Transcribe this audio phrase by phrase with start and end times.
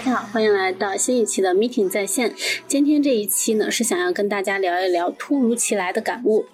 [0.00, 2.34] 大家好，欢迎来到新一期的 Meeting 在线。
[2.66, 6.46] 今天这一期呢，是想要跟大家聊一聊突如其来的感悟。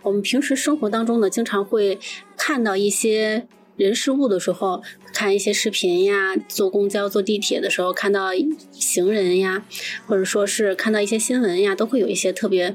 [0.00, 1.98] 我们平时生活当中呢，经常会
[2.38, 3.46] 看到一些
[3.76, 4.82] 人事物的时候，
[5.12, 8.30] 看一些视频呀，坐公交、坐地铁的时候看到
[8.72, 9.66] 行人呀，
[10.06, 12.74] 或者说是看到一些新闻呀，都会有一些特别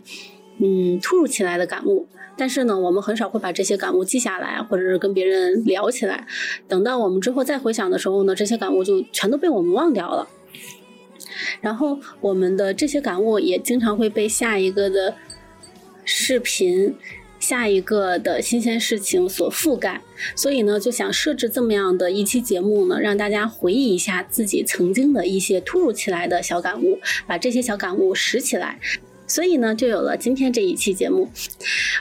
[0.60, 2.08] 嗯突如其来的感悟。
[2.40, 6.26] 但是呢，我们很少会把这些感悟记下来，或者是跟别人聊起来。
[6.70, 10.26] 等到我们之后再回想的时候呢，这些感悟就全都被我们忘掉了。
[11.60, 15.16] 然后我们的这些感悟也经常会被下一个的
[16.06, 16.96] 视频、
[17.40, 20.02] 下一个的新鲜事情所覆盖。
[20.36, 28.80] 所以呢，就想设置这么样的一期节目呢，让大家回忆一下自己曾经的一些突如其来的小感悟，把这些小感悟拾起来。
[29.30, 31.30] 所以呢，就有了今天这一期节目。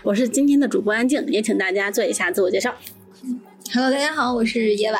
[0.02, 2.74] 我是今天的主播安静，也请大家做一下自我介绍。
[3.70, 4.98] Hello，大家好，我是野瓦。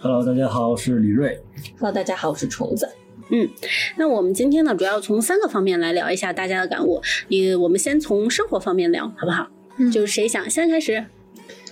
[0.00, 1.40] Hello，大家好，我是李瑞。
[1.78, 2.90] Hello，大家好，我是虫子。
[3.30, 3.48] 嗯，
[3.96, 7.00] 那我们今天呢，主要从三个方面来聊一下大家的感悟。
[7.28, 9.46] 也，我们先从生活方面聊，好不好？
[9.76, 11.04] 嗯就是谁想先开始？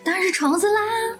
[0.05, 1.19] 当然是虫子啦。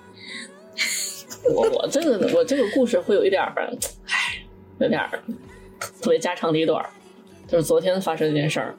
[1.53, 4.41] 我我这个我这个故事会有一点儿，唉，
[4.79, 5.11] 有点儿
[6.01, 6.89] 特别家长里短儿，
[7.47, 8.75] 就是昨天发生一件事儿。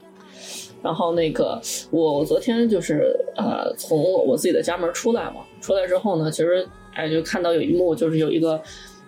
[0.83, 8.61] 然后那个我昨天就是呃从我自己的家门出来嘛，出来之后呢，其实哎就看到有一幕，就是有一个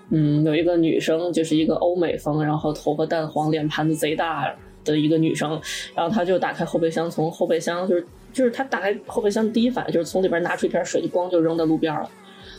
[0.09, 4.51] 嗯有一个女生，就是一个欧美风，然后头发淡黄，脸盘子贼大
[4.83, 5.61] 的一个女生，
[5.95, 12.09] 然后她就打开后备箱，从后备箱就是就是她打开后备箱第一反应就是从里边拿出一瓶水，就咣就扔在路边了。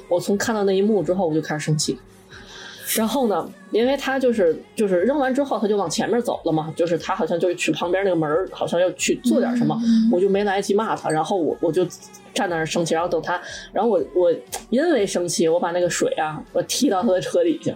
[0.09, 1.99] 我从看到那一幕之后，我就开始生气。
[2.97, 11.87] 然后呢，因为他就是就是扔完之后，他就往前面走了嘛，就是他好像就是去旁边那个门儿，好像要去做点什么，嗯我就没来得及骂他，然后我我就
[12.35, 13.41] 站那儿生气，然后等他，
[13.73, 14.33] 然后我我
[14.71, 17.73] 因为生气，我把那个水啊，我踢到他的车底下。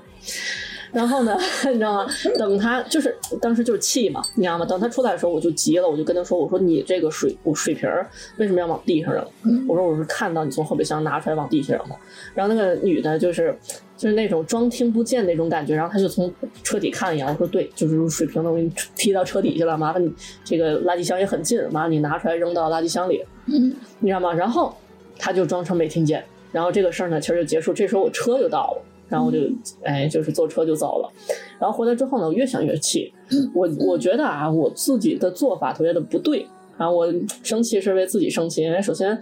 [0.93, 1.37] 然后呢，
[1.67, 2.07] 你知道吗？
[2.39, 4.65] 等他就是当时就是气嘛，你知道吗？
[4.65, 9.27] 等他出来的时候，我就急了，我就跟他说：“我说你这个水我水瓶儿为什么要往地上扔？
[9.43, 11.97] 嗯我说我是看到你从后备箱拿出来往地下扔的。”
[12.33, 13.59] 然后那个女的就是
[13.97, 16.33] 就是那种装听不见那种感觉，然后他就从
[16.63, 20.13] 车底看了一眼，我说：“对，就是水瓶的我给你踢到车底下了，麻烦你
[20.45, 24.33] 这个垃圾箱也很近，麻烦你拿出来扔到垃圾箱里。”嗯你知道吗？
[24.33, 24.75] 然后
[25.19, 27.73] 他就装成没听见，然后这个事儿呢，其实就结束。
[27.73, 29.39] 这时候我车就到了，然后我就
[29.85, 31.13] 哎，就是坐车就走了。
[31.61, 33.13] 然后回来之后呢，我越想越气，
[33.55, 36.47] 我我觉得啊，我自己的做法特别的不对
[36.79, 37.07] 啊，我
[37.43, 39.17] 生气是为自己生气，因为首先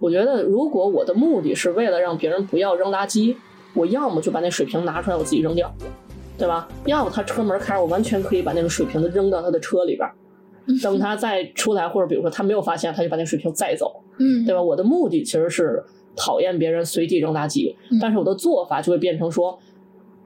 [0.00, 3.36] 我觉得如果我的目的是为了让别人不要扔垃圾，
[3.76, 5.72] 我要么就把那水瓶拿出来我自己扔掉，
[6.36, 6.66] 对吧？
[6.86, 10.08] 要么他车门开着，我完全可以把那个水瓶子扔到他的车里边。
[10.82, 14.60] 等他再出来，或者比如说他没有发现，他就把那水瓶载走，嗯对吧？
[14.60, 15.80] 我的目的其实是
[16.16, 19.56] 讨厌别人随地扔垃圾，嗯但是我的做法就会变成说，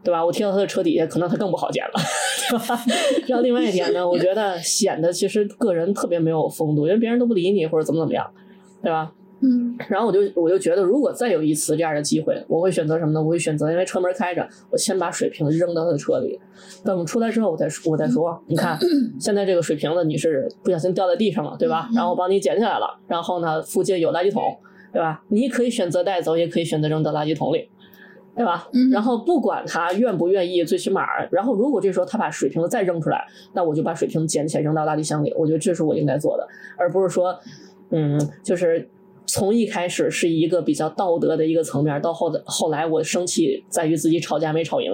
[0.02, 0.24] 对吧？
[0.24, 1.92] 我贴到他的车底下，可能他更不好捡了，
[2.48, 2.82] 对吧？
[3.28, 8.26] 然后另外一点呢，我觉得显得其实个人特别没有风度，因为别人都不理你或者怎么怎么样，
[8.82, 9.12] 对吧？
[9.42, 13.22] 嗯然后我就我就觉得，如果再有一次这样的机会，我会选择什么呢？
[13.22, 16.38] 我会选择因为车门开着，我先把水瓶扔到他的车里，
[16.84, 18.78] 等出来之后我再说我再说，你看
[19.18, 21.88] 现在这个水瓶子你是不小心掉在地上了，对吧？
[21.94, 24.42] 然后我帮你捡起来了，然后呢附近有垃圾桶，
[24.92, 25.22] 对吧？
[25.28, 27.68] 你可以选择带走，也可以选择扔到垃圾桶里。
[28.36, 28.68] 对吧？
[28.72, 31.02] 嗯然后不管他愿不愿意，最起码，
[31.32, 35.34] 然后如果这时候他把水瓶子再扔出来，那我就把水瓶子捡起来扔到垃圾箱里。
[35.36, 36.46] 我觉得这是我应该做的，
[36.78, 37.36] 而不是说，
[37.90, 38.88] 嗯，就是
[39.32, 44.92] 从一开始是一个比较道德的一个层面，到后的后来我生气在于自己吵架没吵赢，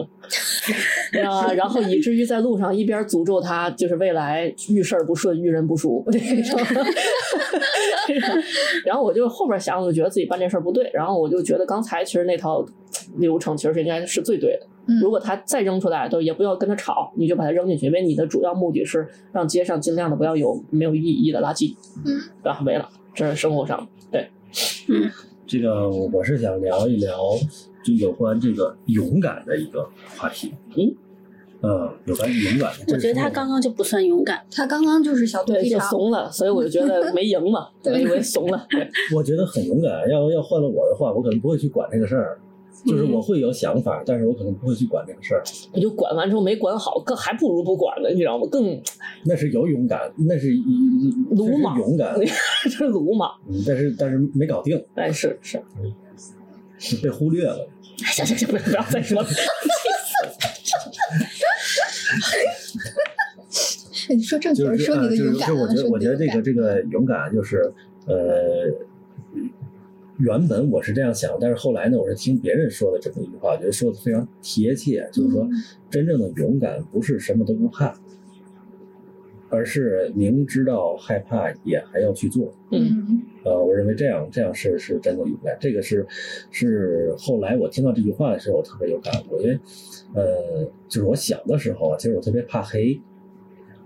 [1.25, 6.61] 啊，然后以至于在路上一边诅咒他，就是未来遇事儿不顺，遇人不淑这 种。
[8.85, 12.65] 然后我就后边想，我就觉得自己办这事儿不对，然后我就觉得刚才其实那套
[13.17, 14.67] 流程其实是应该是最对的。
[14.89, 21.75] 嗯如果他再扔出来，都也不要跟他吵，你就把它扔进去，因为你的主要目的是让街上尽量的不要有没有意义的垃圾，
[22.05, 22.61] 嗯，对吧？
[22.65, 24.29] 没了，这是生活上对。
[24.89, 25.11] 嗯
[25.47, 27.17] 这个我是想聊一聊，
[27.85, 30.53] 就有关这个勇敢的一个话题。
[30.77, 30.93] 嗯，
[31.63, 32.73] 嗯，有关勇敢。
[32.89, 34.45] 我觉得他刚刚就不算勇敢。
[34.51, 35.79] 他刚刚就是小肚对，就。
[35.79, 38.67] 怂了，所以我就觉得没赢嘛， 对我以为怂了。
[38.69, 39.93] 对，我觉得很勇敢。
[40.11, 42.39] 要要换了我的话，我可能不会去管这个事儿，
[42.85, 45.43] 就是嗯我会有想法，但是我可能不会去管这个事儿。
[45.73, 48.47] 我就管完之后没管好，更还不如不管呢，你知道吗？
[48.51, 48.81] 更
[49.25, 50.49] 那是有勇敢，那是
[51.31, 52.15] 鲁莽勇敢，
[52.65, 53.31] 这是鲁莽。
[53.49, 55.61] 嗯但是但是没搞定，哎，是是，
[57.03, 57.69] 被忽略了。
[57.97, 59.29] 行行行，不要再说了。
[64.09, 67.73] 你说正经就是人说你的呃就是勇敢啊，就我觉得说我觉得这个这个勇敢就是
[68.07, 68.71] 呃，
[70.19, 75.47] 原本我是这样想，但是后来呢，我是听别人说的这么一句话，我觉得说的非常贴切，就是说，
[75.91, 77.95] 真正的勇敢不是什么都不怕，
[79.51, 82.51] 而是明知道害怕也还要去做。
[82.71, 85.57] 嗯呃，我认为这样这样是是真的勇敢。
[85.61, 86.07] 这个是
[86.51, 89.61] 是后来我听到这句话的时候，我特别有感悟，因为
[90.15, 92.99] 呃，就是我小的时候啊，其实我特别怕黑，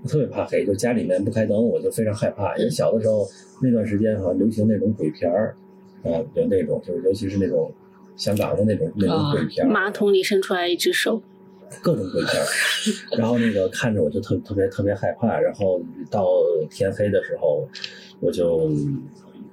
[0.03, 2.57] 我特别怕黑，就家里面不开灯，我就非常害怕。
[2.57, 3.27] 因为小的时候
[3.61, 5.57] 那段时间哈、流行那种鬼片儿
[6.05, 7.71] 啊，有那种就是尤其是那种
[8.17, 11.23] 香港的那种那种鬼片儿，马桶里伸出来一只手，
[11.83, 12.47] 各种鬼片儿，
[13.19, 15.81] 然后那个看着我就特特别特别害怕，然后
[16.11, 16.29] 到
[16.71, 17.69] 天黑的时候，
[18.21, 18.71] 我就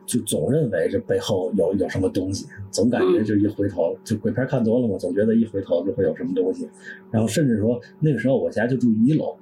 [0.06, 6.68] 就总认为这背后有有什么东西，总感觉就一回头，就鬼片看多了嘛，总觉得一回头就会有什么东西，
[7.12, 9.36] 然后甚至说那个时候我家就住一楼，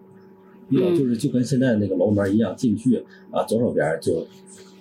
[0.69, 4.25] 一楼就是就跟现在那个楼门一样，进去啊左手边就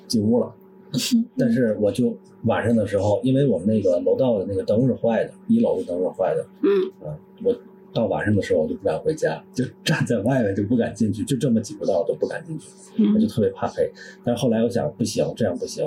[0.09, 0.55] 进屋了。
[1.37, 7.55] 但是我就晚上的时候，因为我们那个楼道的那个灯是坏的，一楼的灯是坏的，嗯啊，我
[7.93, 12.69] 到晚上的时候我就不敢回家，就站在外面就不敢进去，就这么几步道都不敢进去，
[13.15, 13.91] 我就嗯特别怕黑。
[14.25, 15.85] 但是后来我想，不行，这样不行，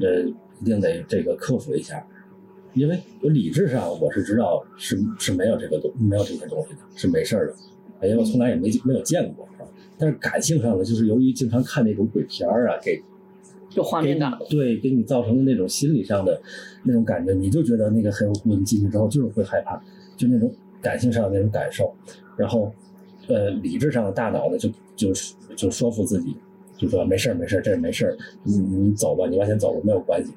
[0.00, 0.22] 呃
[0.60, 2.06] 一定得这个克服一下，
[2.74, 7.46] 因为我理智上我是知道是是没有这个东没有这些东西的，是没事儿
[8.00, 9.66] 的，因为我从来也没没有见过啊。
[9.98, 13.02] 但是感性上呢，就是由于经常看那种鬼片儿啊，给
[13.76, 14.32] 就画面感。
[14.48, 16.40] 对，给你造成的那种心理上的
[16.82, 19.78] 那种感觉，你就觉得那个黑乎乎，你进去之后就是会害怕，
[20.16, 20.50] 就那种
[20.80, 21.94] 感性上的那种感受，
[22.38, 22.72] 然后，
[23.28, 25.12] 呃，理智上的大脑呢，就就
[25.54, 26.34] 就说服自己，
[26.78, 30.32] 就说没事儿没事儿，这是没事儿，你你走吧，你往前走吧，没有关系。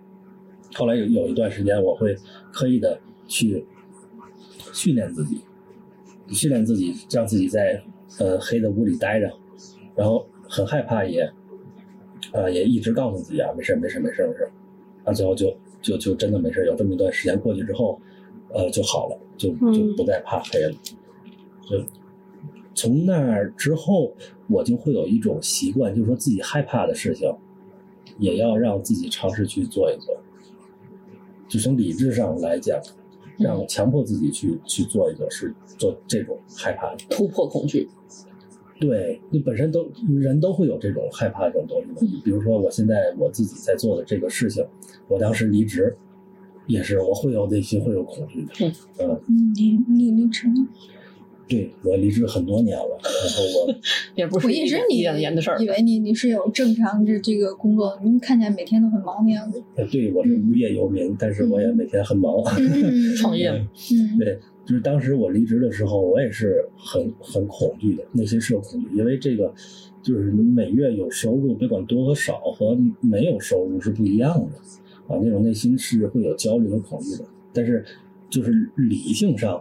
[0.74, 2.14] 后来有有一段时间，我会
[2.52, 3.66] 刻意的去
[4.74, 5.40] 训练自己，
[6.28, 7.82] 训练自己，让自己在
[8.20, 9.32] 呃黑的屋里待着，
[9.96, 11.32] 然后很害怕也，
[12.34, 14.50] 呃也一直告诉自己啊，没事没事没事没事，
[15.04, 16.66] 啊最后就就就真的没事。
[16.66, 18.00] 有这么一段时间过去之后，
[18.54, 20.72] 呃就好了，就就不再怕黑了。
[21.70, 21.84] 就
[22.74, 24.14] 从那儿之后，
[24.48, 27.30] 我就会有一种习惯，就是说自己害怕的事情，
[28.18, 30.16] 也要让自己尝试去做一做。
[31.48, 32.80] 就从理智上来讲，
[33.38, 36.98] 让强迫自己去去做一做，是做这种害怕的。
[37.10, 37.90] 突破恐惧，
[38.80, 39.86] 对你本身都
[40.20, 42.22] 人都会有这种害怕这种东西的。
[42.24, 44.66] 比如说，我现在我自己在做的这个事情，
[45.08, 45.96] 我当时离职，
[46.68, 48.74] 也是我会有内心会有恐惧的。
[49.00, 50.68] 嗯你你离职吗？
[51.48, 53.76] 对我离职很多年了，然后我
[54.16, 55.68] 也不是我一直你一两年的事儿以。
[55.68, 59.60] 为你你是有正常的这个工作，你看起来每天都很忙的样子。
[59.76, 62.32] 呃对我是无业游民，但是我也每天很忙。
[62.56, 64.38] 嗯 创业嗯对，
[64.70, 69.52] 就是当时我离职的时候，我也是很很恐惧的，内心是有恐惧，因为这个
[70.04, 74.58] 就是你每月有收入，别管多和少，和没有收入是不一样的
[75.08, 77.26] 啊，那种内心是会有焦虑和恐惧的。
[77.52, 77.84] 但是
[78.30, 79.60] 就是理性上，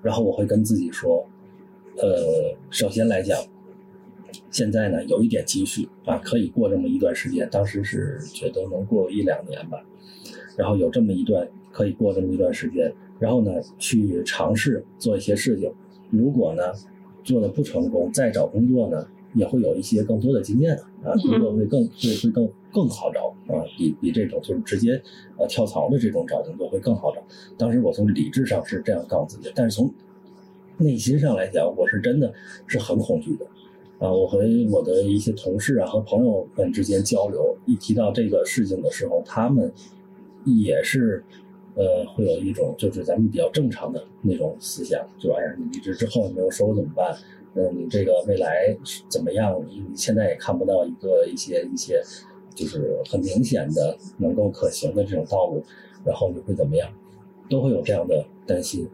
[0.00, 1.22] 然后我会跟自己说，
[1.98, 3.38] 呃，首先来讲，
[4.50, 9.84] 现在呢有一点积蓄啊，可以过这么一段时间，当时是觉得能过一两年吧，
[10.56, 15.72] 然后有这么一段可以过这么一段时间，然后呢去尝试做一些事情，
[16.10, 16.62] 如果呢
[17.24, 25.00] 做的不成功，再找工作呢也会有一些更多的经验啊，工作会更会会更更好找啊，比比这种就是直接
[25.36, 27.22] 呃跳槽的这种找工作会更好找。
[27.56, 29.92] 当时我从理智上是这样告诉自己，但是从
[30.78, 32.32] 内心上来讲，我是真的
[32.66, 33.46] 是很恐惧的。
[33.98, 34.38] 啊，我和
[34.70, 39.72] 我的一些同事啊和朋友们之间交流，一提到这个事情的时候，他们
[40.44, 41.24] 也是
[41.78, 47.16] 呃会有一种就是咱们比较正常的那种思想，就哎呀，你离职之后没有收入怎么办？
[47.54, 48.76] 嗯，你这个未来
[49.08, 49.58] 怎么样？
[49.70, 52.02] 你现在也看不到一个一些一些
[52.54, 55.62] 就是很明显的能够可行的这种道路，
[56.04, 56.90] 然后你会怎么样？
[57.48, 58.86] 都会有这样的担心。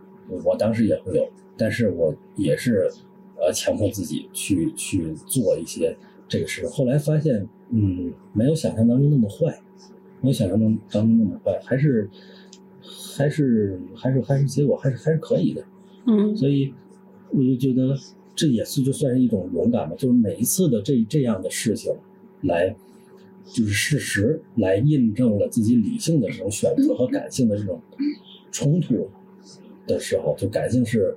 [0.45, 2.89] 我当时也会有，但是我也是
[3.37, 5.95] 呃强迫自己去去做一些
[6.29, 6.67] 这个事。
[6.69, 9.61] 后来发现，嗯，没有想象当中那么坏，
[10.21, 12.09] 没有想象当当中那么坏，还是
[13.17, 15.65] 还是还是还是结果还是还是可以的。
[16.07, 16.37] 嗯。
[16.37, 16.73] 所以
[17.31, 17.97] 我就觉得
[18.35, 21.93] 这也是就算是一种勇敢吧，就是每一次的这这样的事情，
[22.43, 22.75] 来
[23.45, 27.81] 就是事实来印证了自己理性的这种选择和感性的这种
[28.51, 29.09] 冲突
[29.87, 31.17] 的时候，就感性是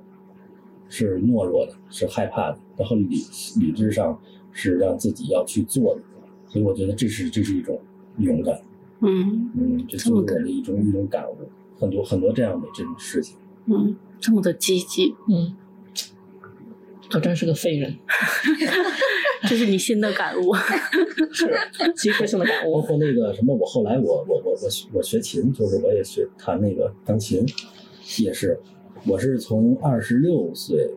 [0.88, 3.16] 是懦弱的，是害怕的，然后理
[3.60, 4.20] 理智上
[4.52, 6.02] 是让自己要去做的，
[6.48, 7.80] 所以我觉得这是这是一种
[8.18, 8.60] 勇敢，
[9.00, 9.50] 嗯。
[9.54, 11.36] 嗯，这就是我的一种一种感悟，
[11.78, 13.36] 很多很多这样的这种事情。
[13.66, 15.54] 嗯，这么的积极，嗯，
[17.14, 17.96] 我真是个废人
[19.48, 20.54] 这是你新的感悟。
[21.32, 21.48] 是
[21.96, 22.80] 即时性的感悟包。
[22.80, 27.46] 括那个什么，我后来我我我我我学琴，就是我也学弹那个钢琴，
[28.18, 28.58] 也是，
[29.06, 30.90] 我是从二十六岁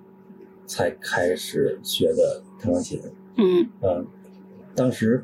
[0.65, 3.00] 才开始学的弹钢琴。
[3.38, 4.07] 嗯嗯，
[4.75, 5.23] 当时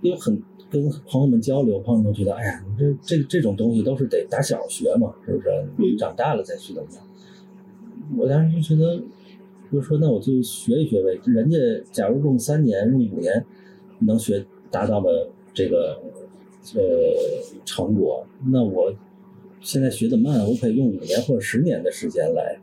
[0.00, 5.48] 因为很跟朋友们交流，朋友们觉得，哎呀，你这这这种东西都是得打小学嘛，是不是？
[5.76, 7.02] 你长大了再去怎么样？
[8.16, 9.02] 我当时就觉得，
[9.72, 11.18] 就说那我就学一学呗。
[11.24, 11.56] 人家
[11.90, 13.44] 假如用三年、用五年
[14.00, 16.00] 能学达到了这个
[16.74, 16.80] 呃
[17.64, 18.94] 成果，那我
[19.60, 22.58] 现在学的慢，我可以用五年或者十年的时间来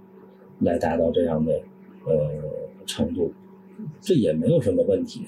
[0.59, 1.53] 来达到这样的
[2.05, 2.29] 呃
[2.85, 3.33] 程度，
[3.99, 5.21] 这也没有什么问题。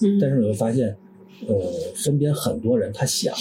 [0.00, 0.96] 嗯但是我会发现，
[1.46, 3.34] 呃，身边很多人他想，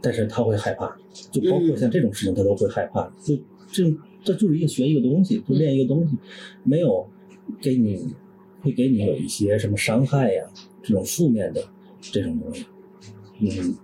[0.00, 0.96] 但是他会害怕，
[1.30, 3.36] 就包括像这种事情他都会害怕，就
[3.70, 3.84] 这
[4.24, 6.16] 这就是一个学一个东西，就练一个东西，
[6.64, 7.06] 没有
[7.60, 8.12] 给你
[8.60, 10.44] 会给你有一些什么伤害呀，
[10.82, 11.62] 这种负面的
[12.00, 12.66] 这种东西，
[13.40, 13.74] 嗯，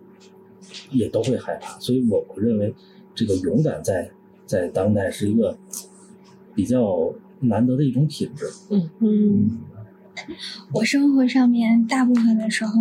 [0.90, 1.78] 也都会害怕。
[1.78, 2.74] 所以我我认为
[3.14, 4.10] 这个勇敢在
[4.46, 5.56] 在当代是一个
[6.54, 8.46] 比较难得的一种品质。
[8.70, 9.60] 嗯嗯
[10.72, 12.72] 我生活上面大部分的时候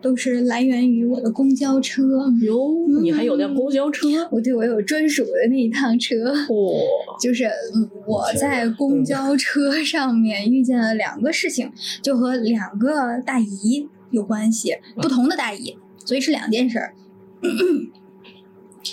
[0.00, 2.02] 都是来源于我的公交车。
[2.42, 4.06] 哟，你还有辆公交车？
[4.30, 11.70] 我对我有专属的那一趟车，哇，就是嗯我在公交车上面遇见了两个事情，
[12.02, 16.94] 就和两个大姨有关系，不同的大姨，所以是两件事儿。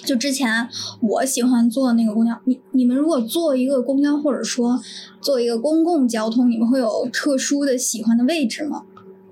[0.06, 0.68] 就之前
[1.02, 4.80] 我喜欢坐那个公交，你你们如果坐一个公交或者说
[5.22, 8.84] 坐一个公共交通，你们会有特殊的喜欢的位置吗？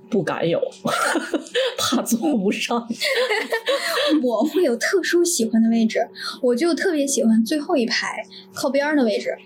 [0.10, 0.60] 不敢有，
[1.80, 2.86] 怕坐不上。
[4.22, 6.06] 我会有特殊喜欢的位置，
[6.42, 8.22] 我就特别喜欢最后一排
[8.54, 9.38] 靠边儿的位置。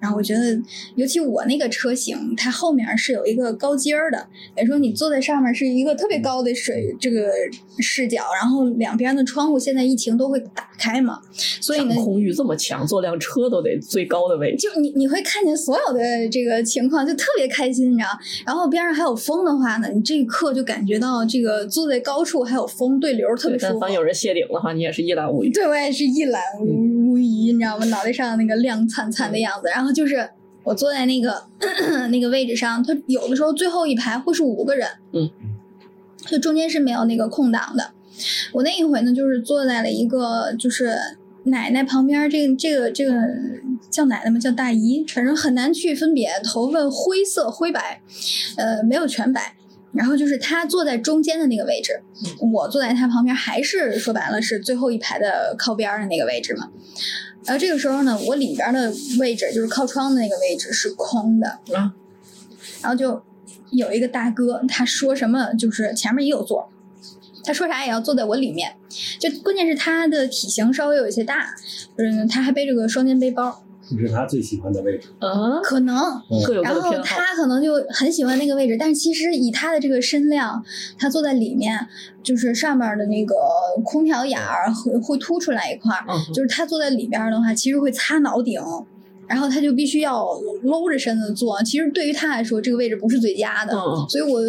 [0.00, 0.58] 然后我觉得，
[0.96, 4.26] 尤其我那个车型，它后面是有一个高阶儿的，
[4.56, 7.30] 等于说你坐在上面是一个特别高的水这个
[7.78, 11.20] 视角，然后两边的窗户现在疫情都会打开嘛，
[11.60, 14.68] 所以呢掌，控欲这么强，坐辆车都得最高的位置。
[14.68, 18.08] 就你你会看见所有的这个情况，就特别开心，你知道？
[18.46, 23.92] 然后边上还有风的话呢，你这一刻就感觉到这个坐在高处还有风对流，特别舒服但凡。
[23.92, 25.50] 有人谢顶的话，你也是一览无余。
[25.50, 27.84] 对，我也是一览无无疑，你知道吗？
[27.86, 30.30] 脑袋上那个亮灿灿的样子，然后就是
[30.62, 31.42] 我坐在那个
[32.10, 35.28] 那个位置上，他有的时候最后一排会是五个人，嗯，
[36.26, 37.90] 就中间是没有那个空档的。
[38.52, 40.96] 我那一回呢，就是坐在了一个就是
[41.44, 43.12] 奶奶旁边，这个这个这个
[43.90, 44.38] 叫奶奶吗？
[44.38, 48.02] 叫大姨，反正很难去分别，头发灰色灰白，
[48.56, 49.54] 呃，没有全白。
[49.92, 52.00] 然后就是他坐在中间的那个位置，
[52.52, 56.68] 我坐在他旁边，还是说白了是最后一排的靠边儿的那个位置嘛。
[57.44, 61.92] 然后这个时候呢，我里边的位置就是靠窗的那个位置是空的，啊，
[62.82, 63.22] 然后就
[63.70, 66.70] 有一个大哥，他说什么就是前面也有座，
[67.42, 68.76] 他说啥也要坐在我里面。
[69.18, 71.54] 就关键是他的体型稍微有一些大，
[71.96, 73.62] 嗯，他还背着个双肩背包，
[73.96, 75.08] 这是他最喜欢的位置。
[75.18, 75.96] 嗯，可能
[76.46, 76.92] 各有各然后。
[77.02, 80.62] 他可能就很喜欢那个位置，但是其实以他的这个身量，
[80.98, 81.86] 他坐在里面，
[82.22, 83.34] 就是上面的那个
[83.84, 88.60] 空调眼儿会会凸出来一块儿，嗯就是他坐在里边儿的话，其实会擦脑顶。
[89.30, 90.26] 然后他就必须要
[90.64, 94.40] 搂着身子坐，其实对于他来说，这个位置不是最佳的，嗯所以我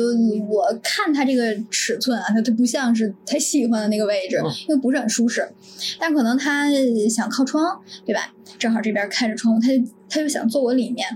[0.50, 5.48] 我看他这个尺寸啊，他他不像是他喜欢的那个位置，嗯因为不是很舒适。
[6.00, 6.68] 但可能他
[7.08, 8.34] 想靠窗，对吧？
[8.58, 11.08] 正好这边开着窗户，他就他就想坐我里面，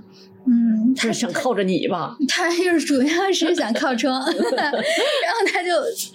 [0.47, 2.15] 嗯，他他是想靠着你吧？
[2.29, 4.23] 他就是主要是想靠窗，
[4.55, 5.71] 然后他就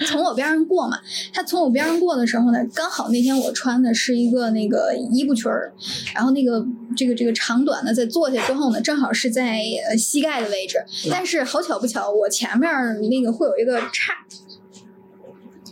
[0.06, 0.96] 从我边上过嘛。
[1.32, 5.72] 他从我边上过的时候呢，刚好那天我穿的是一个那个衣服裙儿，
[6.14, 6.64] 然后那个
[6.96, 10.78] 这个这个长短呢，在坐下之后呢，正好是在呃膝盖的位置。
[11.10, 12.70] 但是好巧不巧，我前面
[13.10, 14.14] 那个会有一个叉，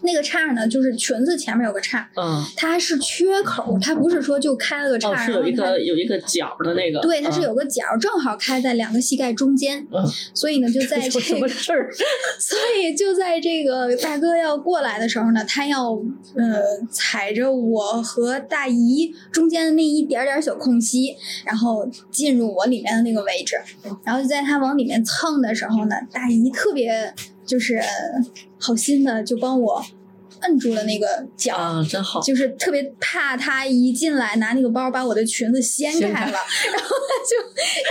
[0.03, 7.01] 那个叉呢，就是裙子前面有个叉，嗯，它是缺口，它不是说就开了个叉，哦，是有一个有一个角的那个。
[7.01, 11.91] 对，它是嗯有个角，正好开在两个膝盖中间，嗯所以呢，就在 这个，什么事儿？
[12.39, 15.91] 所以就在这个大哥要过来的时候呢，他要
[16.35, 23.57] 呃踩着我和大姨中间的那一点点小空隙，然后进入我里面的那个位置，
[24.05, 27.13] 然后就在他往里面蹭的时候呢，大姨特别
[27.49, 27.81] 就是
[28.59, 29.85] 好心的就帮我
[30.43, 32.21] 摁住了那个脚，啊，真好。
[32.21, 36.39] 就是特别怕他一进来拿那个包把我的裙子掀掀开开了，
[36.73, 37.35] 然后他就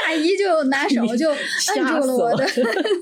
[0.06, 2.52] 大姨就拿手就摁住了我的了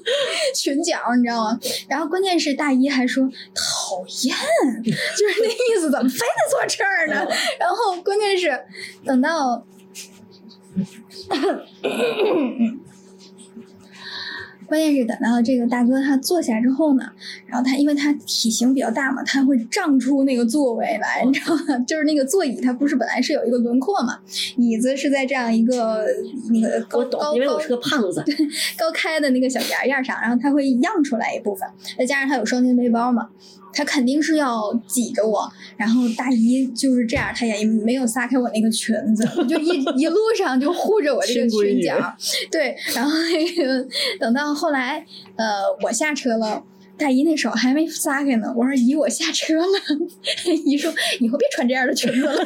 [0.56, 1.60] 裙角，你知道吗？
[1.88, 4.36] 然后关键是大姨还说讨厌，
[4.84, 7.28] 就是那意思，怎么非得坐这儿呢？
[7.60, 8.66] 然后关键是
[9.06, 9.64] 等到。
[14.68, 17.04] 关键是等到这个大哥他坐下之后呢，
[17.46, 21.80] 然后他因为他体型比较大嘛，他会胀出那个座位来，你知道吗？
[21.86, 24.20] 就是那个座椅它不是本来是有一个轮廓嘛，
[24.58, 26.06] 椅子是在这样一个
[26.52, 28.24] 那个高高，高因为我是个胖子。
[28.78, 31.68] 高开的那个小牙牙上，然后它会漾出来一部分，
[31.98, 33.30] 再加上他有双肩背包嘛，
[33.76, 35.52] 它肯定是要挤着我。
[35.78, 41.96] 然后大姨就是这样，她也没有撒开我那个裙子，就一 一路上就护着我这个裙角。
[42.50, 43.88] 对，然后那 个
[44.20, 45.06] 等到后来，
[45.36, 46.64] 呃，我下车了。
[46.98, 49.66] 大姨那手还没撒开呢，我说姨，我下车了。
[50.66, 52.36] 姨说以后别穿这样的裙子了。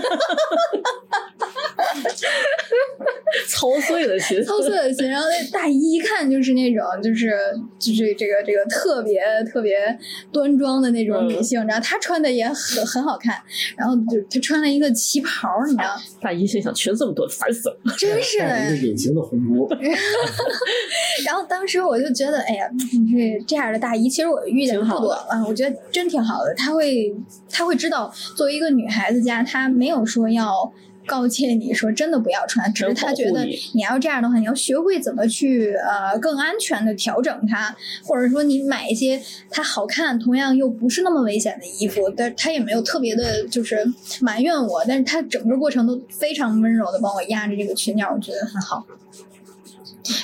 [3.47, 5.07] 操碎了心，操碎了心。
[5.09, 7.31] 然后那大姨一看就是那种，就是
[7.77, 9.97] 就是这个这个特别特别
[10.31, 13.39] 端庄的那种女性，然后她穿的也很很好看，
[13.77, 17.77] 然后就她穿了一个旗袍，你知道，大姨心想裙子这么多，烦死了。
[17.97, 18.45] 真是的。
[18.45, 19.69] 带一个隐形的红箍，
[21.25, 22.69] 然后当时我就觉得，哎呀，
[23.11, 26.53] 这这样的大姨，其实我遇见不多啊，我觉得真挺好的。
[26.55, 27.15] 他会
[27.49, 30.71] 他会知道，作为一个女孩子家，他没有说要。
[31.05, 39.19] 告诫你说真的不要穿，只是他觉得你你要这样的话，你要学会怎么去呃更安全的调整它，或者说你买一些
[39.49, 42.07] 它好看，同样又不是那么危险的衣服。
[42.15, 43.83] 但他也没有特别的就是
[44.21, 48.85] 埋怨我，但是他整个过程都非常温柔的帮我压着这个裙角，我觉得很好。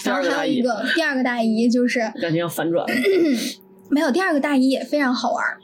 [0.04, 2.94] 然后还有一个第二个大姨就是感觉要反转了，
[3.90, 5.58] 没有第二个大姨也非常好玩儿，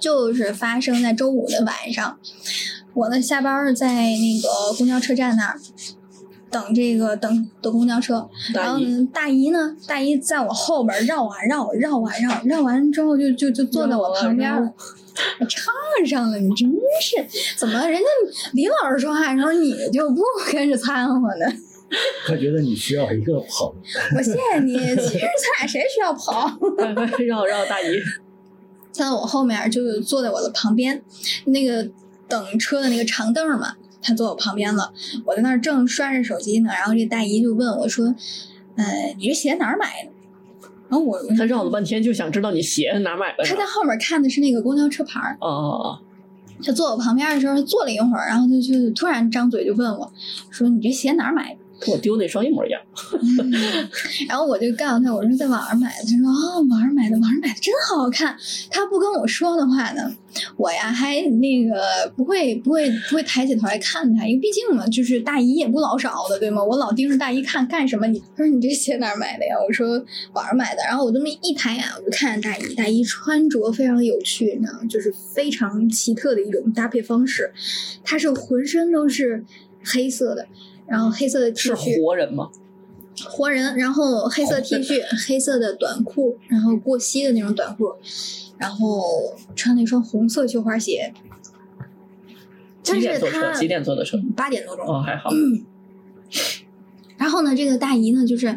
[0.00, 2.18] 就是发生在周五的晚上，
[2.94, 5.60] 我呢下班在那个公交车站那儿
[6.50, 14.72] 等这个等等公交车，然后呢大姨呢大姨在我后边绕啊绕绕啊绕，绕完之后就就就坐在我旁边儿了。
[15.48, 15.72] 唱
[16.06, 17.26] 上了，你真是
[17.56, 18.06] 怎么人家
[18.52, 21.46] 李老师说话的时候你就不跟着掺和呢？
[22.26, 23.74] 他觉得你需要一个跑。
[24.16, 26.50] 我谢谢你，其实咱俩谁需要跑？
[27.26, 27.86] 绕绕大姨，
[28.90, 31.02] 在我后面就坐在我的旁边，
[31.46, 31.88] 那个
[32.28, 34.92] 等车的那个长凳嘛，他坐我旁边了。
[35.24, 38.06] 我在那儿正刷着手机呢，然后这大姨就问我说
[38.76, 38.84] ：“呃，
[39.18, 40.10] 你这鞋哪儿买的？”
[40.88, 43.44] 然后我他绕了半天就想知道你鞋哪买的。
[43.44, 45.98] 他在后面看的是那个公交车牌儿，哦哦哦，
[46.64, 50.12] 他坐我旁边的时候坐了一会儿，然后他就突然张嘴就问我
[50.50, 52.80] 说：“你这鞋哪儿买的？”跟我丢那双一模一样。
[54.28, 56.04] 然后我就告诉他，我说在网上买的。
[56.04, 58.36] 他说哦，网上买的，网上买的真好看。
[58.70, 60.10] 他不跟我说的话呢，
[60.56, 66.62] 我呀还那个不会不会不会抬起头来看他，因为毕竟嘛，就是大姨也不老少的，对吗？
[66.64, 68.06] 我老盯着大姨看干什么？
[68.06, 69.54] 你他说你这鞋哪儿买的呀？
[69.66, 70.82] 我说网上买的。
[70.86, 74.86] 然后我这么一抬眼，我就看见大姨，大姨穿着非常有趣，你知道吗？
[74.88, 77.52] 就是非常奇特的一种搭配方式。
[78.02, 79.44] 她是浑身都是
[79.84, 80.46] 黑色的。
[80.88, 82.50] 然后黑色的 T 是恤，活人吗？
[83.24, 87.94] 活人，然后黑色 T 恤，黑色的短裤，然后过膝的那种短裤，
[88.58, 89.02] 然后
[89.54, 91.14] 穿了一双红色绣花鞋。
[92.84, 93.40] 但是几点坐车？
[93.40, 94.18] 他几点坐的车？
[94.36, 94.86] 八点多钟。
[94.86, 95.30] 哦，还好。
[97.16, 98.56] 然后呢，这个大姨呢，就是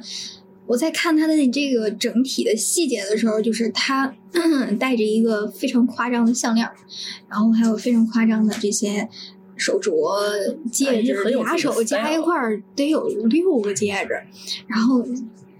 [0.67, 4.13] 我在看她的这个整体的细节的时候，就是她
[4.77, 6.69] 戴着一个非常夸张的项链，
[7.27, 9.07] 然后还有非常夸张的这些
[9.59, 14.19] 手镯、戒指、俩手加一块儿得有六个戒指，
[14.67, 15.05] 然后。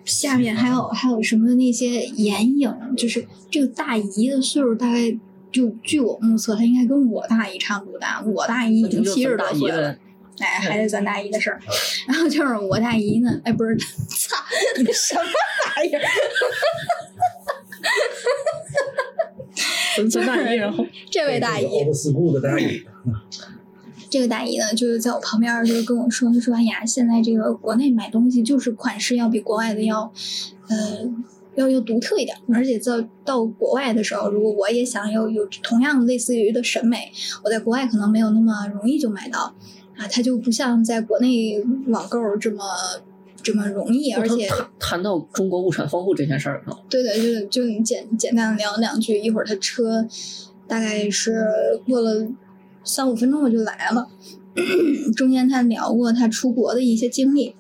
[0.05, 5.15] 下面还有还有什么那些眼影，就是这个大姨的岁数大概
[5.51, 9.99] 就据我目测，她应该跟我大姨差不多大，我大姨已经就七十咱大姨多岁了的。
[10.39, 11.59] 哎，还是咱大姨的事儿。
[12.09, 14.35] 然后就是我大姨呢，哎，不是，操，
[14.79, 15.21] 你什么
[15.75, 16.01] 玩意儿？
[20.09, 21.67] 咱咱大姨，然后这位大姨，
[24.09, 30.11] 这个大姨呢，就是在我旁边儿，就是跟我说，她说：“哎呀，现在这个国内买东西就是款式要比国外的要，
[30.67, 31.07] 呃，
[31.55, 32.35] 要要独特一点。
[32.53, 37.11] 而且在到国外的时候，如果我也想有有同样类似于的审美，
[37.43, 39.53] 我在国外可能没有那么容易就买到
[39.95, 42.63] 啊，它就不像在国内网购这么
[43.43, 50.03] 这么容易，而且。”谈谈到中国物产丰富这件事儿，对的，就是就你简简单的聊两句，一会儿他车
[50.67, 51.45] 大概是
[51.87, 52.27] 过了
[52.83, 54.09] 三五分钟我就来了，
[55.15, 57.55] 中间他聊过他出国的一些经历，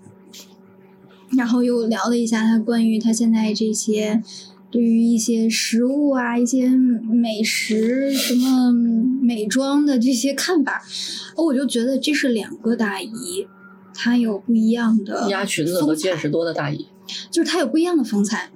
[1.37, 4.23] 然后又聊了一下他关于他现在这些
[4.71, 8.71] 对于一些食物啊、一些美食、什么
[9.21, 10.83] 美妆的这些看法，
[11.35, 13.47] 哦我就觉得这是两个大姨。
[14.01, 16.87] 她有不一样的压裙子和见识多的大姨，
[17.29, 18.49] 就是她有不一样的风采。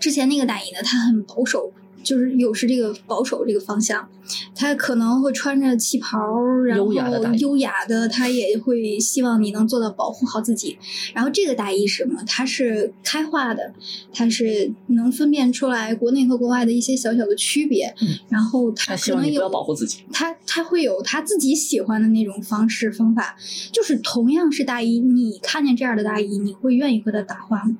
[0.00, 4.08] 之前那个大姨呢，她很保守，就是有是这个保守这个方向，
[4.54, 6.18] 他可能会穿着旗袍，
[6.64, 10.78] 然后优雅的大衣优雅的，她也会希望你能做到保护好自己。
[11.14, 12.22] 然后这个大衣是什么？
[12.26, 13.72] 它是开化的，
[14.12, 19.98] 它是能分辨出来国内和国外的一些小小的区别，嗯然后它他希可能有要保护自己。
[20.12, 23.36] 他他会有他自己喜欢的那种方式方法，
[23.72, 27.76] 就是同样是大衣，你看见这样的大衣，你会愿意和他搭话吗？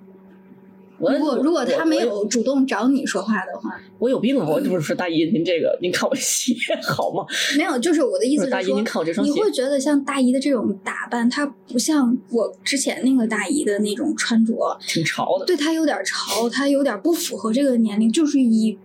[1.00, 4.46] 我如果如果他没，有主动找你说话的话，我有病啊！
[4.46, 6.54] 我不是说大姨，您这个您看我鞋
[6.86, 7.24] 好吗？
[7.56, 15.46] 没有，就是我的意思是说大姨您看我这双鞋你会觉得像大姨的这种打扮，她不像我之前那个大姨的那种穿着，挺潮的。
[15.46, 18.76] 对她有点潮，她有点不符合这个年龄，就是以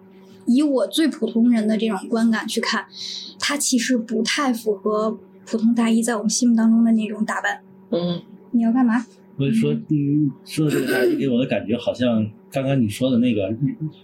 [0.46, 2.86] 以我最普通人的这种观感去看，
[3.38, 7.60] 她其实不太符合普通大姨在我们心目当中的那种打扮。
[7.92, 9.06] 嗯，你要干嘛？
[9.38, 13.54] 所以说，嗯，说这个大衣给我的感觉好像刚刚你说的那个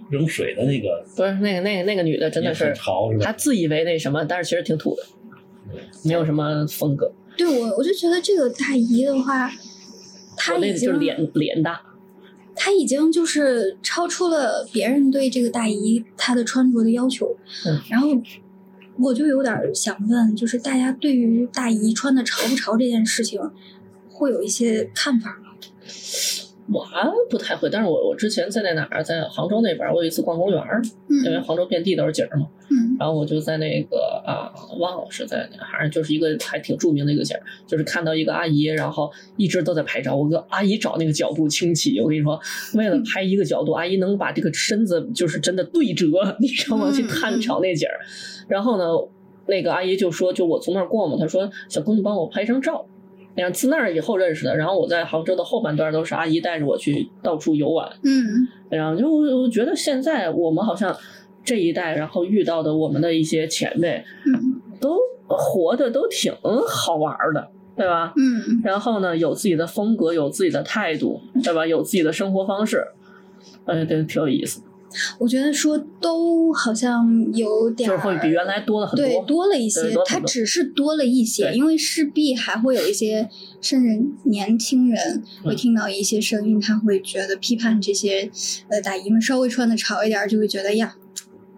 [0.09, 3.25] 扔水的那个，不是那个那个那个女的真的是潮是吧？
[3.25, 5.03] 她自以为那什么，但是其实挺土的，
[6.03, 7.13] 没有什么风格。
[7.37, 9.49] 对我，我就觉得这个大姨的话，
[10.35, 11.81] 她已经脸脸大，
[12.53, 17.37] 她已经就是超出了别人对这个大姨她的穿着的要求。
[17.65, 18.09] 嗯，然后
[18.99, 23.39] 我就有点想问，就是大家对于大姨穿的潮不潮这件事情，
[24.21, 25.47] 会有一些看法吗？
[26.71, 26.85] 我
[27.27, 27.67] 不太会。
[27.71, 30.79] 但是我我之前在那哪儿，在杭州那边，我有一次逛公园儿，
[31.25, 32.45] 因为嗯杭州遍地都是景儿嘛。
[32.69, 40.15] 嗯然后我就在那个啊，忘了是在哪，反正就是一个还挺著名的一个景儿，就是看到一个阿姨，然后一直都在拍照。
[40.15, 42.39] 我跟阿姨找那个角度清奇，我跟你说，
[42.75, 46.05] 为了拍一个角度，阿姨能把这个身子就是真的对折，
[46.39, 46.89] 你知道吗？
[46.89, 47.97] 嗯去探找那景儿。
[48.47, 48.85] 然后呢，
[49.47, 52.85] 那个阿姨就说，就我从那儿过嘛，她说小姑你帮我拍张照。
[53.49, 60.95] 自那儿以后认识的，然后我在杭州的后半段都是阿姨带着我去到处游玩，嗯然后就我觉得现在我们好像
[61.43, 66.33] 这一代，然后遇到的我们的一些前辈，嗯都活的都挺
[66.67, 68.13] 好玩儿的，对吧？
[68.17, 71.65] 嗯然后呢，有自己的风格，有自己的态度，对吧？
[71.65, 72.85] 有自己的生活方式，
[73.65, 74.61] 哎，对，挺有意思，
[75.17, 79.05] 我觉得说都好像有点就儿是会比原来多了很多。
[79.05, 83.29] 对，多了一些它只是多了一些，因为势必还会有一些，
[83.61, 88.29] 甚至年轻人会嗯听到一些声音，他会觉得批判这些
[88.69, 90.95] 呃大姨们稍微穿的潮一点儿，就会觉得呀，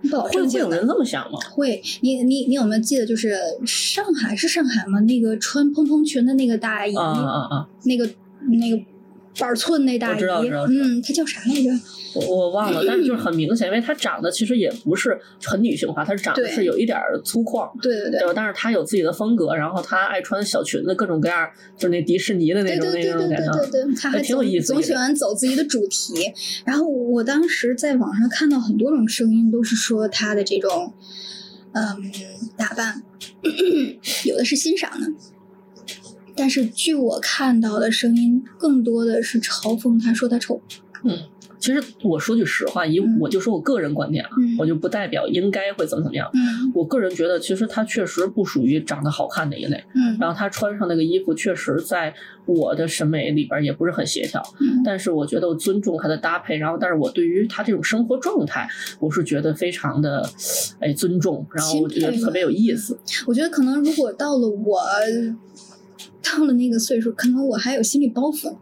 [0.01, 0.87] 不老会正经的会有人。
[0.87, 1.39] 这么想吗？
[1.51, 4.99] 会，你你你有没有记得，就是上海是上海吗？
[5.01, 7.69] 那个穿蓬蓬裙的那个大姨，啊啊啊啊！
[7.85, 8.07] 那个
[8.49, 8.83] 那个
[9.39, 11.69] 板寸那大姨，我知道知道知道嗯，她叫啥来着？
[12.15, 18.33] 我我忘了，但是就是很明显，因为她长得其实也不是很女性化，她长得是有一点儿粗犷，对对对对吧？
[18.35, 23.71] 但是她有自己的风格，然后她爱穿小裙子，各种各样，就是那迪士尼的那对种对对对对那种感觉。
[23.71, 26.13] 对对，他还挺有意思总喜欢走自己的主题。
[26.65, 30.93] 然后我当时在网上看到很多种声音，都是说他的这种
[31.71, 32.11] 嗯
[32.55, 33.01] 打扮，
[34.25, 35.07] 有的是欣赏的，
[36.35, 40.61] 但是据我看到的声音，更多的是嘲讽他，说他丑。
[41.03, 41.17] 嗯
[41.59, 46.29] 其实我说句实话，以嗯我就说我个人观点啊，嗯我就不代表应该会怎么怎么样。
[46.33, 52.13] 嗯我个人觉得，其实他确实不属于长得好看的一类，嗯然后他穿上那个衣服，确实在
[52.45, 54.43] 我的审美里边也不是很协调。
[54.59, 58.67] 嗯但是我觉得我尊重他的搭配，然后但是我对于他这种生活状态，
[58.99, 60.29] 我是觉得非常的
[60.81, 62.99] 哎尊重，然后我觉得特别有意思。
[63.25, 64.79] 我觉得可能如果到了我
[66.35, 68.55] 到了那个岁数，可能我还有心理包袱，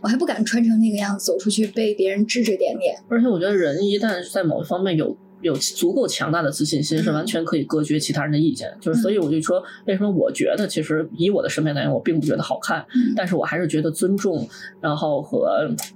[0.00, 2.96] 我还不敢穿成那个样子走出去，被别人指指点点。
[3.08, 8.68] 而且我觉得人一旦在某一方面有有足够强大的自信心，是嗯完全可以隔绝其他人的意见。
[8.80, 14.48] 就是所以我就说，为什么我觉得其实以我的审美来言，我并不觉得好看，嗯但是我还是觉得尊重，
[14.80, 15.46] 然后和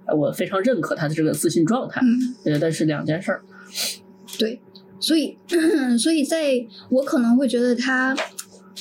[0.07, 2.37] 呃我非常认可他的这个自信状态，嗯。
[2.45, 3.43] 我觉得是两件事儿。
[4.39, 4.61] 对，
[5.01, 5.37] 所以
[5.99, 8.17] 所以在我可能会觉得它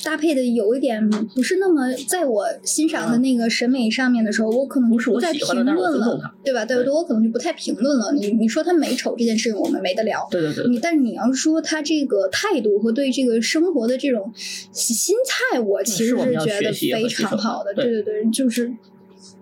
[0.04, 6.64] 搭配的有一点不是那么在我欣赏的那个审美上面的时候，我可能不是我就再评论了对吧？
[6.64, 8.12] 对对我可能就不太评论了。
[8.12, 10.26] 你你说他美丑这件事情，我们没得聊。
[10.30, 14.32] 对对对，你但是你要是说他这个态度和对这个生活的这种
[14.72, 15.14] 心
[15.52, 17.74] 态，我其实是觉得非常好的。
[17.74, 18.72] 对对对对，就是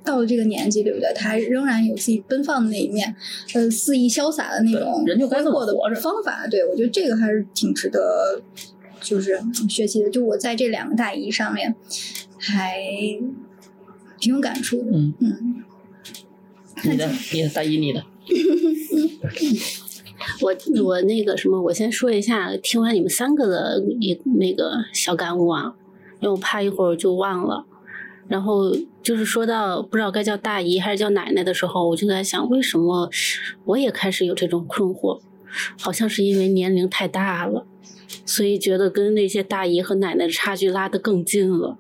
[0.05, 1.13] 到了这个年纪，对不对？
[1.15, 3.15] 他还仍然有自己奔放的那一面，
[3.55, 6.47] 呃，肆意潇洒的那种对人就该这么挥霍的活着方法。
[6.51, 8.41] 对我觉得这个还是挺值得，
[9.01, 10.11] 就是学习的。
[10.11, 11.75] 就我在这两个大姨上面
[12.39, 12.79] 还
[14.19, 14.91] 挺有感触的。
[14.93, 15.65] 嗯，嗯，
[16.85, 18.05] 你的你的大姨你的，
[20.43, 25.75] 我我那个什么，我先说一下，听完你们三个的一那个小感悟啊，
[26.21, 27.65] 因为我怕一会儿就忘了。
[28.29, 33.11] 然后就是说到不知道该叫大姨还是叫奶奶的时候，我就在想，为什么
[33.65, 35.21] 我也开始有这种困惑？
[35.81, 37.67] 好像是因为年龄太大了，
[38.31, 41.77] 所以觉得跟那些大姨和奶奶的差距拉得更近了。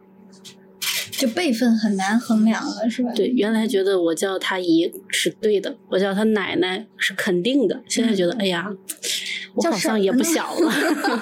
[1.12, 3.12] 就辈分很难衡量了，是吧？
[3.14, 8.68] 对，原来觉得我叫她姨是对的，我叫她奶奶是肯定的，现在觉得，哎呀，
[9.54, 10.72] 我好像也不小了，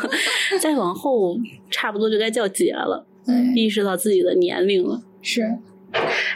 [0.63, 1.37] 再往后
[1.71, 5.03] 差不多就该叫姐了，对，意识到自己的年龄了。
[5.21, 5.43] 是，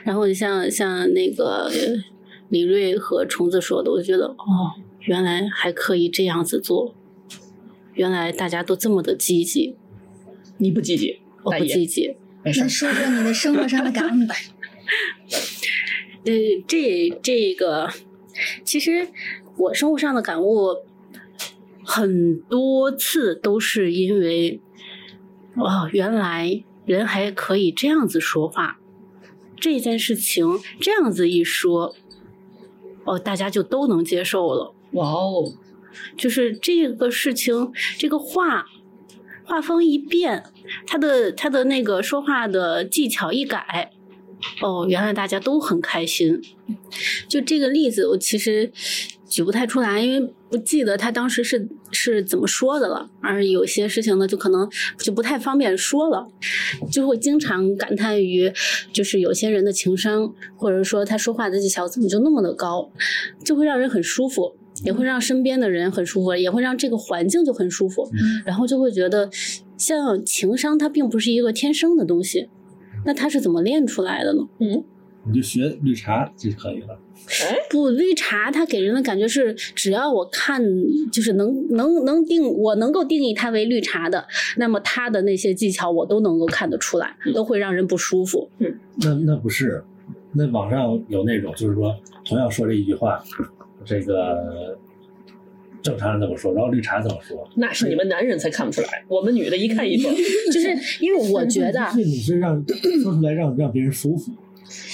[0.05, 2.05] 然后像像那个呃
[2.50, 6.94] 李瑞和虫子说的，我就觉得哦，原来还可以这样子做，
[7.94, 9.76] 原来大家都这么的积极，
[10.59, 12.16] 你不积极，我不积极。
[12.44, 12.64] 没事儿。
[12.64, 14.35] 那说说你的生活上的感悟吧。
[16.24, 16.33] 呃，
[16.66, 17.90] 这这个，
[18.64, 19.09] 其实
[19.57, 20.76] 我生活上的感悟
[21.85, 24.61] 很多次都是因为，
[25.57, 28.78] 哦，原来人还可以这样子说话，
[29.57, 30.46] 这件事情
[30.81, 31.94] 这样子一说，
[33.05, 34.74] 哦，大家就都能接受了。
[34.92, 35.52] 哇哦，
[36.16, 38.66] 就是这个事情，这个话
[39.44, 40.44] 画风一变，
[40.87, 43.90] 他的他的那个说话的技巧一改，
[44.61, 46.40] 哦，原来大家都很开心。
[47.28, 48.70] 就这个例子，我其实
[49.28, 56.28] 举不太出来，因为不记得他当时是是怎么说的了，而有些事情呢，就可能就不太方便说了，
[56.90, 58.52] 就会经常感叹于，
[58.92, 62.90] 就是有些人的情商，或者说他说话的技巧怎么就那么的高，
[63.44, 64.57] 就会让人很舒服。
[64.85, 68.09] 也会让身边的人很舒服，也会让这个环境就很舒服，
[68.45, 69.29] 然后就会觉得，
[69.77, 72.49] 像情商它并不是一个天生的东西，
[73.05, 74.49] 那它是怎么练出来的呢？
[74.59, 74.85] 嗯，
[75.27, 76.99] 你就学绿茶就可以了。
[77.42, 80.61] 哎，不，绿茶它给人的感觉是，只要我看
[81.12, 88.49] 就是能能能定，我能够定义它为绿茶的，那么它的那些技巧我都能够看得出来，都会让人不舒服。
[88.59, 89.85] 嗯那那不是，
[90.33, 93.23] 那网上有那种就是说，同样说这一句话，
[93.85, 94.79] 这个
[95.83, 97.49] 正常人怎么说，然后绿茶怎么说？
[97.57, 100.14] 那是你们男人才看不出来，我们女的一看一准，
[100.53, 100.68] 就是
[101.01, 102.64] 因为我觉得啊是你是让
[103.03, 104.33] 说出来让让别人舒服。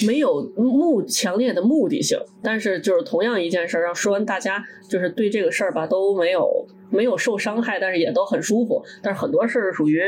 [0.05, 8.83] 没有目强烈的目的性，但是就是同样一件事儿，让说完大家就是对这个事儿吧都没有没有受伤害，但是也都很舒服。
[9.03, 10.03] 但是很多事儿属于，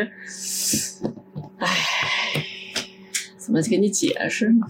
[1.58, 1.68] 唉，
[3.36, 4.66] 怎么给你解释呢？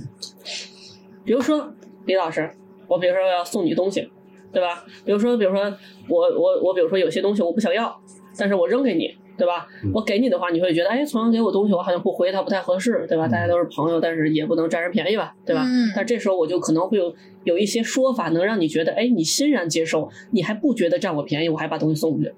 [1.25, 1.73] 比如说
[2.05, 2.51] 李老师，
[2.91, 4.11] 我比如说要送你东西，
[4.53, 4.85] 对吧？
[5.05, 5.63] 比如说，比如说
[6.09, 7.97] 我我我，比如说有些东西我不想要，
[8.37, 9.69] 但是我扔给你，对吧？
[9.85, 13.29] 嗯我给你的话，你会觉得，哎，同样给我东西，我好像不回他不太合适，对吧？
[13.29, 15.63] 大家都是朋友，但是也不能占人便宜吧，对吧？
[15.65, 22.35] 嗯但这时候我就可能会有有一些说法，能让你觉得，哎，你欣然接受，你还不觉得占我便宜，我还把东西送出去，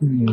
[0.00, 0.24] 嗯，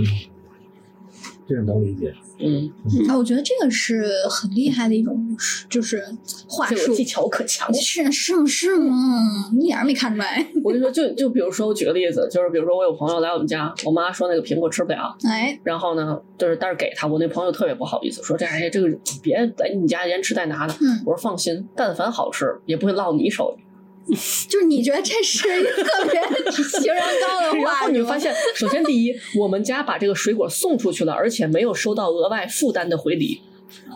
[1.49, 2.13] 这个能理解。
[2.37, 2.71] 嗯，
[3.09, 5.35] 啊，我觉得这个是很厉害的一种，
[5.67, 6.01] 就是
[6.47, 6.93] 话术。
[6.93, 7.73] 技巧可强。
[7.73, 8.45] 是是吗？
[8.45, 9.51] 是吗？
[9.59, 10.45] 一点儿没看出来。
[10.63, 18.87] 我跟你说，就就比如说，我举个例子，就是比如说我有朋友来我们家，我妈说那个苹果吃不了，哎，然后呢，就是但是给他，我那朋友特别不好意思，说这哎这个
[19.23, 20.73] 别在你家连吃带拿的。
[20.81, 23.63] 嗯我说放心，但凡好吃也不会落你手里。
[24.49, 26.19] 就是你觉得这是一个特别
[26.51, 33.41] 情商高的然话， 然后你会发现，首先第一，我们家把这个水果送出去了，而且没有收到额外负担的回礼。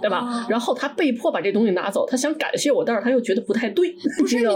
[0.02, 0.20] 对吧？
[0.20, 4.54] 哦然后他被迫把这东西拿走，他想感谢我，但是他又觉得不太对，不是觉得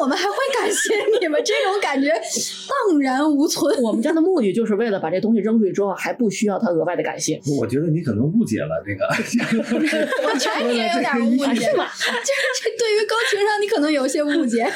[0.00, 1.42] 我们还会感谢你们？
[1.44, 3.82] 这种感觉荡然无存。
[3.82, 7.40] 我们家的目的就是为了把这东西扔出去之后，还不需要他额外的感谢。
[7.58, 9.06] 我觉得你可能误解了这个。
[10.24, 11.86] 我觉得你也有点误解，是吗？
[11.86, 12.14] 就是
[12.62, 14.64] 这对于高情商，你可能有些误解。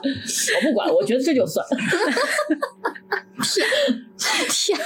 [0.00, 1.64] 我不管，我觉得这就算。
[4.48, 4.78] 天，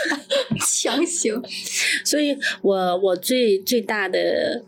[0.66, 1.42] 强行。
[2.04, 4.64] 所以我我最最大的。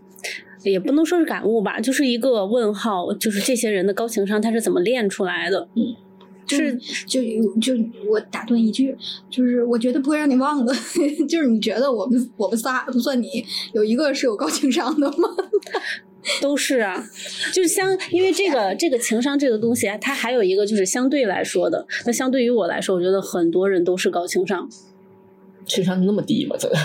[0.64, 5.68] 也不能说是感悟吧，就是一个问号，就是这些人的高情商他是怎么练出来的？
[5.76, 5.94] 嗯，
[6.48, 6.76] 是
[7.06, 7.22] 就
[7.60, 7.74] 就
[8.10, 8.96] 我打断一句，
[9.30, 10.74] 就是我觉得不会让你忘的，
[11.28, 15.28] 就是你觉得我们我们仨不算你，有一个是有高情商的吗？
[16.40, 17.04] 都是啊，
[17.52, 21.86] 就是相，因为这个这个情商这个东西啊，它还有一个就是相对来说的。
[22.04, 24.68] 那相对于我来说，我觉得很多人都是高情商。
[25.64, 26.56] 情商那么低吗？
[26.58, 26.76] 这个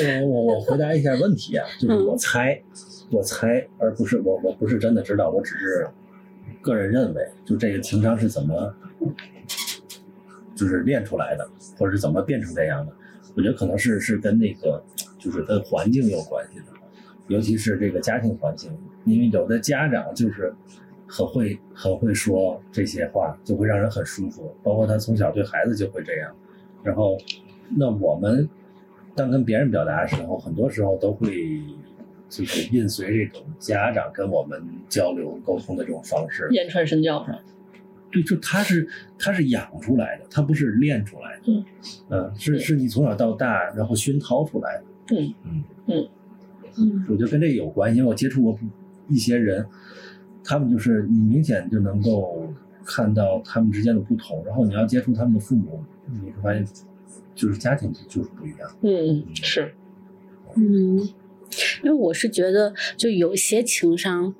[0.00, 2.62] 呃，我我回答一下问题啊，就是我猜，
[3.10, 5.88] 我猜，而不是我我不是真的知道，我只是
[6.62, 8.74] 个人认为，就这个情商是怎么
[10.54, 11.48] 就是练出来的，
[11.78, 12.92] 或者是怎么变成这样的？
[13.34, 14.82] 我觉得可能是是跟那个
[15.26, 16.66] 就是跟环境有关系的，
[17.28, 18.70] 尤其是这个家庭环境，
[19.04, 20.54] 因为有的家长就是
[21.06, 26.32] 很会很会说这些话，就会让人很舒服，包括他从小对孩子就会这样，
[26.82, 27.18] 然后
[27.76, 28.48] 那我们。
[29.18, 31.58] 当跟别人表达的时候，很多时候都会
[32.28, 36.46] 就是印随这种家长跟我们交流沟通的这种方式。
[36.50, 37.38] 言传身教是吧？
[38.12, 38.86] 对，就他是
[39.18, 41.64] 他是养出来的，他不是练出来的，嗯，
[42.10, 45.34] 嗯，是是你从小到大然后熏陶出来的，嗯。
[45.44, 45.64] 嗯。
[45.86, 46.08] 嗯。
[46.78, 47.06] 嗯。
[47.08, 48.58] 我觉得跟这个有关系，因为我接触过
[49.08, 49.64] 一些人，
[50.44, 52.42] 他们就是你明显就能够
[52.84, 56.64] 看到他们之间的不同，然后你要接触他们的父母，你会发现
[57.34, 58.70] 就是家庭就是不一样。
[58.82, 59.74] 嗯是，
[60.54, 60.98] 嗯，
[61.82, 64.34] 因为我是觉得，就有些情商，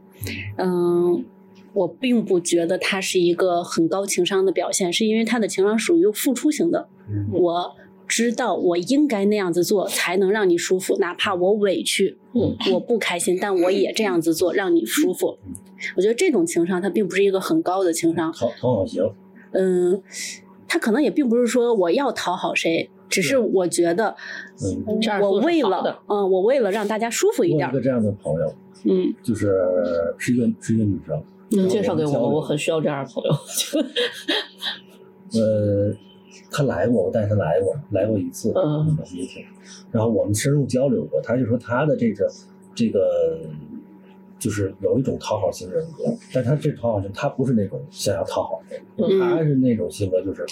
[0.56, 1.24] 嗯，
[1.72, 6.88] 我并不觉得他是一个很高情商的表现，是因为他的情商属于付出型的。
[7.08, 7.28] 嗯。
[7.32, 7.76] 我
[8.08, 12.56] 知道我应该那样子做才能让你舒服，哪怕我委屈，嗯。
[12.72, 15.36] 我不开心，但我也这样子做让你舒服。
[15.96, 18.32] 我觉得这种情商，它并不是一个很高的情商。
[18.32, 19.02] 讨讨好型，
[19.52, 20.02] 嗯，
[20.68, 24.14] 他可能也并不是说我要讨好谁，只是我觉得
[24.86, 27.66] 嗯，这样我为了，嗯，我为了让大家舒服一点。
[27.66, 29.52] 儿我有一个，这样的朋友，嗯就是
[30.16, 31.22] 是一个是一个女生，
[31.56, 33.30] 嗯，介绍给我我很需要这样的朋友。
[35.40, 35.92] 呃，
[36.56, 39.44] 她来过，我带他来过，来过一次，嗯嗯，也挺，
[39.92, 42.32] 然后我们深入交流过，他就说他的这个
[42.74, 43.38] 这个
[44.38, 50.46] 就是有一种讨好型人格，但他这讨好型，他不是那种想要讨好的，嗯她是那种性格就是。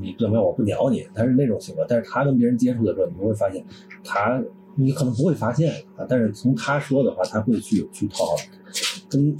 [0.00, 0.44] 你怎么样？
[0.44, 1.86] 我不鸟你，他是那种性格。
[1.88, 3.64] 但是他跟别人接触的时候，你会发现，
[4.02, 4.42] 他
[4.74, 8.34] 你可能不会发现啊，但是从他说的话，他会去去讨好。
[9.08, 9.36] 跟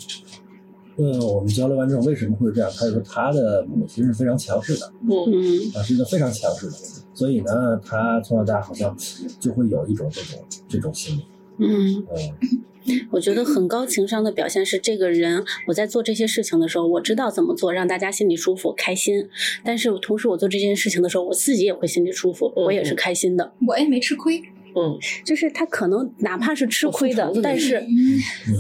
[0.99, 2.69] 呃，我们交流完之后，为什么会这样？
[2.77, 6.73] 他就说他的母亲是非常强势的，嗯嗯啊，是一个非常强势的，
[7.15, 8.97] 所以呢，他从小到大好像
[9.39, 11.25] 就会有一种这种这种心理，
[11.59, 19.29] 嗯，嗯我觉得很高情商的表现是，这个人我在做这些事情的时候，我知道怎么做让大家心里舒服、开心。
[19.63, 23.53] 但是同时，我做这件事情的时候，我自己也会心里舒服，嗯我也是开心的。
[23.69, 24.43] 我也没吃亏。
[24.77, 27.89] 嗯就是他可能哪怕是吃亏的但是嗯，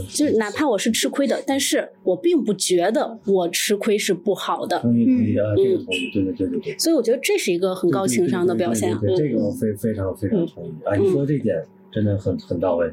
[0.08, 4.78] 就是哪怕我是吃亏的，但是我并不觉得我吃亏是不好的。
[4.80, 6.78] 同意同意啊，这个同意，对对对对对。
[6.78, 8.90] 所以我觉得这是一个很高情商的表现。
[8.98, 10.96] 对对对对这个我非非常非常同意啊！
[10.96, 12.90] 你说的这点真的很很到位。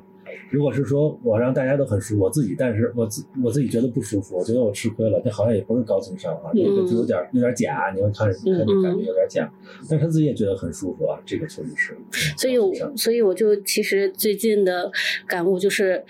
[0.50, 9.52] 如果是说我让大家都很舒服，我自己，但是我自我自己觉得不舒服，我觉得我吃亏了，这好像也不是高情商啊，这个就有点有点假，你会看看着感觉有点假，
[9.89, 11.98] 但是他自己也觉得很舒服啊，这个确实是。
[12.38, 14.91] 所以我，所以我就其实最近的
[15.28, 16.04] 感悟就是，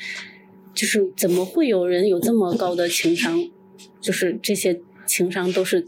[0.74, 3.40] 就是怎么会有人有这么高的情商？
[4.00, 5.86] 就是这些情商都是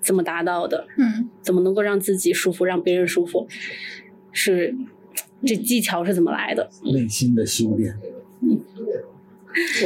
[0.00, 0.86] 怎么达到的？
[0.98, 3.46] 嗯，怎么能够让自己舒服，让别人舒服？
[4.32, 4.74] 是
[5.46, 6.70] 这技巧是怎么来的？
[6.82, 7.96] 内心的修炼，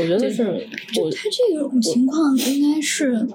[0.01, 3.29] 我觉得是，就他这种情况应该是，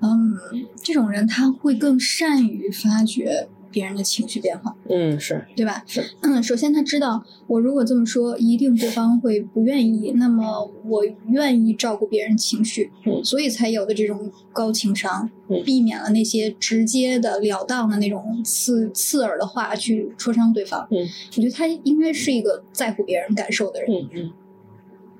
[0.00, 0.36] 嗯，
[0.82, 5.84] 这种人他会更善于发掘别人的情绪变化，嗯是对吧？
[5.86, 20.88] 是嗯，首先他知道我如果这么说，一定对方会不愿意，那么我愿意照顾别人情绪，嗯所以才有的这种高情商，嗯避免了那些直接的了当的那种刺刺耳的话去戳伤对方。
[20.90, 23.90] 嗯，我觉得他应该是一个在乎别人感受的人。
[23.92, 24.32] 嗯嗯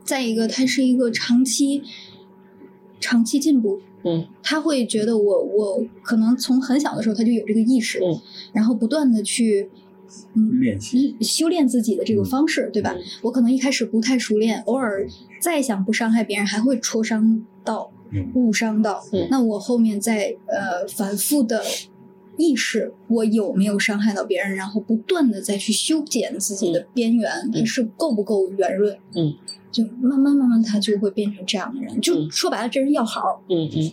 [0.03, 1.83] 再一个，他是一个长期
[3.01, 8.21] 长期进步，嗯他会觉得我我可能从很小的时候他就有这个意识，嗯
[8.53, 9.69] 然后不断的去
[10.35, 12.95] 嗯练习，修炼自己的这个方式，对吧？
[12.97, 15.07] 嗯我可能一开始不太熟练，偶尔
[15.41, 19.05] 再想不伤害别人，还会戳伤到、嗯误伤到。
[19.13, 21.61] 嗯那我后面再呃反复的
[22.39, 28.97] 意识我有没有伤害到别人，然后不断的再去修剪自己的边缘，它是够不够圆润？
[29.15, 29.35] 嗯，
[29.77, 32.01] 就慢慢慢慢他就会变成这样的人。
[32.01, 33.43] 就嗯说白了，这人要好。
[33.51, 33.93] 嗯嗯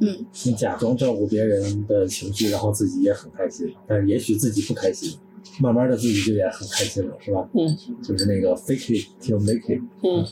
[0.00, 5.18] 嗯，你假装照顾别人的情绪，然后自己也很开心，但是也许自己不开心，
[5.60, 7.48] 慢慢的自己就也很开心了，是吧？
[7.54, 10.24] 嗯就是那个 fake it till make it，嗯。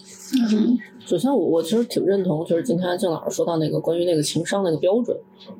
[0.53, 5.14] 嗯首先我，我其实挺认同，就是今天郑老师说到那个关于那个情商那个标准，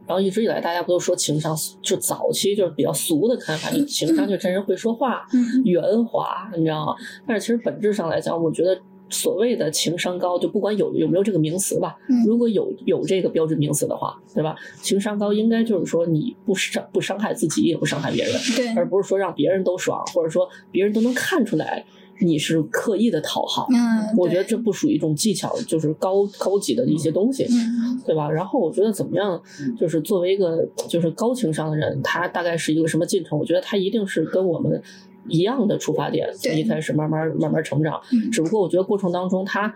[0.07, 6.95] 然后一直以来大家不都说情商，就早期就是比较俗的看法，就情商就真人会说话，嗯圆滑，你知道吗？
[7.27, 8.75] 但是其实本质上来讲，我觉得
[9.11, 14.57] 所谓的情商高，就不管有有没有这个名词吧，嗯如果有有这个标准名词的话，对吧？
[14.83, 21.85] 情商高应该就是说你不伤不伤害自己，也不伤害别人，对，而不是说让别人都爽，或者说别人都能看出来
[22.21, 23.67] 你是刻意的讨好。
[23.71, 28.31] 嗯，我觉得这不属于一种技巧，就是高高级的一些东西，嗯对吧？
[28.31, 29.40] 然后我觉得怎么样，
[29.79, 33.38] 就是作为一个就是高情商的人，他大概是一个什么进程？
[33.38, 34.83] 我觉得他一定是跟我们
[35.29, 38.00] 一样的出发点，从对一开始慢慢慢慢成长。
[38.12, 39.75] 嗯只不过我觉得过程当中他，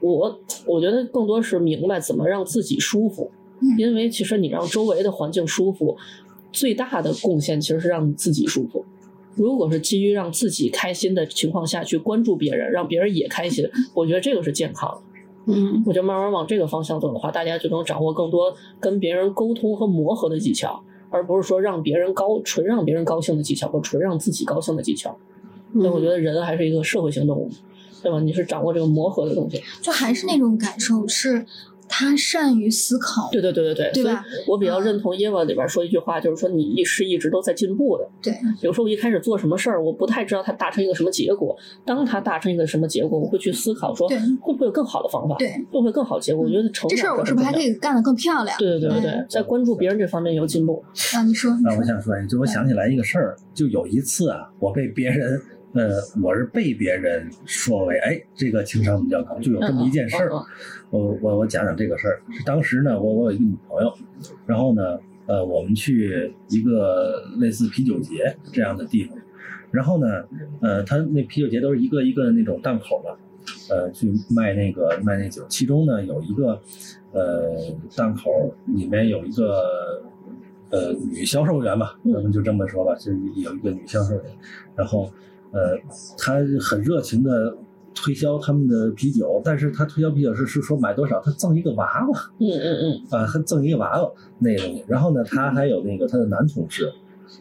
[0.00, 3.30] 我我觉得更多是明白怎么让自己舒服，
[3.60, 5.96] 嗯因为其实你让周围的环境舒服，
[6.52, 8.84] 最大的贡献其实是让你自己舒服。
[9.34, 15.02] 如果是基于让自己开心的情况下去关注别人，让别人也开心，我觉得这个是健康的。
[15.48, 25.16] 嗯我觉得慢慢往这个方向走的话，大家就能掌握更多跟别人沟通和磨合的技巧，而不是说让别人高纯让别人高兴的技巧和纯让自己高兴的技巧。
[25.72, 27.50] 那我觉得人还是一个社会性动物，
[28.02, 28.20] 对吧？
[28.20, 29.62] 你是掌握这个磨合的东西。
[29.82, 31.44] 就还是那种感受，是
[31.88, 33.28] 他善于思考。
[33.32, 38.08] 对对对对对，所以对吧我比较认同耶娃里边说一句话，就是说你一是一直都在进步的。
[38.22, 41.56] 对，有时候我一开始做什么事儿，我不太知道它达成一个什么结果。
[41.84, 44.08] 当它达成一个什么结果，我会去思考说
[44.40, 46.44] 会不会有更好的方法，对会不会更好的结果。
[46.44, 47.74] 我觉得成长这事儿我是不是还可以？
[47.74, 48.56] 干得更漂亮？
[48.58, 50.82] 对对对对对嗯，在关注别人这方面有进步。
[51.14, 55.40] 啊，你说，你那我，想说就我想起来一个事儿，就有一次啊，我被别人，
[55.76, 60.46] 呃，我是被别人说为，哎，这个情商比较高，就有这么一件事儿嗯嗯嗯。
[60.88, 62.22] 我我我讲讲这个事儿。
[62.32, 63.92] 是当时呢，我我有一个女朋友，
[64.46, 69.18] 然后呢，呃，我们去一个类似啤酒节这样的地方，
[69.70, 70.24] 然后呢，
[70.62, 73.14] 呃，他那啤酒节都是一个一个那种档口嘛，
[73.68, 76.58] 呃，去卖那个卖那酒，其中呢有一个
[77.12, 77.54] 呃
[77.94, 80.02] 档口里面有一个
[80.70, 84.24] 呃女销售员吧，咱们就这么说吧，就有一个女销售员，
[84.74, 85.12] 然后
[85.56, 85.78] 呃
[86.18, 87.56] 他很热情的
[87.94, 96.92] 推销他们的啤酒，但是他推销啤酒是是说买多少，他赠一个娃娃嗯嗯嗯，啊，他赠一个娃娃那个，然后呢，他还有那个他的男同事。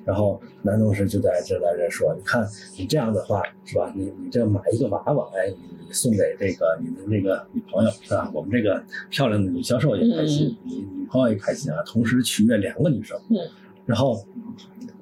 [0.04, 2.48] 然后男同事就在就在这说：“你看
[2.78, 3.92] 你这样的话是吧？
[3.96, 5.56] 你你这买一个娃娃，哎，你
[5.88, 8.30] 你送给这个你的那个女朋友是吧？
[8.34, 13.18] 我们这个漂亮的女销售也开心，你女朋友也开心啊，同时取悦两个女生。
[13.30, 13.38] 嗯，
[13.86, 14.16] 然后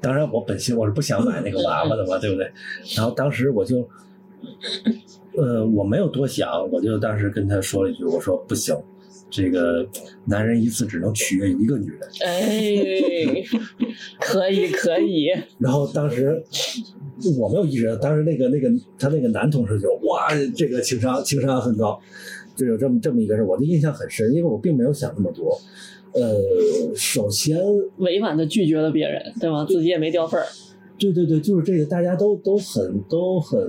[0.04, 2.52] 当然我本心我是不想买那个娃娃的嘛，对不对？
[2.96, 3.88] 然后当时我就，
[5.38, 8.76] 呃，我没有多想，我就当时跟他说了一句，我说不行。
[9.36, 9.84] 这个
[10.26, 13.44] 男人一次只能取悦一个女人，哎，
[14.20, 16.40] 可以可以， 然后当时
[17.40, 22.00] 我没有意识到，当时那个那个他那个男同事就哇，这个情商情商很高，
[22.56, 25.60] 就有这么这么一个事，我的印象很深，因为我并没有想那么多。
[26.14, 27.60] 呃，首先，
[27.98, 29.66] 委婉的拒绝了别人，对吗？
[29.66, 30.46] 自己也没掉份儿。
[30.98, 33.60] 对对对，就是这个，大家都都很都很，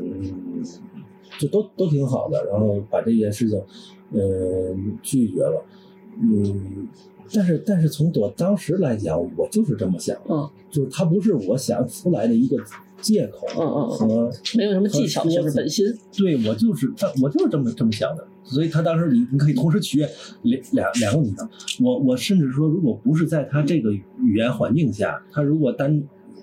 [1.39, 3.59] 就都都挺好的，然后把这件事情，
[4.13, 5.65] 呃，拒绝了，
[6.23, 6.87] 嗯，
[7.33, 12.57] 但是但是从我当时来讲，我就是这么想的，嗯就是它不是我想出来的一个
[13.01, 15.87] 借口嗯嗯嗯，和没有什么技巧，就是本心。
[16.17, 20.09] 对我就是他，我就是这么这么想的，所以他当时你你可以同时取悦
[20.43, 21.49] 两两两个女生，
[21.81, 26.03] 我我甚至说，如果不是在他这个语言环境下，他如果单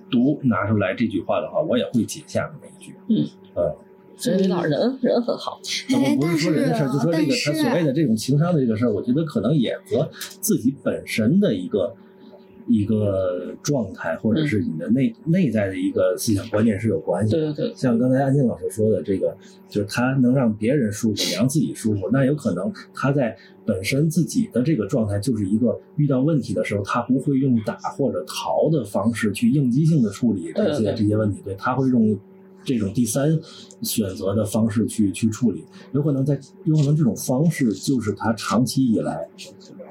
[0.09, 2.95] 独拿出来这句话的话，我也会解下面那一句。
[3.07, 3.29] 嗯。
[3.53, 3.75] 嗯，
[4.15, 11.93] 所以李老师人人很好，哎，我不是说人的事儿，就说这个他所谓的这种情商的这个事儿，我觉得可能也和自己本身的一个
[12.68, 17.39] 一个状态，或者是你的内、内在的一个思想观念是有关系的。
[17.39, 19.36] 对对对，像刚才安静老师说的，这个
[19.70, 23.36] 就是他能让别人舒服，也让自己舒服，那有可能他在
[23.66, 32.18] 本身自己的这个状态就是一个遇到问题的时候，他不会用打或者逃的方式去应激性的处理这些这些问题，对，他会用
[32.64, 33.39] 这种第三
[33.82, 39.28] 选择的方式去去处理，有可能在有可能这种方式就是他长期以来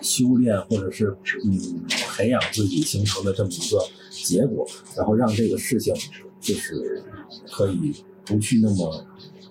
[0.03, 1.85] 修炼或者是嗯
[2.17, 3.79] 培养自己形成的这么一个
[4.11, 5.95] 结果，然后让这个事情
[6.41, 7.03] 就是
[7.51, 7.93] 可以
[8.25, 9.05] 不去那么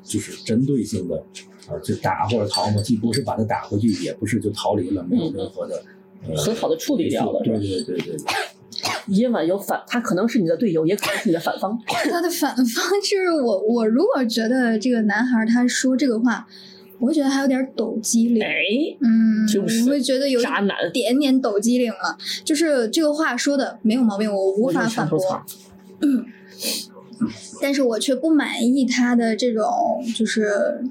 [0.03, 1.23] 就是针对性的
[1.67, 5.75] 啊就打或者逃嘛，既不是把它打回去，也不是就逃离了，没有任何的。
[6.27, 7.41] 呃很好的处理掉了。
[7.45, 8.17] 对对对对对，
[9.15, 11.79] 夜晚有反，他可能是你的队友，也可能是你的反方。
[11.87, 12.65] 他的反方
[13.01, 16.45] 就是我，我如果觉得这个男孩他说这个话，
[16.99, 18.53] 我会觉得还有点抖机灵，哎，
[18.99, 22.17] 嗯，就是我会觉得有渣男一点点抖机灵了。
[22.43, 25.45] 就是这个话说的没有毛病，我无法反驳想说，草
[27.61, 30.81] 但是我却不满意他的这种就是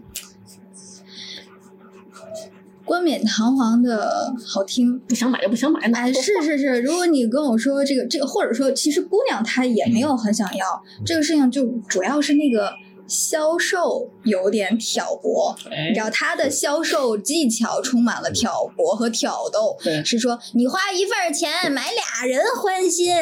[2.84, 4.98] 冠冕堂皇的好听。
[5.00, 12.72] 不想买就不想买，那哎，是是是，如果你跟我说这个这个，或者说其实姑娘她也没有很想要、这个事情，就主要是那个
[13.06, 23.14] 销售有点挑拨，哎你知道他的销售技巧充满了挑拨和挑逗，是说你花一份儿钱买俩人欢心，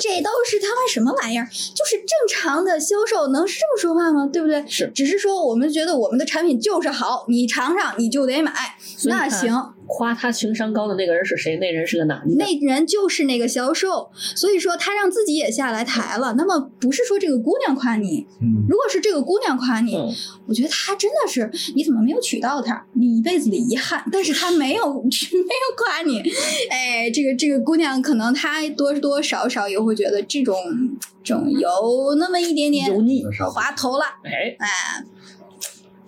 [0.00, 1.46] 这都是他妈什么玩意儿？
[1.46, 4.28] 就是正常的销售能是这么说话吗？
[4.32, 4.64] 对不对？
[4.68, 8.52] 是只是说我们觉得我们的产品就是好，你尝尝你就得买，
[9.04, 9.52] 那行。
[9.86, 11.58] 夸他情商高的那个人是谁？
[11.58, 12.34] 那人是个男的。
[12.36, 16.34] 那人就是那个销售，所以说他让自己也下来台了。
[16.38, 20.10] 那么不是说这个姑娘夸你，嗯，如果是这个姑娘夸你，嗯，
[20.48, 22.82] 我觉得他真的是你怎么没有娶到她？
[22.92, 24.02] 你一辈子的遗憾。
[24.12, 26.20] 但是他没有 没有夸你，
[26.70, 30.56] 哎，这个这个姑娘可能她多多少少也会觉得这种
[31.22, 33.24] 这种有那么一点点油腻。
[33.52, 35.04] 滑头了，哎，哎，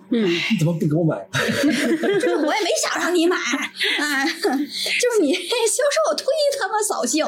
[0.09, 1.15] 嗯，你怎么不给我买？
[1.33, 6.23] 就是我也没想让你买，啊， 就是你销售忒
[6.59, 7.25] 他妈扫兴。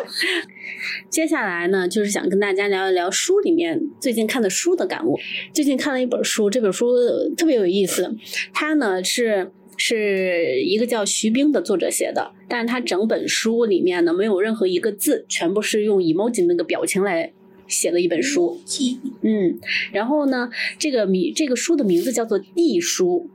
[1.10, 5.18] 接下来呢，就是想跟大家聊一聊书里面最近看的书的感悟。
[5.54, 6.94] 最近看了一本书，这本书
[7.36, 8.16] 特别有意思，
[8.54, 9.52] 它呢是。
[9.82, 17.32] 是一个叫徐冰的作者写的，但是他整本书里面呢没有任何一个字，全部是用 emoji 那个表情来
[17.70, 18.60] 写了一本书。
[19.22, 19.58] 嗯，
[19.94, 23.30] 然后呢，这个名这个书的名字叫做《地书》。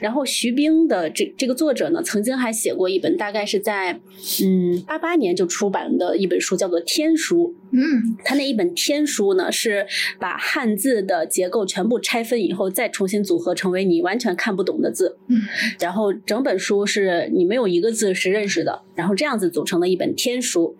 [0.00, 4.00] 然后徐冰的这这个作者呢，曾经还写过一本，大概是在
[4.42, 7.54] 嗯八八年就出版的一本书，叫做《天书》。
[7.72, 9.86] 嗯，他那一本《天书》呢，是
[10.18, 15.18] 把汉字的结构全部拆分以后，再重新组合成为你完全看不懂的字。
[15.28, 15.42] 嗯，
[15.80, 20.76] 然后整本书是你没有一个字是认识的，然后这样子组成了一本《天书》。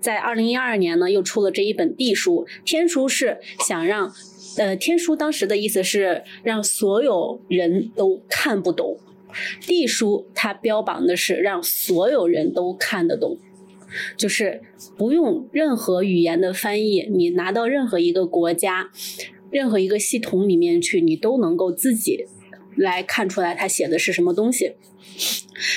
[0.00, 2.44] 在二零一二年呢，又出了这一本《地书》。
[2.64, 4.12] 《天书》是想让。
[4.56, 8.98] 呃，天书当时的意思是让所有人都看不懂，
[9.66, 13.36] 地书它标榜的是让所有人都看得懂，
[14.16, 14.62] 就是
[14.96, 18.90] 不用任何语言的翻译，你拿到任何一个国家、
[19.50, 22.26] 任何一个系统里面去，你都能够自己
[22.76, 24.74] 来看出来他写的是什么东西。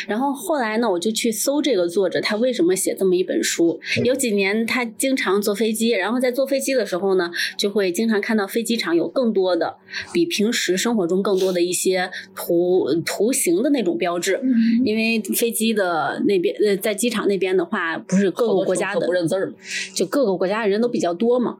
[0.08, 3.80] 然后后来呢，我就去搜这个作者，他为什么写这么一本书？
[4.04, 9.76] 有几年他经常坐飞机，然后在坐飞机的时候呢，就会经常看到飞机场有更多的
[10.12, 14.42] 比平时生活中更多的一些图图形的那种标志。
[14.84, 19.54] 因为飞机的那边呃，在机场那边的话，不是各个国家的不认字儿
[19.94, 21.58] 就各个国家的人都比较多嘛，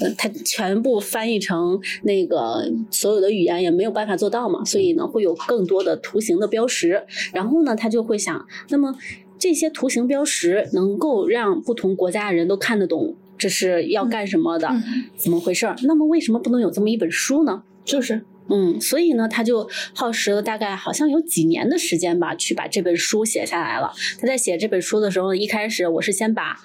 [0.00, 7.56] 呃，他全部翻译成那个所有的语言也没有办法做到嘛，所以呢，会有更多的图形的标识，然后。
[7.66, 8.94] 呢，他就会想，那么
[9.38, 14.70] 这些图形标识能够让不同国家的人都看得懂，这是要干什么的？
[15.16, 15.66] 怎么回事？
[15.82, 17.64] 那么为什么不能有这么一本书呢？
[17.84, 23.90] 就是，嗯，所以呢，他就耗时了大概好像有几年的时间吧，去把这本书写下来了。
[24.20, 26.58] 他在写这本书的时候，一开始我是先把。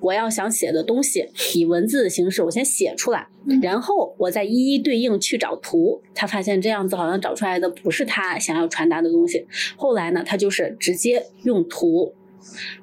[0.00, 3.26] 我要想写的东西以文字的形式，我先写出来，
[3.62, 6.00] 然后我再一一对应去找图。
[6.14, 9.46] 他发现这样子好像找出来的不是他想要传达的东西。
[9.76, 12.14] 后来呢，他就是直接用图，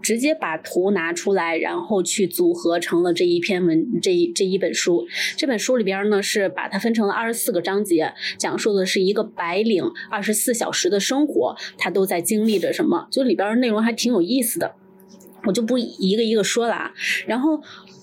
[0.01, 5.05] 直接把图拿出来，然后去组合成了这一篇文这一这一本书。
[5.37, 14.75] 这本书里边呢是把它分成了二十四个章节，讲述的是一个白领二十四小时的生活，他都在经历着什么，就里边内容还挺有意思的。
[15.45, 16.91] 我就不一个一个说了啊，
[17.27, 17.61] 然后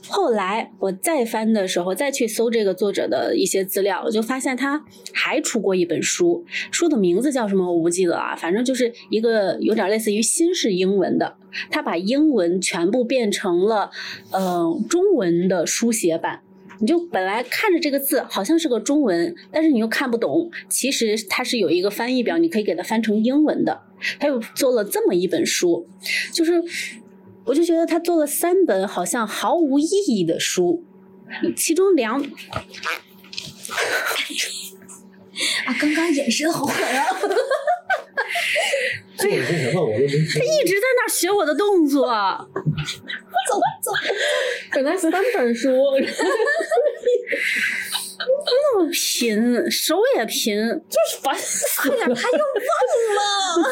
[0.08, 11.36] 后来我再翻的时候，再去搜这个作者的一些资料，我就发现他还出过一本书，书的名字叫什么我不记得啊，反正就是一个有点类似于新式英文的，
[11.70, 13.90] 他把英文全部变成了
[14.32, 16.40] 呃中文的书写版，
[16.80, 23.80] 你就本来看着这个字好像是个中文，但是你又看不懂，其实它是有一个翻译表，你可以给它翻成英文的，
[24.18, 25.86] 他又做了这么一本书，
[26.32, 26.62] 就是。
[27.44, 30.84] 我就觉得他做了三本好像毫无意义的书，
[31.56, 32.20] 其中两
[35.66, 37.04] 啊，刚刚眼神好狠啊！
[39.16, 39.84] 做了些什么？
[39.84, 40.06] 我都没。
[40.06, 42.06] 他一直在那学我的动作。
[43.48, 43.90] 走走，
[44.72, 45.70] 本来三本书。
[48.26, 50.56] 那么贫，手也贫，
[50.88, 52.14] 就是烦死了，他又忘
[53.16, 53.62] 了。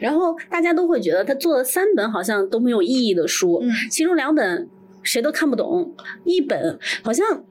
[0.00, 4.68] 然后大家都会觉得他做了三本好像都没有意义的书，其中两本
[5.02, 5.94] 谁都看不懂，
[6.24, 7.44] 一本好像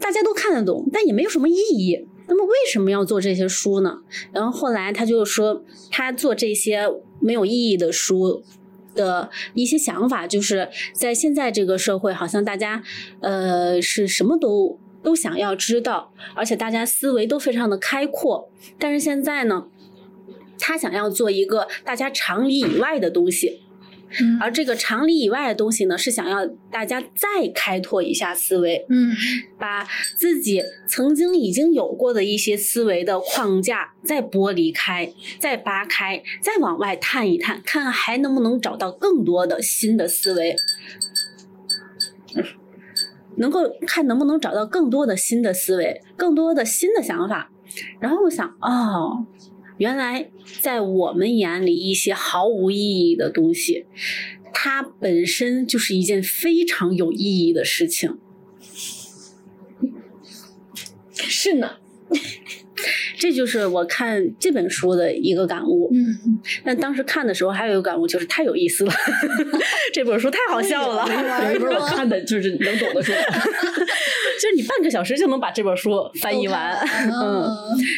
[0.00, 2.06] 大家都看得懂，但也没有什么意义。
[2.26, 3.98] 那么为什么要做这些书呢？
[4.32, 6.88] 然后后来他就说，他做这些
[7.20, 8.42] 没有意义的书
[8.94, 12.82] 的一些想法，就是在现在这个社会，好像大家
[13.20, 14.78] 呃是什么都。
[15.04, 18.50] 都想要知道，而且大家思维都非常的开阔。
[18.78, 19.68] 但是现在呢，
[20.58, 23.60] 他想要做一个大家常理以外的东西，
[24.40, 29.12] 而这个常理以外的东西呢，是想要大家再开拓一下思维，嗯，
[29.58, 29.86] 把
[30.16, 40.56] 自己曾经已经有过的一些思维的框架再剥离开，再扒开，再往外探一探，看看还能不能找到更多的新的思维。
[43.36, 47.50] 能够看能不能找到更多的新的思维，更多的新的想法。
[48.00, 49.26] 然后我想，哦，
[49.78, 50.30] 原来
[50.60, 53.86] 在我们眼里，一些毫无意义的东西，
[54.52, 58.18] 它本身就是一件非常有意义的事情。
[61.12, 61.76] 是呢。
[63.16, 65.90] 这就是我看这本书的一个感悟。
[65.92, 68.92] 嗯，但当时看的时候还有一个感悟，就是太有意思了，
[69.92, 71.06] 这本书太好笑了。
[71.50, 73.12] 有一本我看的就是能懂的书，
[74.40, 76.76] 就是你半个小时就能把这本书翻译完，
[77.22, 77.48] 嗯，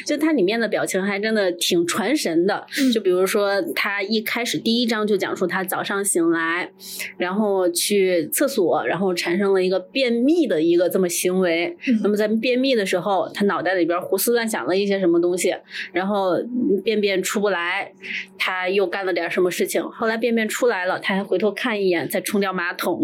[0.07, 2.67] 就它里面的表情还真的挺传神的。
[2.93, 6.71] 就比如说，他一开始第一章就讲述他早上醒来，
[7.17, 11.77] 然后去厕所，然后产生了一个便秘的一个这么行为。
[12.03, 15.54] 那么在便秘的时候，他脑袋里边胡思乱想了一些什么东西，
[15.92, 16.36] 然后
[16.84, 17.92] 便便出不来，
[18.38, 19.82] 他又干了点什么事情。
[19.82, 23.00] 后来便便出来了，他还回头看一眼，再冲掉马桶。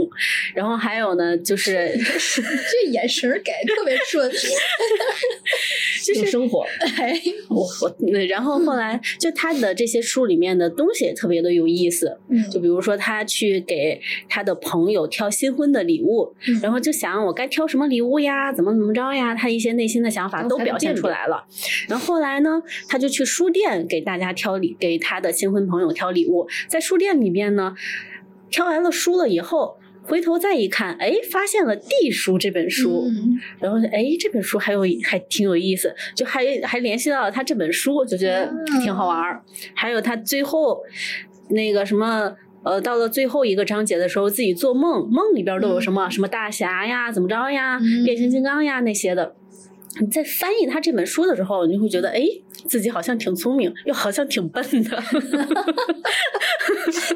[0.54, 4.30] 然后还有呢，就是这眼神儿给特别顺，
[6.04, 6.64] 就是生活。
[6.96, 7.12] 哎，
[7.48, 21.44] 我我，然后后来就他的这些书里面的东西也特别的有意思，嗯就比如说他去给他的朋友挑新婚的礼物，嗯然后就想我该挑什么礼物呀，怎么怎么着呀，他一些内心的想法都表现出来了。
[21.92, 27.74] 然后后来呢，他就去书店给大家挑礼，给他的新婚朋友挑礼物，在书店里面呢，
[28.48, 29.76] 挑完了书了以后。
[30.04, 39.40] 回头再一看，哎，发现了《地书》这本书，嗯然后哎，这本书还有还挺有意思，就还还联系到了他这本书，就觉得挺好玩儿。
[39.74, 40.80] 还有他最后
[41.50, 42.34] 那个什么。
[42.64, 49.34] 呃，到了最后一个章节的时候，自己做梦，梦里边都有什么、什么大侠呀，怎么着呀，嗯变形金刚呀那些的。
[50.00, 52.22] 你在翻译他这本书的时候，你就会觉得，哎，
[52.66, 55.02] 自己好像挺聪明，又好像挺笨的。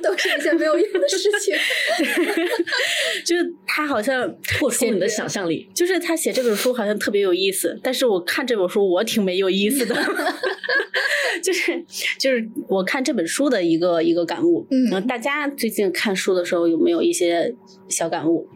[0.03, 1.55] 都是一些没有用的事情。
[3.25, 5.69] 就是他好像破除你的想象力。
[5.75, 9.95] 就是他写这本书好像特别有意思，但是我看这本书我挺没有意思的，
[11.43, 11.85] 就是
[12.19, 14.67] 就是我看这本书的一个一个感悟。
[14.71, 17.55] 嗯大家最近看书的时候有没有一些
[17.89, 18.49] 小感悟？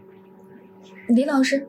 [1.09, 1.67] 李老师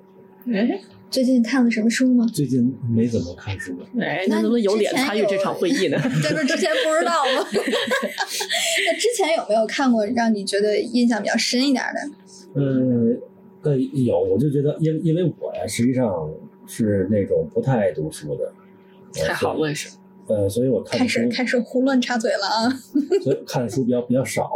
[0.54, 0.80] 哎
[1.12, 2.26] 最近看了什么书吗？
[2.34, 5.98] 最近没怎么看书，哎，你怎么有脸参与这场会议呢？
[6.24, 7.46] 在这之前不知道吗？
[7.52, 12.62] 那之前有没有看过让你觉得印象比较深一点的？
[12.62, 16.32] 呃呃有，我就觉得，因因为我呀，实际上
[16.66, 18.54] 是那种不太爱读书的，
[19.22, 19.90] 呃太好，所以我也是。
[20.32, 22.70] 呃，所以我看开书始开始胡乱插嘴了啊！
[23.22, 24.50] 所以看的书比较比较少。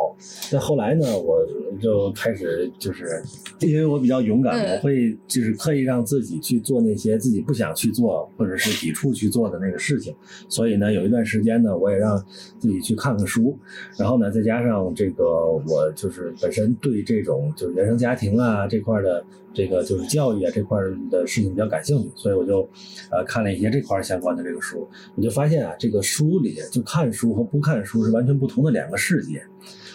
[0.52, 1.46] 但后来呢，我
[1.82, 3.22] 就开始就是，
[3.60, 10.16] 因为我比较勇敢，嗯我会就是刻意让自己去做那些自己不想去做或者是抵触去做的那个事情。
[10.48, 12.18] 所以呢，有一段时间呢，我也让
[12.58, 13.58] 自己去看看书，
[13.98, 15.26] 然后呢，再加上这个
[15.68, 19.24] 我就是本身对这种就是原生家庭啊这块的
[19.56, 20.78] 这个就是教育啊这块
[21.10, 22.70] 的事情比较感兴趣，所以我就
[23.10, 29.42] 呃看了一些这块相关的这个书，我就发现啊，这个书里就看书和不看书是完全不同的两个世界。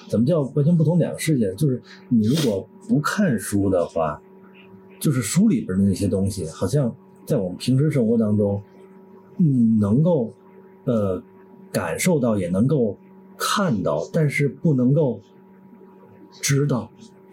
[0.08, 1.54] 怎么叫完全不同两个世界？
[1.54, 4.20] 就是你如果不看书的话，
[4.98, 6.92] 就是书里边的那些东西，好像
[7.26, 8.60] 在我们平时生活当中，
[9.36, 9.46] 你
[9.78, 10.32] 能够
[10.84, 11.22] 呃
[11.70, 12.96] 感受到，也能够
[13.36, 15.20] 看到，但是不能够
[16.40, 16.90] 知道。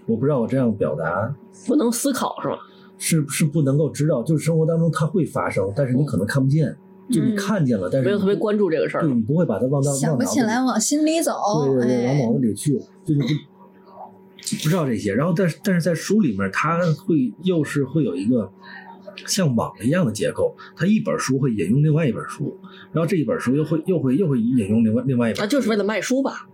[0.08, 1.36] 我不知道我这样表达
[1.68, 2.58] 不能思考是吧？
[2.98, 6.76] 是是不能够知道，就是生活当中它会发生，但是你可能看不见，
[7.12, 9.14] 就你嗯看见了，但是没有特别关注这个事儿对。
[9.14, 11.34] 你不会把它忘到想不起来往心里走，
[11.66, 13.28] 对对对，往哎脑子里去，就你不
[14.64, 15.14] 不知道这些。
[15.14, 18.50] 然后，但是但是在书里面，它会又是会有一个
[19.26, 22.58] 像网一样的结构，它一本书会引用另外一本书，
[22.92, 25.42] 然后这一本书又会又会又会引用另外另外一本书。
[25.44, 26.48] 那就是为了卖书吧？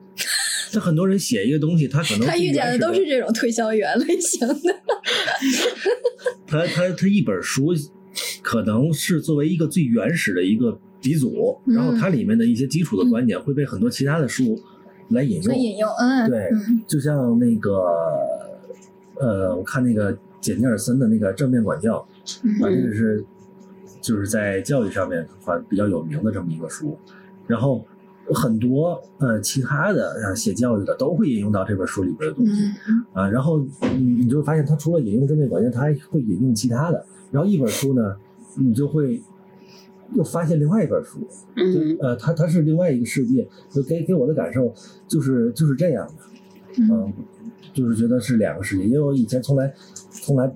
[0.73, 4.55] 那很多人写一个东西，他可能他遇见的都是这种推销员类型的。
[6.47, 7.73] 他他他一本书
[8.41, 14.59] 可能是作为一个最原始的一个鼻祖，嗯然后它里面的一些基础的观点会被很多其他的书
[15.09, 15.55] 来引用。
[15.55, 17.85] 引用，嗯，对嗯就像那个
[19.19, 23.23] 呃，我看那个简尼尔森的那个正面管教，啊，这个是
[24.01, 26.97] 就是在教育上面还比较有名的这么一个书，
[27.47, 27.85] 然后
[28.33, 32.63] 很多呃其他的啊写教育的都会引用到这本书里边的东西。
[32.87, 33.03] 嗯。
[33.13, 33.59] 啊，然后
[33.97, 38.15] 你你就会发现他除了引用正面管教，他还会引用其他的，然后一本书呢，
[38.55, 39.21] 你就会
[40.13, 41.19] 又发现另外一本书，
[41.55, 44.73] 就嗯呃，它它是另外一个世界，就给给我的感受
[45.07, 46.13] 就是就是这样的，
[46.79, 46.89] 嗯。
[46.91, 47.13] 嗯，
[47.73, 49.73] 就是觉得是两个世界，因为我以前从来
[50.11, 50.55] 从来不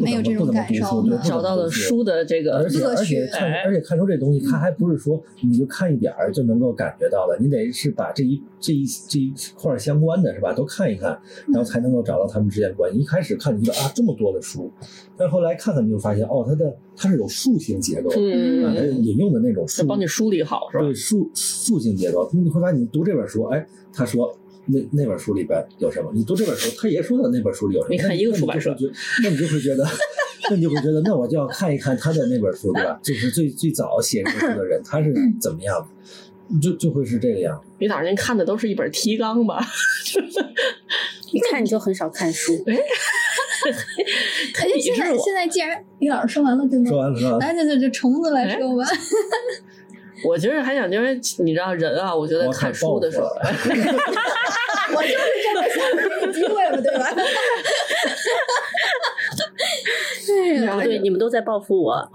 [0.00, 12.98] 没有这种怎么不怎么读感受找到了书的这个而且而乐趣且看哎而且看出这东西，它还不是说你就看一点儿就能够感觉到的，你得是把这一这一这一块儿相关的是吧，都看一看，然后才能够找到他们之间的关系。
[12.98, 14.70] 一开始看你觉得啊这么多的书，
[15.16, 20.84] 但是后来看看你就发现哦，它的它是有树形结构，啊，嗯它引用的那种树帮你梳理好是吧？
[20.84, 24.34] 对树树形结构，你会发现你读这本书，哎，他说
[24.72, 26.10] 那那本书里边有什么？
[26.14, 27.94] 你读这本书，他也说的那本书里有什么？
[27.94, 28.74] 你看一个出版社
[29.22, 29.86] 那你就会觉，那你就会觉得，
[30.50, 32.98] 那你就会觉得，那我就要看一看他的那本书，对吧？
[33.02, 35.76] 就是最最早写这本书的人，他是怎么样
[36.50, 37.68] 的，就就会是这个样子。
[37.78, 39.60] 于导，您看的都是一本提纲吧？
[41.32, 42.52] 一看你就很少看书。
[42.70, 46.88] 哎，现在现在既然李老师说完了，对吗？
[46.88, 47.46] 说完了，说完了。
[47.46, 48.84] 来，就就就虫子来说吧。
[50.24, 53.26] 我其实还想，因为你知道人啊，我觉得看书的时候，
[54.94, 57.06] 我就是这么想给你机会嘛，对吧？
[60.68, 62.08] 哎对，你们都在报复我。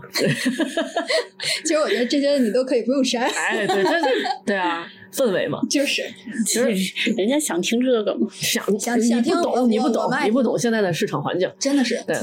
[1.64, 3.24] 其实我觉得这些你都可以不用删。
[3.24, 4.06] 哎，对，这是
[4.46, 6.02] 对啊，氛围嘛，就是，
[6.46, 8.28] 其实人家想听这个嘛？
[8.32, 11.52] 想想你不想听懂，你不懂你不懂现在的市场环境。
[11.60, 12.02] 真的是。
[12.08, 12.16] 对，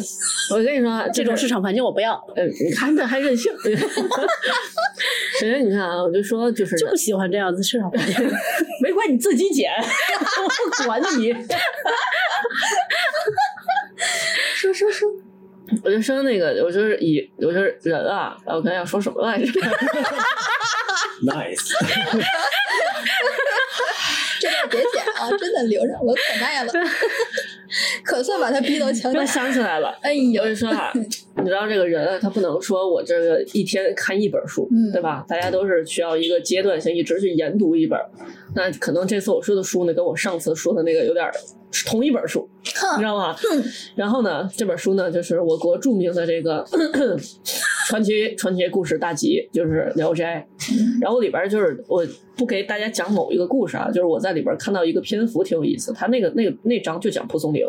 [0.50, 3.52] 我跟你说，这种市场环境我不要，呃，你看这还任性。
[5.42, 8.14] 首先，你看啊，我就说就是就不喜欢这样子市场环境。
[8.80, 11.34] 没关系，你自己剪， 我不管你。
[14.54, 15.08] 说说说，
[15.82, 19.46] 我就说那个，我就是以，我就是人啊，我刚才要说什么来着
[21.26, 21.72] ？Nice，
[24.40, 26.72] 这段别剪啊，真的留着，我可耐了，
[28.04, 29.24] 可算把他逼到墙角我。
[29.26, 35.24] 想起来了， 哎呦我就说啊，你知道这个人啊，他不能说我这个一天看一本书，嗯对吧？
[35.28, 37.98] 大家都是需要一个阶段性一直去研读一本。
[38.54, 41.26] 那可能这次我说的书呢，跟我上次说的那个有点
[41.86, 43.34] 同一本书，你知道吗？
[43.96, 46.62] 然后呢，这本书呢，就是我国著名的这个
[47.88, 50.46] 传奇传奇故事大集，就是《聊斋》。
[51.00, 52.06] 然后里边就是我
[52.36, 57.66] 不给大家讲某一个故事啊，就是我在里边看到一个篇幅挺有意思，他那个那个那章就讲蒲松龄，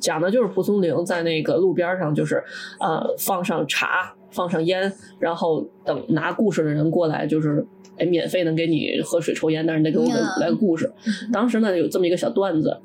[0.00, 2.42] 讲的就是蒲松龄在那个路边上，就是
[2.80, 7.66] 呃放上茶，放上烟，然后等拿故事的人过来，就是。
[7.96, 10.92] 哎，免费能给你喝水抽烟，但是得给我嗯来个故事。
[11.32, 12.76] 当时呢有这么一个小段子，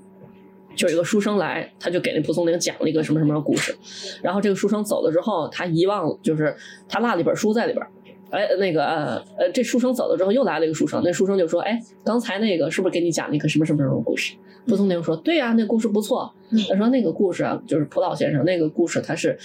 [0.75, 3.75] 就有一个书生来，他就给那蒲松龄讲了一个什么什么的故事，
[4.21, 6.55] 然后这个书生走了之后，他遗忘，就是
[6.87, 7.91] 他落了一本书在里边儿。
[8.31, 14.35] 哎，那个呃呃，这书生走了之后，又来了一个书生，那书生就说：“哎，刚才那个是不是给你讲了一个什么什么什么故事？”
[14.67, 16.31] 蒲松龄说：“对呀、那故事不错。”
[16.69, 19.35] 他说：“那个故事啊，就是蒲老先生那个故事，他是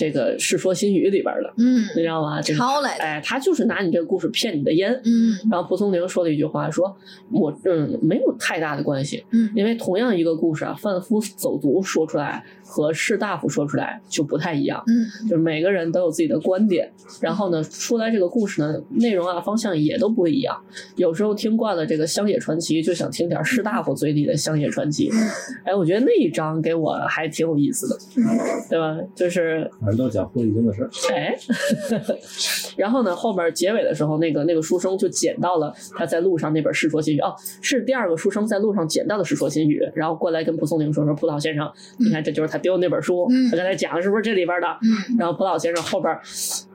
[0.00, 2.40] 这个《世说新语》里边的，嗯，你知道吗？
[2.40, 3.04] 这个抄来的。
[3.04, 4.90] 哎，他就是拿你这个故事骗你的烟。
[5.04, 6.96] 嗯然后蒲松龄说了一句话，说
[7.30, 16.88] 我嗯没有太大的关系，嗯因为同样一个故事啊，贩夫走卒说出来和士大夫说出来就不太一样，嗯就是每个人都有自己的观点，
[17.20, 20.56] 然后呢，出来这个故事呢，内容啊方向也都不一样。
[20.94, 25.10] 有时候听惯了这个乡野传奇，就想听点士大夫嘴里的乡野传奇。
[25.64, 27.98] 哎，我觉得那一章给我还挺有意思的，
[28.70, 28.96] 对吧？
[29.16, 30.90] 就是反正都讲狐狸精的事儿。
[31.12, 31.36] 哎，
[32.78, 44.66] 然后呢，后面结尾的时候，那个那个书生就捡到了他在路上那本《世说新语》哦，是第二个书生在路上捡到的《世说新语》，然后过来跟蒲松龄说说蒲老先生，你看这就是他丢那本书，嗯他刚才讲的是不是这里边的？
[44.82, 46.16] 嗯然后蒲老先生后边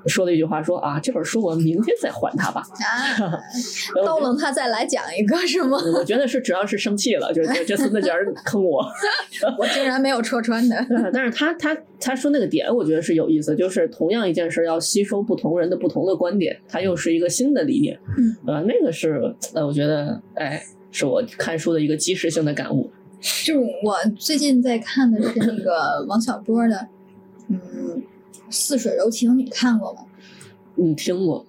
[0.06, 2.62] 说了一句话说啊，这本书我明天再还他吧。
[2.84, 3.32] 啊，
[4.06, 5.78] 到了他再来讲一个是吗？
[5.98, 8.86] 我觉得是主要是生气了，就是觉得这孙子竟然坑我。
[9.58, 10.86] 我竟然没有戳穿他。
[11.14, 17.98] 但是他他他说那个点，我觉得是有意思，就是同样一件事要吸收不同人的不同的观点，他又是一个新的理念。
[18.18, 20.62] 嗯，呃，那个是呃，我觉得哎，
[20.92, 22.92] 是我看书的一个及时性的感悟。
[23.46, 26.88] 就是我最近在看的是那个王小波的，
[27.48, 27.58] 嗯，
[28.50, 30.02] 《似水柔情》，你看过吗？
[30.76, 31.44] 你听过？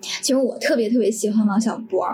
[0.00, 2.04] 其实我特别特别喜欢王小波，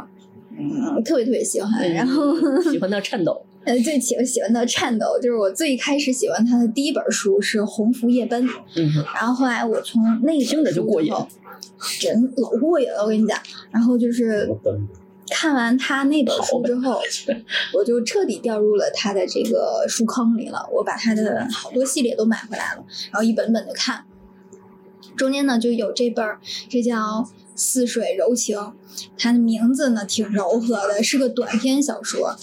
[0.51, 1.93] 嗯，特别特别喜欢。
[1.93, 2.35] 然后，
[2.71, 3.43] 喜欢到颤抖。
[3.65, 8.47] 呃，最喜喜欢到颤抖，就是我最开始喜欢他的第一本书是《鸿福夜奔》，
[8.77, 11.13] 嗯哼，然后后来我从那本听着就过瘾
[12.01, 13.03] 真老过瘾了。
[13.03, 13.39] 我跟你讲，
[13.71, 14.49] 然后就是
[15.31, 17.01] 看完他那本书之后，
[17.75, 20.69] 我就彻底掉入了他的这个书坑里了。
[20.73, 24.05] 我把他的好多系列都买回来了，然后一本本的看。
[25.17, 26.97] 中间呢就有这本儿，这叫
[27.57, 28.57] 《似水柔情》，
[29.19, 32.37] 它的名字呢挺柔和的，是个短篇小说。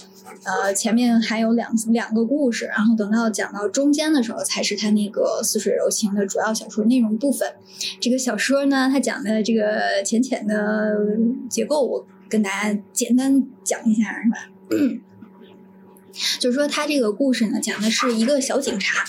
[0.44, 7.50] 呃，前面还有两两个故事，然后等到讲到中间的时候，才是他那个《似水柔情》的主要小说内容部分。
[8.02, 10.98] 这个小说呢，它讲的这个浅浅的
[11.50, 14.50] 结构，我跟大家简单讲一下，是吧？
[16.40, 19.04] 就是说，他这个故事呢，讲的是一个小警察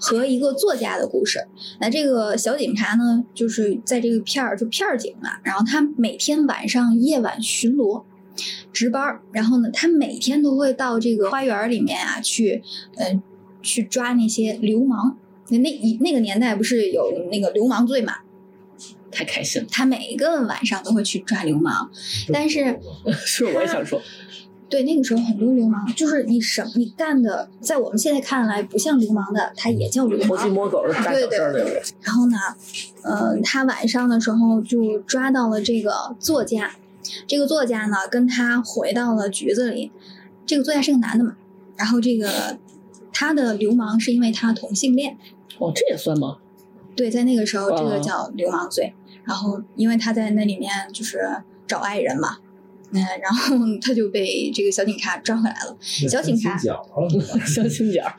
[0.00, 1.46] 和一个作家的故事。
[1.80, 8.04] 那这个小警察呢，就是在这个片儿就片儿警嘛，然后他每天晚上夜晚巡逻。
[8.72, 12.62] 值班儿，然后呢，他每天都会到这个花园里面啊，去，
[12.96, 13.22] 呃，
[13.60, 15.18] 去抓那些流氓。
[15.50, 18.14] 那那一那个年代不是有那个流氓罪嘛？
[19.12, 21.88] 太开心了，他每一个晚上都会去抓流氓，
[22.32, 22.80] 但是
[23.24, 24.00] 是我也想说，
[24.68, 30.52] 对，那个时候很多流氓，就是你什你干的，在我们现在看来不像流氓的，他也叫流偷鸡氓。
[30.52, 32.38] 摸狗的干小事儿的人，然后呢，
[33.02, 36.74] 呃，他晚上的时候就抓到了这个作家，
[37.26, 39.92] 这个作家呢跟他回到了局子里，
[40.46, 41.36] 这个作家是个男的嘛，
[41.76, 42.56] 然后这个
[43.12, 45.18] 他的流氓是因为他同性恋，
[45.58, 46.38] 哦，这也算吗？
[46.94, 48.94] 对，在那个时候这个哦叫流氓罪，
[49.24, 51.20] 然后因为他在那里面就是
[51.66, 52.38] 找爱人嘛。
[52.94, 55.74] 嗯，然后 他就被这个小警察抓回来了。
[55.80, 58.14] 小警察相亲角儿，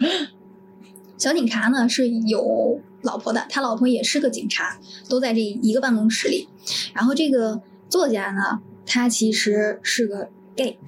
[1.16, 6.50] 小警察呢是有老婆的，他老婆也是个警察，都在这一个办公室里。
[6.96, 10.80] 然后这个作家呢，他其实是个 gay，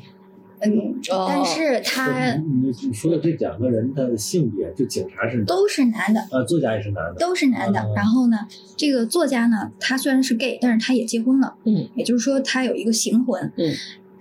[1.28, 7.94] 但是他你你说的这两个人，他的性别，就警察是都是男的，呃，作家也是男的，都是男的哦。
[7.96, 8.38] 然后呢，
[8.76, 13.74] 这个作家呢，他虽然是 gay，但是他也结婚了，嗯，也就是说他有一个形婚，嗯。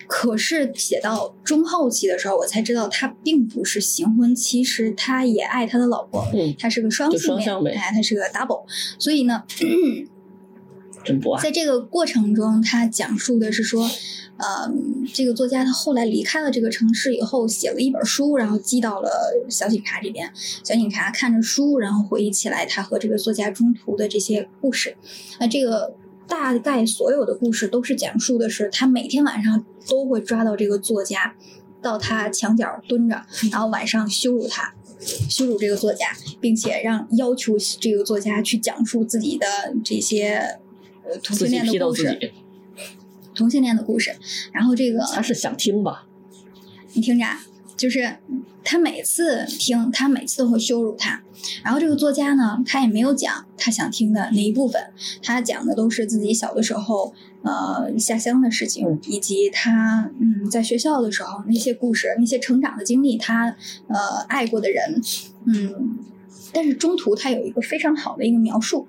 [0.07, 7.35] 可是写到中后期的时候，我才知道他并不是形婚，其实他也爱他的老婆，嗯，他是个双性
[7.75, 8.65] 哎，他是个 double，
[8.99, 9.43] 所以呢，
[11.03, 11.43] 真不爱。
[11.43, 13.89] 在这个过程中，他讲述的是说，
[14.37, 14.71] 呃，
[15.13, 19.11] 这个作家他后来离开了这个城市以后，写了一本书，然后寄到了
[19.49, 20.31] 小警察这边。
[20.35, 24.97] 小警察看着书，然后回忆起来他和这个作家中途的这些故事。
[25.39, 25.95] 那这个
[26.27, 31.35] 大概所有的故事都是讲述的是他每天晚上都会抓到这个作家，
[31.81, 33.23] 到他墙角蹲着，
[33.53, 34.75] 然后晚上羞辱他。
[35.29, 36.07] 羞辱这个作家，
[36.41, 39.47] 并且让要求这个作家去讲述自己的
[39.85, 40.59] 这些
[41.07, 42.33] 呃同性恋的故事，
[43.35, 44.15] 同性恋的故事。
[44.53, 46.07] 然后这个他是想听吧？
[46.93, 47.45] 你听着啊，
[47.77, 48.17] 就是
[48.63, 51.23] 他每次听，他每次都会羞辱他。
[51.63, 54.81] 然后这个作家呢，他也没有讲他想听的那一部分，
[55.23, 57.13] 他讲的都是自己小的时候
[57.43, 63.57] 呃下乡的事情，以及他嗯在学校的时候那些故事、那些成长的经历，他
[63.89, 65.03] 呃爱过的人，
[65.47, 65.99] 嗯。
[66.57, 68.87] 但是中途他有一个非常好的一个描述，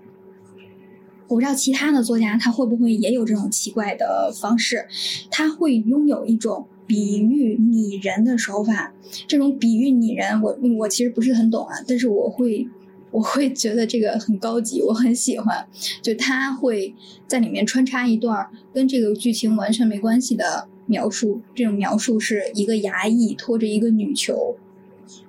[1.27, 4.87] 我不知道其他的作家他会不会也有这种奇怪的方式，
[5.31, 8.93] 他会拥有一种比喻拟人的手法。
[9.27, 12.67] 这种比喻拟人，我我其实不是很懂啊，但是我会
[13.11, 15.65] 我会觉得这个很高级，我很喜欢。
[16.01, 16.93] 就他会
[17.27, 24.55] 在里面穿插一段跟这个剧情完全没关系的描述，这种描述是一个衙役拖着一个女囚，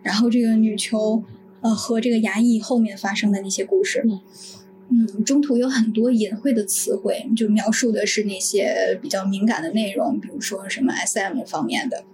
[0.03, 1.23] 然后这个女囚
[1.61, 4.03] 呃和这个衙役后面发生的那些故事。
[4.05, 4.21] 嗯，
[5.25, 12.05] 中途有很多隐晦的词汇，就描述的是那些比较敏感的内容，比如说什么 SM 方面的。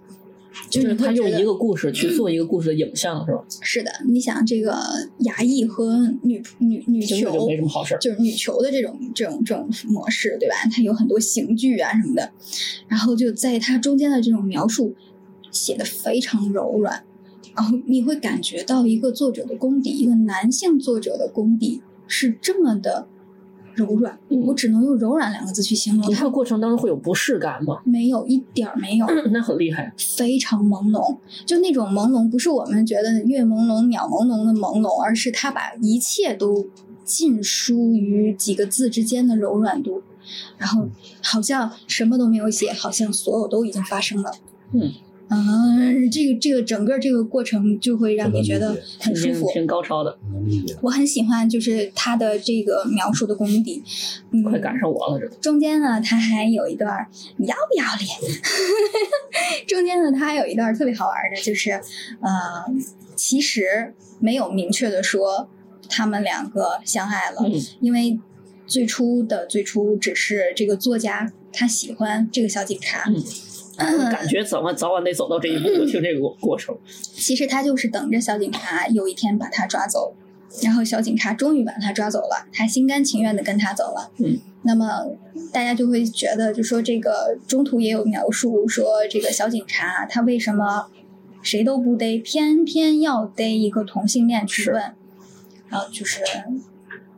[0.69, 3.43] 就就是他用一个故事去做一个故事的影像，是吧？
[3.61, 4.71] 是的，你想这个
[5.21, 7.97] 衙役和女女女囚就没什么好事儿。
[7.97, 10.55] 就是女囚的这种这种这种模式，对吧？
[10.71, 12.31] 它有很多刑具啊什么的，
[12.87, 14.93] 然后就在它中间的这种描述
[15.51, 17.03] 写的非常柔软，
[17.55, 23.07] 然后你会感觉到一个作者的功底，一个男性作者的功底是这么的
[23.73, 27.79] 柔软，嗯我只能用柔软两个字去形容它的，过程当中会有不适感吗？
[27.85, 29.05] 没有一点儿没有。
[29.31, 29.91] 那很厉害。
[29.97, 36.67] 非常朦胧，就那种朦胧，不是我们觉得月朦胧、鸟朦胧的朦胧，而是它把一切都
[37.03, 40.03] 尽疏于几个字之间的柔软度，
[40.57, 40.87] 然后
[41.23, 44.31] 好像什么都没有写，好像所有都已经发生了。
[44.71, 44.91] 嗯
[45.29, 49.45] 嗯，这个这个整个这个过程就会让你觉得很舒服。
[49.47, 50.17] 挺挺高超的。
[50.81, 53.81] 我很喜欢，就是他的这个描述的功底。
[54.31, 55.35] 嗯，快赶上我了，这都。
[55.37, 57.07] 中间呢，他还有一段
[57.37, 58.09] 你要不要脸？
[59.67, 62.31] 中间呢，他还有一段特别好玩的，就是，呃，
[63.15, 65.49] 其实没有明确的说
[65.89, 68.19] 他们两个相爱了，嗯因为
[68.67, 73.15] 最初的最初只是这个作家他喜欢这个小警察，嗯
[73.75, 75.67] 感觉早晚早晚得走到这一步。
[75.67, 80.13] 我听这个过过程，其实他就是等着小警察有一天把他抓走，
[80.61, 84.11] 然后小警察终于把他抓走了，他心甘情愿的跟他走了。
[84.17, 84.87] 嗯，那么
[85.51, 90.87] 大家就会觉得，就说这个中途也有描述说，这个小警察他为什么
[91.41, 94.81] 谁都不逮，偏偏要逮一个同性恋去问，
[95.69, 96.21] 然后就是。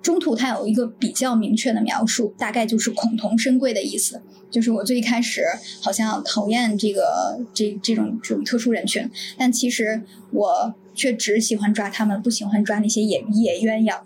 [0.06, 4.22] 中途他有一个比较明确的描述，大概就是恐同深贵的意思。
[4.52, 5.44] 就是我最开始
[5.82, 13.98] 好像讨厌这个这这种这种特殊人群，但其实我却只喜欢抓他们，不喜欢抓那些野野鸳鸯。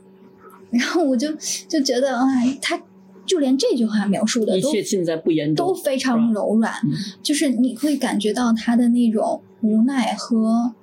[0.72, 1.34] 然后我就
[1.68, 2.82] 就觉得，哎，他
[3.26, 5.68] 就连这句话描述的都一切尽在不言中。
[5.68, 6.91] 都非常柔软，嗯
[7.22, 10.74] 就是你会感觉到他的那种无奈和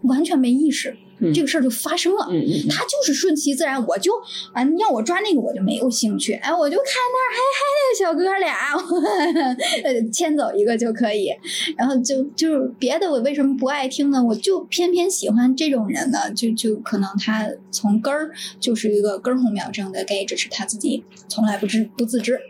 [0.00, 2.26] 完全没意识，嗯这个事儿就发生了。
[2.30, 4.12] 嗯他就是顺其自然，我就
[4.52, 8.72] 啊，你要我抓那个我就没有兴趣，哎，我就看那儿嗨嗨那小哥俩，
[9.84, 11.30] 呃，牵走一个就可以，
[11.76, 14.22] 然后就就是别的我为什么不爱听呢？
[14.22, 22.40] 我就偏偏喜欢这种人呢，就就可能他从根儿就是一个根儿红苗正的 gay，只是他自己从来不知不自知。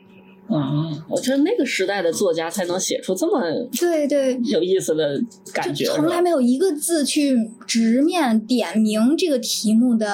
[0.49, 3.43] 啊，我觉得那个时代的作家才能写出这么
[3.79, 5.21] 对对，有意思的
[5.53, 7.37] 感觉，就从来没有一个字去
[7.67, 10.07] 直面点明这个题目的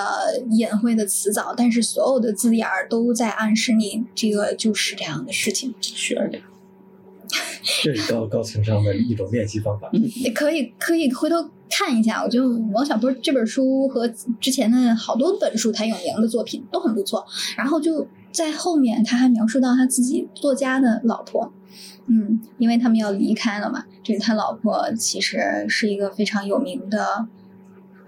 [0.50, 5.74] 隐晦的词藻，但是所有的字眼儿都在暗示你这个就是这样的事情。
[5.80, 6.42] 学着点。
[7.82, 9.88] 这是高高情商的一种练习方法。
[9.92, 11.36] 也可以可以回头
[11.70, 14.06] 看一下，我觉得王小波这本书和
[14.40, 17.24] 之前的好多本书他有名的作品都很不错。
[17.56, 21.52] 然后就在后面他还描述到他自己作家的老婆，
[22.06, 27.28] 嗯，因为他们要离开了嘛，这是他老婆其实是一个非常有名的。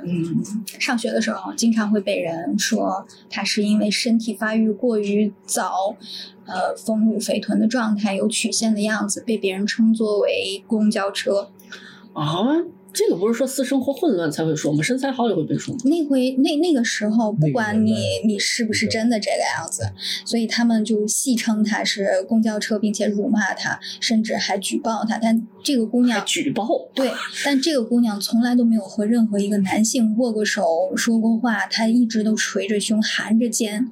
[0.07, 5.97] 嗯，上学的时候经常会被人说他是因为身体发育过于早，
[6.45, 11.51] 呃，丰乳肥臀的状态有曲线的样子，被别人称作为公交车。
[12.13, 12.45] 啊，
[12.95, 14.81] 这个不是说私生活混乱才会说吗？
[14.81, 15.81] 身材好也会被说吗？
[15.85, 17.93] 那回那那个时候，不管你
[18.25, 19.91] 你是不是真的这个样子，
[20.25, 25.19] 所以他们就戏称她是公交车，并且辱骂她，甚至还举报她。
[25.19, 27.11] 但这个姑娘举报，对，
[27.45, 30.65] 但这个姑娘从来都没有和任何一个男性握过手、
[30.95, 33.91] 说过话，她一直都垂着胸、含着肩。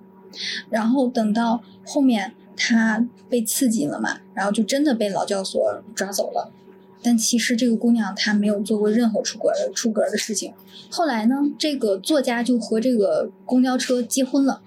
[0.71, 6.53] 然后等到后面她被刺激了嘛，然后就真的被劳教所抓走了。
[7.03, 10.55] 但其实这个姑娘她没有做过任何出格的出格的事情。
[10.91, 14.63] 后来呢，这个作家就和这个公交车结婚了。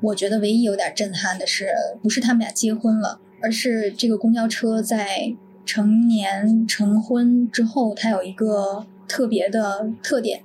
[0.00, 1.68] 我觉得唯一有点震撼的是，
[2.02, 10.42] 不是他们俩结婚了，而是这个公交车在成年成婚之后，它有一个特别的特点，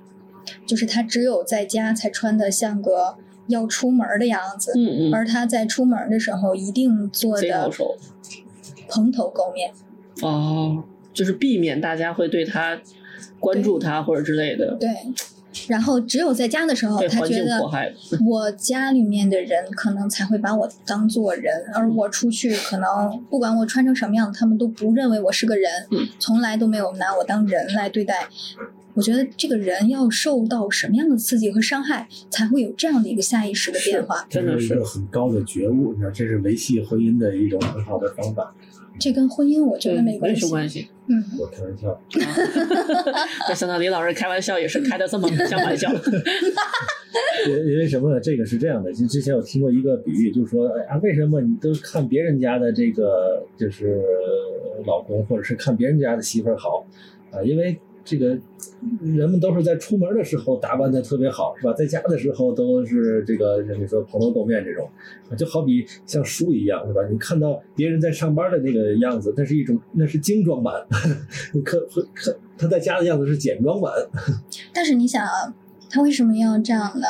[0.66, 3.16] 就是它只有在家才穿的像个
[3.48, 7.70] 要出门的样子，嗯嗯，而他在出门的时候一定做的
[8.88, 9.72] 蓬头垢面。
[10.20, 12.78] 哦，就是避免大家会对他
[13.40, 14.88] 关注他或者之类的，对，
[15.68, 17.60] 然后只有在家的时候，他觉得。
[18.26, 28.28] 我家里面的人可能才会把我当做人，而我出去可能不管我穿成什么样子，他们都不认为我是个人，嗯从来都没有拿我当人来对待。
[28.94, 34.26] 我觉得这个人要受到什么样的刺激和伤害，才会有这样的一个下意识的变化？
[34.28, 38.54] 真的是一个很高的觉悟，你知道，这是维系婚姻的一种很好的方法。
[38.98, 40.40] 这跟婚姻我觉得没关系。
[40.40, 40.88] 什么关系。
[41.06, 42.00] 嗯，我开玩笑，
[43.48, 45.90] 没想到李老师开玩笑也是开的这么 像玩笑。
[47.48, 48.20] 因因为什么呢？
[48.20, 54.00] 这个是这样的，就之前我听过一个比喻，就是说，哎呀，为什么你都看别人家的这个就是
[54.86, 56.86] 老公，或者是看别人家的媳妇儿好
[57.32, 57.42] 啊？
[57.42, 58.36] 因为这个
[59.00, 61.72] 人们都是在出门的时候打扮的特别好，是吧？
[61.72, 64.88] 在家的时候都是这个，像你说蓬头垢面这种，
[65.30, 67.08] 啊就好比像书一样，对吧？
[67.10, 70.74] 你看到别人在上班的那个样子，那是一种那是精装版，
[71.54, 73.92] 你可可可他在家的样子是简装版，
[74.74, 75.54] 但是你想啊，
[75.88, 77.06] 他为什么要这样呢？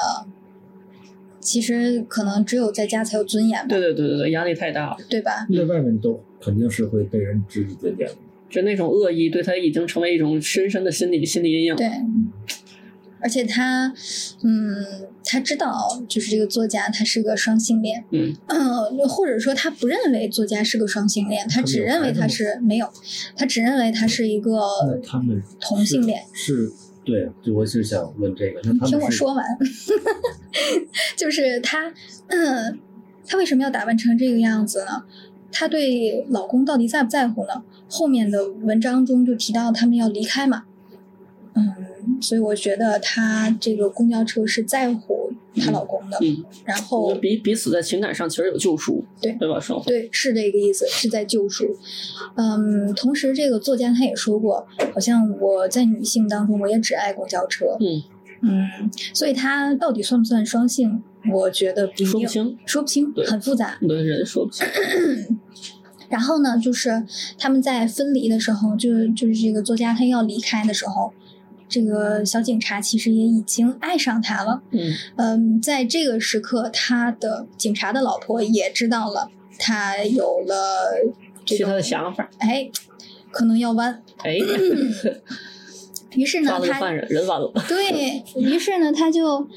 [1.41, 5.47] 其实可能只有在家才有尊严吧，对对对对对，压力太大了，对吧？
[5.57, 8.17] 在外面都肯定是会被人指指点点的。
[8.53, 11.75] 就那种恶意对他已经成为一种深深的心理心理阴影。
[11.75, 11.91] 对，
[13.19, 13.93] 而且他，
[14.43, 22.87] 嗯，他知道，就是这个作家他是个双性恋，嗯嗯， 或者说他不认为作家是个双性恋，他只认为他是没有，
[23.37, 26.23] 他只认为他是一个那他们同性恋。
[26.33, 26.71] 是，
[27.05, 29.45] 对，就我就想问这个，那他们是听我说完，
[31.17, 31.95] 就是他，
[32.27, 32.79] 嗯，
[33.25, 35.05] 他为什么要打扮成这个样子呢？
[35.53, 37.63] 他对老公到底在不在乎呢？
[37.89, 40.65] 后面的文章中就提到他们要离开嘛，
[41.55, 49.61] 嗯，所以我觉得她这个公交车是在乎她老公的，嗯，然后彼彼此在情感上其实有救赎，对对吧？
[49.87, 51.77] 对，是这个意思，是在救赎。
[52.37, 57.77] 嗯，同时这个作家他也说过，好像我在女性当中，我也只爱公交车。
[57.79, 58.03] 嗯
[58.45, 61.03] 嗯，所以他到底算不算双性？
[61.31, 63.79] 我觉得不一定，说不清，说不清，很复杂。
[63.87, 64.67] 对人说不清。
[66.09, 67.05] 然后呢，就是
[67.39, 71.13] 他们在分离的时候，就就是这个作家他要离开的时候，
[71.69, 74.63] 这个小警察其实也已经爱上他了。
[74.73, 80.91] 嗯嗯，在这个时刻，他的警察的老婆也知道了，他有了
[81.47, 82.71] 这他的想法，哎，
[83.31, 84.03] 可能要弯。
[84.19, 84.37] 哎，
[86.15, 87.51] 于是呢他犯人，人完了。
[87.67, 89.49] 对于是呢，他就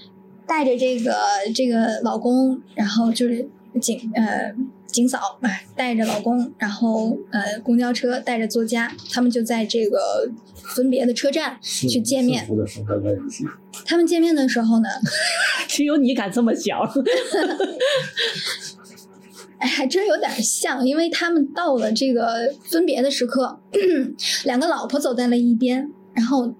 [0.47, 1.15] 带着这个
[1.53, 3.47] 这个老公，然后就是
[3.81, 4.53] 警呃
[4.85, 12.47] 景嫂哎带着老公，然后呃公交车带着作家，他们就在这个分别的车站去见面。
[13.85, 14.89] 他们见面的时候呢，
[15.67, 16.79] 只有你敢这么想。
[19.57, 23.57] 哎，还真有点像，因为他们到了这个分别的时刻，
[24.43, 26.53] 两个老婆走在了一边，然后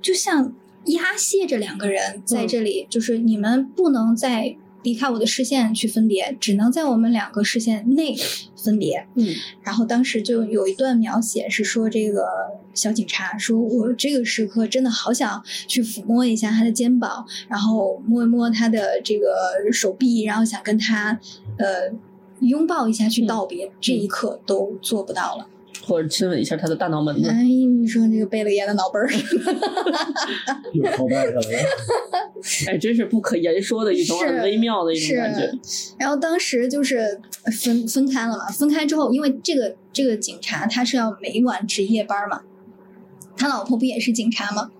[0.00, 0.52] 就像
[0.88, 8.16] 压卸着两个人在这里，就是你们不能再离开我的视线去分别，只能在我们两个视线内
[8.56, 9.06] 分别。
[9.14, 12.24] 嗯，然后当时就有一段描写是说，这个
[12.74, 19.26] 小警察说：“我这个时刻真的好想去抚摸一下他的肩膀，然后摸一摸他的这个
[19.72, 21.18] 手臂，然后想跟他
[21.58, 21.92] 呃
[22.40, 23.70] 拥抱一下去道别。
[23.80, 25.46] 这一刻都做不到了。
[25.82, 27.28] 或者亲吻一下他的大脑门子。
[27.28, 29.08] 哎，你说这个贝勒爷的脑门儿，
[30.74, 30.84] 又
[32.66, 35.50] 哎，真是不可言说的一种微妙的一种感觉。
[35.98, 37.20] 然后当时就是
[37.60, 42.40] 分分开了嘛，分开之后，因为这个这个警察他是要每晚值夜班嘛，
[43.38, 44.70] 他老婆不也是警察吗，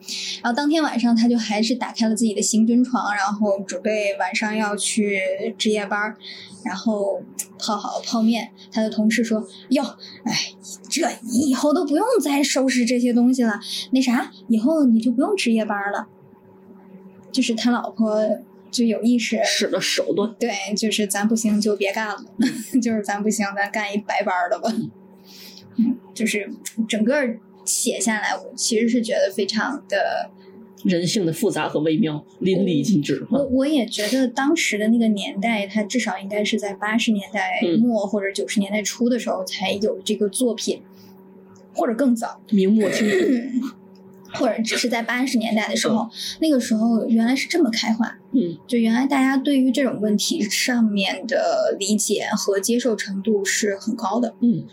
[0.42, 5.20] 然后当天晚上他就还是打开了自己的行军床，然后准备晚上要去
[5.56, 6.16] 值夜班，
[6.64, 7.22] 然后
[7.58, 8.50] 泡好泡面。
[8.72, 9.82] 他的同事说：“哟，
[10.24, 10.52] 哎，
[10.90, 13.60] 这你以后都不用再收拾这些东西了，
[13.92, 16.08] 那啥，以后你就不用值夜班了。”
[17.30, 18.26] 就是他老婆
[18.70, 22.16] 就有意识使的手段，对，就是咱不行就别干了，
[22.82, 24.68] 就是咱不行，咱干一白班的吧。
[25.76, 26.50] 嗯，就是
[26.88, 27.14] 整个
[27.68, 30.30] 写下来，我其实是觉得非常的，
[30.84, 33.26] 人性的复杂和微妙，淋漓尽致。
[33.30, 40.80] 我我也觉得当时的那个年代，它至少应该是在八十年代嗯末或者九十年代初的时候才有这个作品，
[41.74, 42.40] 或者更早。
[42.50, 43.26] 明末清初，
[44.34, 46.08] 或者只是在八十年代的时候，
[46.40, 54.64] 那个时候原来是这么开化，嗯，就原来大家对于这种问题上面的理解和接受程度是很高的，嗯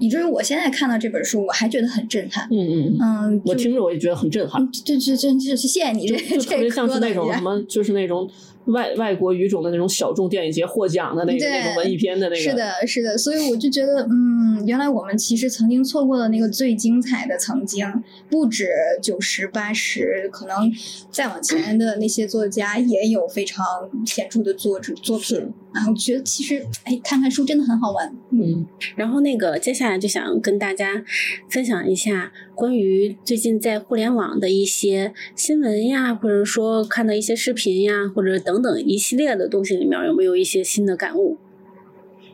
[0.00, 2.48] 以至于我现在看到这本书，我还觉得很震撼。
[2.50, 8.28] 嗯嗯，嗯，我听着我也觉得很震撼，嗯，这这这是谢谢你这就就特别像是那种什么，就是那种
[8.72, 17.86] 外外国语种的那种小众电影节获奖的那个那种文艺片的那个，是的，是的，所以我就觉得，嗯，原来我们其实曾经错过了那个最精彩的曾经，
[18.28, 18.68] 不止
[19.02, 20.72] 九十八十，可能
[21.10, 23.64] 再往前的那些作家也有非常
[24.06, 25.52] 显著的作者作品是。
[25.72, 28.12] 然后觉得其实，哎，看看书真的很好玩。
[28.32, 28.66] 嗯
[28.96, 31.04] 然后那个接下来就想跟大家
[31.48, 41.38] 分享一下关于最近在互联网的一些新闻呀，或者说看到一些视频呀，或者等等一系列的东西里面有没有一些新的感悟、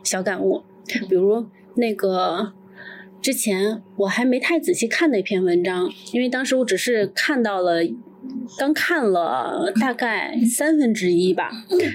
[0.03, 0.63] 小感悟？
[1.07, 2.51] 比如那个
[3.21, 7.79] 之前我还没太仔细看那篇文章，因为当时我只是看到了。
[8.57, 11.49] 刚看了大概三分之一吧，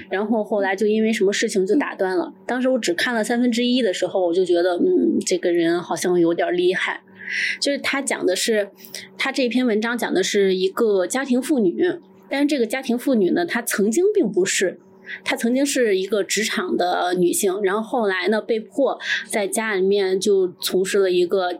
[0.09, 2.33] 然后后来就因为什么事情就打断了。
[2.47, 7.01] 当时我只看了三分之一的时候，我就觉得，嗯，这个人好像有点厉害。
[7.59, 8.69] 就是他讲的是，
[9.17, 14.79] 他这篇文章讲的是一个家庭妇女，但是这个家庭妇女呢，她曾经并不是，
[15.23, 21.59] 她曾经是一个职场的女性，然后后来呢，被迫在家里面就从事了一个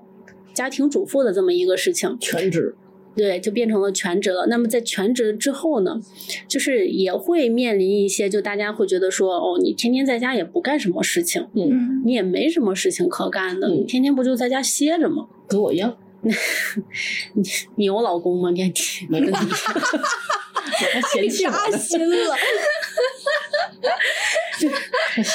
[0.53, 2.17] 家庭主妇的这么一个事情。
[2.19, 2.76] 全职，
[3.16, 4.45] 对，就变成了全职了。
[4.47, 5.99] 那么在全职之后呢，
[6.47, 15.28] 就是也会面临一些，就大家会觉得说，哦，你天天在家也不干什么事情，嗯，嗯，你也没什么事情可干的，嗯你天天不就在家歇着吗？
[15.47, 17.43] 跟我一样， 你
[17.76, 18.49] 你有老公吗？
[18.51, 18.72] 你还
[19.09, 19.39] 没问题。
[21.14, 22.36] 嫌弃我扎呢，心了。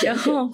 [0.04, 0.50] 然后，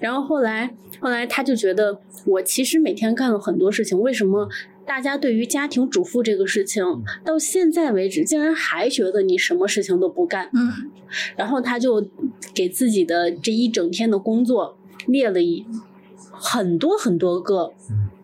[0.00, 0.68] 然后后来，
[1.00, 4.48] 后来他就觉得，我其实每天干了很多事情，为什么
[4.86, 6.84] 大家对于家庭主妇这个事情，
[7.24, 10.50] 到现在为止，竟然还觉得你什么事情都不干？
[10.54, 10.90] 嗯
[11.36, 12.04] 然后他就
[12.52, 14.76] 给自己的这一整天的工作
[15.06, 15.64] 列了一
[16.32, 17.72] 很多很多个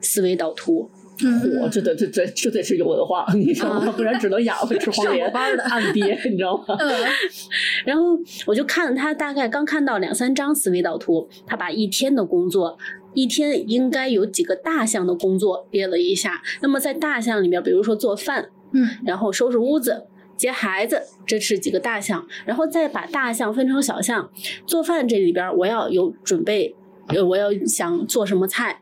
[0.00, 0.90] 思维导图。
[1.22, 3.86] 嗯，我这得这这这得是有文化，你知道吗？
[3.86, 6.74] 啊不然只能哑巴吃黄连，暗憋，你知道吗？
[6.80, 6.90] 嗯
[7.84, 12.78] 然后我就看了他大概刚看到两三张思维导图，他把一天的工作，
[13.14, 16.42] 一天应该有几个大项的工作列了一下。
[16.60, 20.06] 那么在大项里面，比如说做饭，嗯然后收拾屋子、
[20.36, 24.30] 接孩子，这是几个大项，然后再把大项分成小项。
[24.66, 26.74] 做饭这里边我要有准备，
[27.08, 28.80] 呃，我要想做什么菜，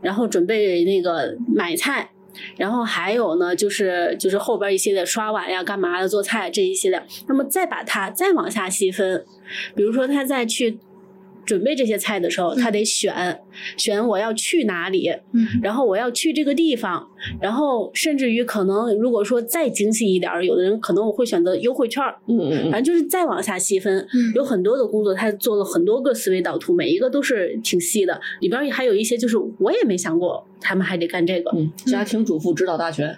[0.00, 2.10] 然后准备那个买菜。
[2.58, 9.24] 然后还有呢，就是就是后边一系列刷碗呀、干嘛的、做菜这一系列，那么再把它再往下细分，
[9.74, 10.78] 比如说他再去
[11.46, 13.40] 准备这些菜的时候，他得选
[13.78, 15.46] 选我要去哪里，嗯。
[15.62, 17.08] 然后我要去这个地方，
[17.40, 22.70] 然后甚至于可能如果说再精细一点儿，有的人可能我会选择优惠券儿，嗯嗯嗯。
[22.72, 24.32] 反正就是再往下细分，嗯。
[24.34, 33.16] 有很多的工作，他做了很多个思维导图，每一个都是挺细的，里边儿还有一些就是我也没想过他们还得干这个，嗯，家庭主妇指导大全，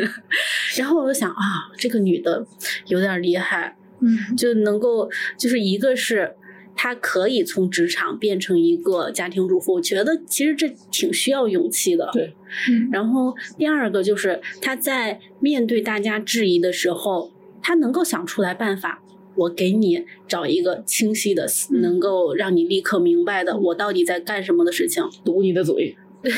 [0.76, 1.36] 然后我就想啊，
[1.76, 2.44] 这个女的
[2.86, 4.36] 有点厉害，嗯。
[4.36, 5.08] 就能够
[5.38, 6.34] 就是一个是。
[6.80, 12.08] 她可以从职场变成一个家庭主妇，我觉得其实这挺需要勇气的。
[12.12, 12.32] 对，
[12.70, 19.02] 嗯然后第二个就是他在面对大家质疑的时候，他能够想出来办法。
[19.34, 21.48] 我给你找一个清晰的，
[21.80, 25.02] 能够让你立刻明白的，我到底在干什么的事情。
[25.24, 26.30] 堵你的嘴， 就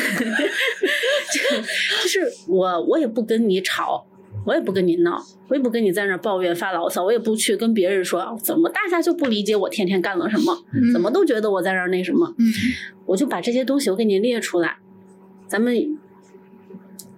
[2.08, 4.06] 是我，我也不跟你吵，
[4.50, 12.46] 我也不跟你闹，我也不跟你在那儿抱怨发牢骚，我也不去跟别人说怎么大家就不理解我天天干了什么，嗯怎么都觉得我在这儿那什么，嗯
[13.06, 14.78] 我就把这些东西我给你列出来，
[15.46, 15.96] 咱们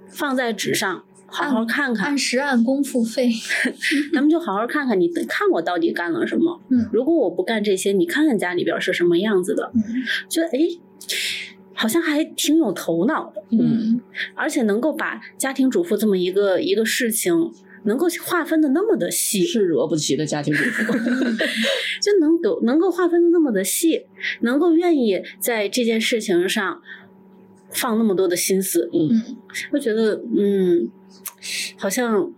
[0.09, 1.05] 放在纸上。
[1.35, 3.31] 好好看看按，时按工付费。
[4.13, 6.61] 咱们就好好看看你，看我到底干了什么。
[6.69, 9.83] 嗯如果我不干这些，你看看家里边是什么样子的，嗯
[10.29, 10.59] 觉得哎，
[11.74, 13.43] 好像还挺有头脑的。
[13.51, 14.01] 嗯。
[14.35, 17.32] 而且能够把家庭主妇这么一个一个事情，
[17.85, 20.93] 能够划分的那么的细，是惹不起的家庭主妇。
[22.03, 24.07] 就能够能够划分的那么的细，
[24.40, 26.82] 能够愿意在这件事情上
[27.70, 29.36] 放那么多的心思，嗯。
[29.73, 30.90] 我觉得嗯，
[31.77, 32.32] 好像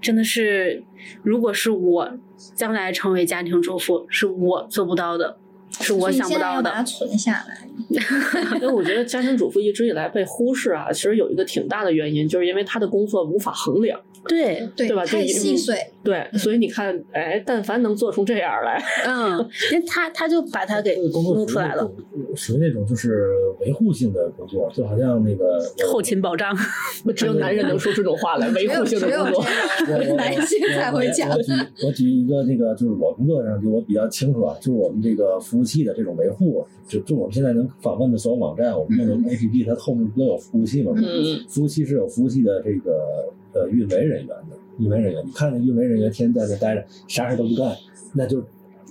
[0.00, 0.82] 真的是，
[1.22, 2.18] 如果是我
[2.54, 5.38] 将来成为家庭主妇，是我做不到的，
[5.80, 6.70] 是我想不到的。
[6.84, 7.68] 存下来。
[8.54, 15.76] 因为我觉得家庭主妇一直以来被忽视啊，其实有一个挺大的原因，就是因为她的工作无法衡量，对，对对吧就细碎。
[16.02, 19.38] 对，所以你看，哎，但凡能做出这样来，嗯，
[19.72, 21.90] 因为他他就把它给弄出来了，
[22.36, 23.30] 属于那种就是
[23.60, 25.58] 维护性的工作，就好像那个
[25.90, 26.54] 后勤保障。
[27.16, 29.44] 只有男人能说这种话来，维护性的工作。
[30.16, 31.42] 男性才会讲我。
[31.42, 31.52] 举
[31.86, 40.92] 我举一个那个，就是我工作上就我比较清楚啊，就是我们这个服务器的这种维护，就就我们现在能访问的所有网站，我们用的 APP，它后面不都有服务器吗？
[40.96, 47.74] 嗯服务器是有服务器的这个呃运维人员的，运维人员，你看那运维人员天天在那待着，啥事都不干，
[48.12, 48.42] 那就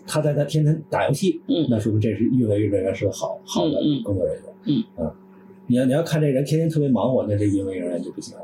[0.07, 5.15] 他在那天天打游戏，嗯那说明这是运维人员是个好好的工作人员，嗯啊，
[5.67, 8.35] 你要你要看这人天天特别忙活，那这运维人员就不行。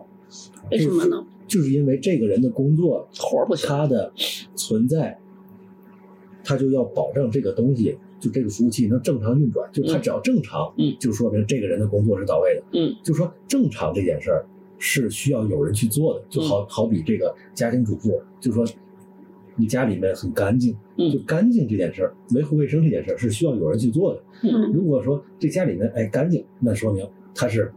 [0.71, 1.25] 为什么呢？
[1.47, 4.11] 就是因为这个人的工作活儿不行，他的
[4.55, 5.17] 存在，
[6.43, 9.69] 他就要保证这个东西，就这个服务器能正常运转。
[9.71, 12.63] 就它只要正常，嗯就说明这个人的工作是到位的。
[12.73, 14.45] 嗯，就说正常这件事儿
[14.77, 16.23] 是需要有人去做的。
[16.29, 18.65] 就嗯好好比这个家庭主妇，就说
[19.55, 24.21] 你家里面很干净，嗯就干净这件事儿，维护卫生这件事儿是需要有人去做的。
[24.43, 27.05] 嗯如果说这家里面哎干净，那说明
[27.35, 27.71] 他是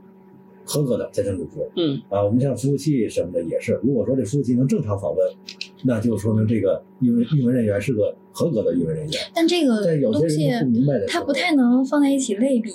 [0.64, 1.68] 合格的家庭主妇。
[1.76, 5.28] 嗯啊，我们像服务器什么的也是，如果说这服务器能正常访问，
[5.84, 9.20] 那就说明这个运文运维人员是个合格的运维人员。
[9.34, 9.82] 但这个
[10.12, 10.72] 东西人
[11.26, 12.72] 不太能放在一起类比，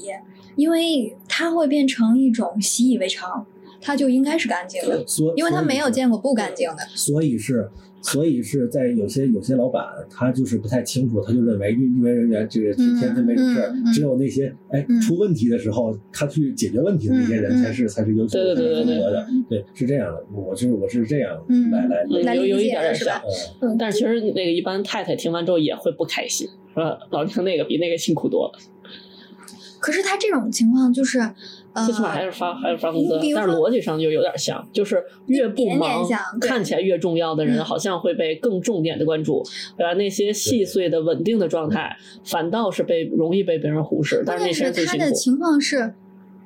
[0.56, 3.46] 因为它会变成一种习以为常，
[3.80, 5.06] 它就应该是干净的，
[5.36, 6.78] 因为他没有见过不干净的。
[6.96, 7.70] 所以是，
[8.02, 23.22] 所以是在有些有些老板他就是不太清楚，他就认为运运维人员这个嗯天天没什么事儿嗯，嗯只有那些哎嗯出问题的时候他去解决问题的那些人嗯嗯才是才是优秀的，对对对对合格的，对，是这样的，我是我是这样嗯来来嗯来有有一点点是吧
[23.62, 23.72] 嗯。
[23.72, 28.60] 嗯，但是其实那个一般太太听完之后也会不开心，说老听那个比那个辛苦多了，
[29.80, 31.34] 可是他这种情况就是，呃，
[31.86, 39.44] 最起码还是发还是发工资但是逻辑上就有点像，就是越不一点点忙看起来越重要的人，嗯好像会被更重点的关注，
[39.78, 39.94] 对吧？
[39.94, 44.98] 那些细碎的稳定的状态，反倒是被容易被别人忽视，但是那些人最辛苦。
[44.98, 45.94] 键是他的情况是，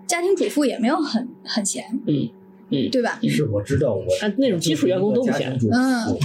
[0.07, 2.29] 家庭主妇也没有很很闲，嗯
[2.69, 3.19] 嗯，对吧？
[3.27, 6.17] 是我知道我啊那种基础员工都不闲嗯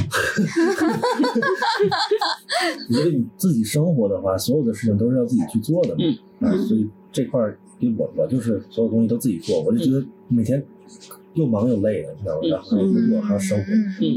[2.89, 5.97] 因为你自己生活的话，所有的事情都是要自己去做的嘛。
[5.99, 10.65] 嗯啊，所以这块儿，因为我我就是所有东西都自己做，我就觉得每天
[11.37, 12.41] 又忙又累的，你知道吗？
[12.43, 13.65] 嗯然后还有工作还有生活，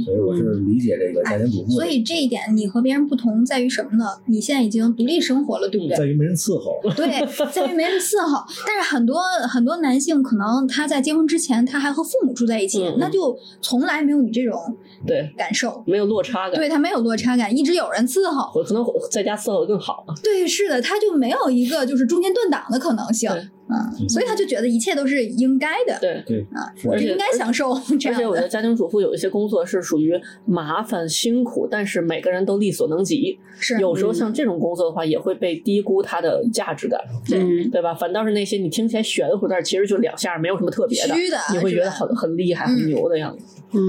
[0.05, 4.05] 所以我是理解这个家庭主妇的，所以这一点你和别人不同在于什么呢？
[4.25, 5.97] 你现在已经独立生活了，对不对？
[5.97, 6.79] 在于没人伺候。
[6.95, 7.07] 对，
[7.51, 8.43] 在于没人伺候。
[8.65, 14.57] 但是很多很多男性可能他在结婚之前他还和父母住在一起，那就从来没有你这种
[15.05, 15.83] 对，感受。
[15.85, 18.49] 没有落差感，对他没有落差感，一直有人伺候。
[18.57, 20.05] 我可能在家伺候的更好。
[20.23, 23.29] 对，是的，他就没有一个就是中间断档的可能性。
[23.69, 26.23] 对啊，所以他就觉得一切都是应该的，对。
[26.25, 28.27] 对啊，是我是应该享受这而且。
[28.27, 33.39] 我觉得家庭主妇有一些工作是属于麻烦辛苦，但是每个人都力所能及。
[33.59, 36.99] 是有时候像这种工作的话，也会被低估它的价值感，
[37.33, 37.93] 嗯对吧？
[37.93, 43.61] 反倒是那些你听起来玄乎，但是其实就两下没有什么特别的，虚的你会觉得很很厉害、很牛的样子。
[43.73, 43.79] 嗯，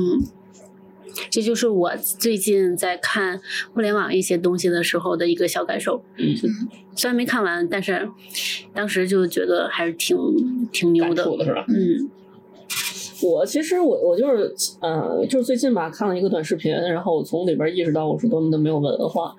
[1.31, 3.41] 这就是我最近在看
[3.75, 6.03] 互联网一些东西的时候的一个小感受。
[6.17, 6.35] 嗯，
[6.95, 8.09] 虽然没看完，但是
[8.75, 10.17] 当时就觉得还是挺
[10.73, 11.25] 挺牛的。
[11.37, 11.65] 的是吧？
[11.69, 12.11] 嗯
[13.23, 14.51] 我其实我我就是
[14.81, 19.37] 呃，就是最近吧看了一个短视频，然后我从里边意识到我是多么的没有文化，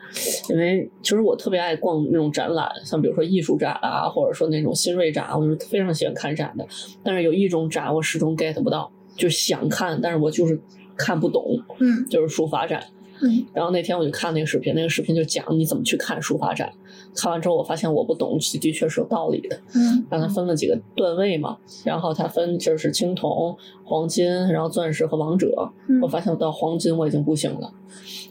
[0.51, 6.67] 因为其实我特别爱逛那种展览，像比如说艺术展啊，或者说那种新锐展，我是非常喜欢看展的。
[7.03, 10.59] 但是有一种展我始终 get 不到，就是想看，但是我就是
[11.03, 12.83] 看不懂，嗯就是书法展。
[13.23, 16.71] 嗯然后那天我就看那个视频，那个视频就讲你怎么去看书法展。
[17.15, 19.55] 看完之后，我发现我不懂，的确是有道理的。
[19.75, 25.71] 嗯让它分了几个段位嘛，然后它分就是青铜、黄金，然后钻石和王者。
[25.87, 27.71] 嗯我发现我到黄金我已经不行了。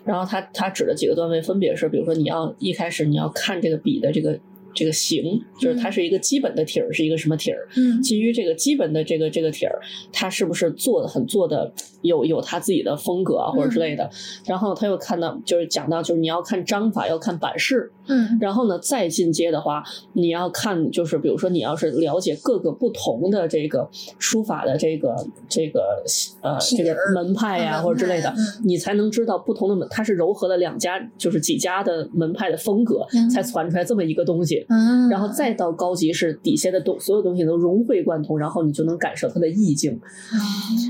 [0.04, 4.40] 然后它它指的几个段位分别是，比如说你要一开始你要看这个笔的这个
[4.74, 8.00] 这个形，就是它是一个基本的体儿是一个什么体儿，嗯。
[8.02, 9.80] 基于这个基本的这个这个体儿，
[10.12, 11.72] 它是不是做的很做的
[12.02, 14.08] 有有它自己的风格啊或者之类的。
[14.46, 18.38] 然后他又看到就是讲到就是你要看章法，要看版式，嗯。
[18.40, 19.82] 然后呢，再进阶的话，
[20.12, 23.88] 你要看，就是比如说，你要是了解各个不同的这个
[24.18, 25.14] 书法的这个
[25.48, 26.04] 这个
[26.42, 33.28] 呃这个门派呀、门或者之类的嗯，你才能知道不同的门，它是糅合了两家就是几家的门派的风格，嗯。
[33.28, 34.59] 才传出来这么一个东西。
[34.68, 39.98] 嗯，然后再到高级是底下的东所有东西都融会贯通，然后你就能感受它的意境。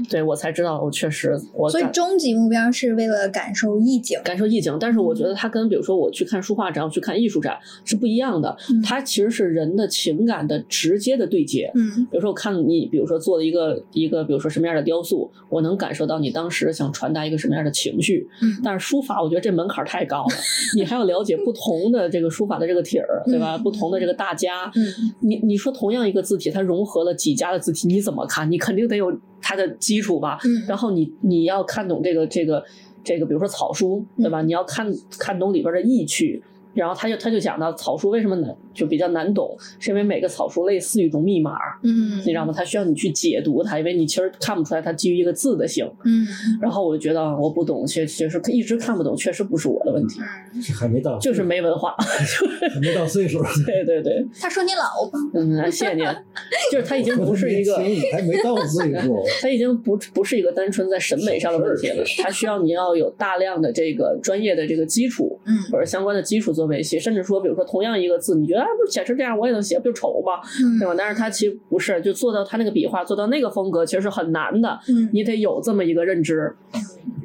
[0.08, 4.18] 对我才知道，我确实我所以终极目标是为了感受意境。
[4.24, 11.70] 感受意境，但是我觉得它跟比如说我去看书画展、我去看艺术展是不一样的嗯，它其实是人的情感的直接的对接。
[11.74, 18.28] 嗯比如说我看你，比如说做了一个一个，比如说什么样的雕塑，我能感受到你当时想传达一个什么样的情绪。
[18.42, 20.34] 嗯但是书法，我觉得这门槛太高了，
[20.76, 23.56] 你还要了解不同的这个书法的这个体儿，对吧？
[23.60, 28.50] 嗯不同的这个大家，嗯你你说同样一个字体，它融合了几家的字体，你怎么看？
[28.50, 30.38] 你肯定得有它的基础吧？
[30.44, 32.64] 嗯然后你你要看懂这个这个
[33.04, 34.42] 这个，比如说草书，对吧？
[34.42, 36.42] 你要看看懂里边的意趣。
[36.72, 41.52] 然后他就他就讲到草书为什么难就比较难懂，是因为每个草书类似于一种密码，
[41.82, 42.52] 嗯你知道吗？
[42.56, 45.88] 它需要你去解读它，因为你其实看不出来它基于一个字的形。
[46.04, 46.26] 嗯
[46.60, 50.20] 然后我就觉得我不懂，确确实一直看不懂，确实不是我的问题，
[50.60, 51.94] 是还没到，就是没文化。
[52.72, 55.18] 还没到岁数，对对对， 他说你老吧？
[55.34, 56.04] 嗯，谢谢您。
[56.70, 57.76] 就是他已经不是一个。
[58.12, 70.40] 还没到岁数，他已经不不是一个单纯在审美上的问题了，他需要你要有大量的这个专业的这个基础，嗯或者相关的基础做维系，甚至说，比如说同样一个字，你觉得啊，不写成这样我也能写，不就丑嘛？
[70.78, 70.94] 对嗯吧？
[70.96, 76.54] 但是他其实不是，就做到他那个笔画，做到那个风格，其实是很难的，嗯你得有这么一个认知。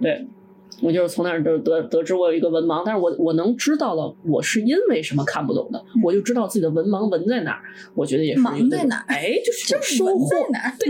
[0.01, 0.27] 对，
[0.81, 7.61] 我就是从那儿得得得知我有一个文盲，但是我我能知道了，我是因为什么看不懂的，我就知道自己的文盲文在哪儿。
[7.93, 10.29] 我觉得也是盲一个在哪儿哎，就是这文收获。
[10.29, 10.73] 在哪儿？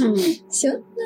[0.00, 0.16] 嗯，
[0.48, 1.03] 行，那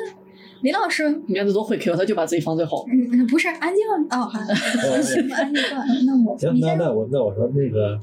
[0.61, 2.85] 李老师，你看他多会 Q，他就把自己放最后。
[2.91, 4.39] 嗯，不是安静哦，好，
[5.01, 5.63] 行，安静，
[6.05, 7.99] 那我行，那那我那我说那个，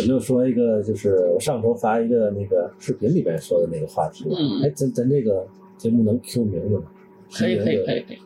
[0.00, 4.30] 我就说一个，就是我上周发一个那个视频里边说的那个话题吧。
[4.38, 5.46] 嗯哎，咱咱这个
[5.76, 6.84] 节目能 Q 名字吗？
[7.32, 8.18] 可以可以可以可以，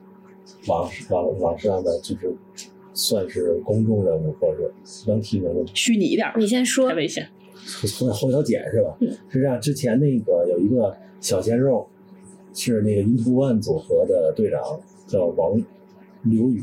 [0.66, 2.32] 网网网上的就是
[2.92, 4.70] 算是公众人物，或者
[5.06, 5.66] 能提名字吗？
[5.74, 6.94] 虚拟一点，你先说太。
[6.94, 7.26] 危险。
[7.98, 8.96] 后后头剪是吧？
[9.00, 11.86] 嗯是这样，之前那个有一个小鲜肉，
[12.58, 14.60] 是那个 Into One 组合的队长，
[15.06, 15.56] 叫王
[16.22, 16.62] 刘宇，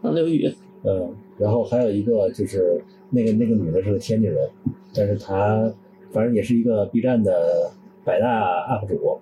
[0.00, 0.50] 王，刘宇，
[0.84, 4.48] 嗯，然后还有一个就是那个那个女的是个天津人，
[4.94, 5.72] 但是她
[6.10, 7.70] 反正也是一个 B 站的
[8.04, 9.18] 百大 UP 主，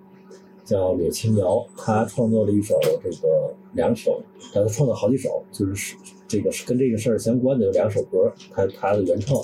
[0.63, 4.21] 叫柳青瑶，她创作了一首这个两首，
[4.53, 5.97] 她创作好几首，就是
[6.27, 9.43] 这个跟这个事儿相关的有两首歌，她她的原创，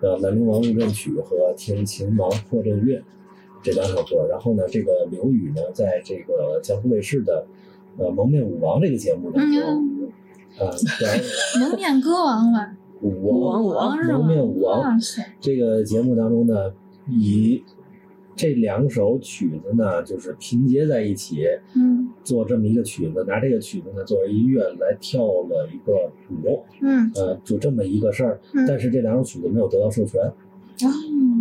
[0.00, 2.98] 呃，《南明王入阵曲》和《听秦王破阵乐》
[3.62, 4.26] 这两首歌。
[4.28, 7.46] 然后呢，这个刘宇呢，在这个江苏卫视的
[7.98, 10.70] 呃《蒙面舞王》这个节目当中，嗯，啊，
[11.60, 14.98] 蒙面歌王吧，舞王舞王是吧蒙面舞王，
[15.40, 16.72] 这个节目当中呢，
[17.08, 17.62] 以
[18.36, 22.08] 这两首曲子呢，就是拼接在一起，嗯。
[22.22, 27.10] 做这么一个曲子，拿这个曲子呢作为音乐来跳了一个舞，嗯。
[27.14, 28.64] 呃，就这么一个事儿嗯。
[28.68, 30.32] 但是这两首曲子没有得到授权，哦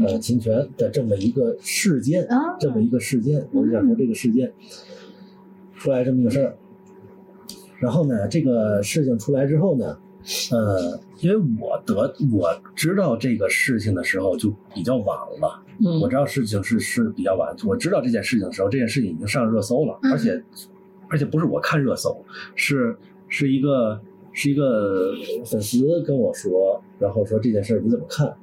[0.06, 4.52] 呃，侵权的这么一个事件，啊这么一个事件，我就想说这个事件
[5.76, 6.56] 出来这么一个事儿。
[7.80, 9.98] 然后呢，这个事情出来之后呢，
[10.52, 20.44] 呃，因为我得我知道这个事情的时候就比较晚了，嗯我知道事情是是比较晚，我知道这件事情的时候，这件事情已经上热搜了，嗯而且
[21.08, 22.22] 而且不是我看热搜，
[22.54, 22.98] 是
[23.30, 24.02] 是一个
[24.34, 25.14] 是一个
[25.46, 28.36] 粉丝跟我说，然后说这件事儿你怎么看，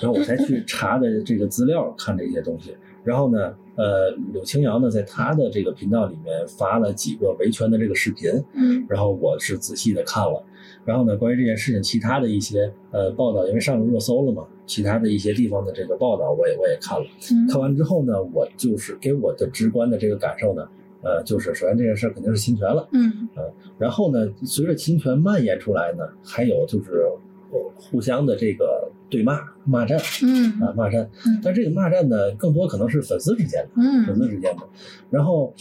[0.00, 2.76] 然后我才去查的这个资料，看这些东西。
[3.02, 10.42] 然后呢，呃，柳青瑶呢，在他的这个频道里面发了几个维权的这个视频，嗯然后我是仔细的看了，
[10.86, 17.46] 然后呢，关于这件事情其他的一些呃报道，因为上了热搜了嘛，其他的一些地方的这个报道我也我也看了，嗯。
[17.46, 20.66] 看完之后呢，我就是给我的直观的这个感受呢，
[21.02, 23.28] 呃，就是首先这件事儿肯定是侵权了，嗯。
[23.76, 27.04] 然后呢，随着侵权蔓延出来呢，还有就是
[27.50, 33.82] 呃互相的这个对骂骂战嗯啊骂战嗯，但这个骂战呢，更多可能是粉丝之间的。
[34.06, 34.62] 粉嗯丝之间的。
[35.10, 35.54] 然后，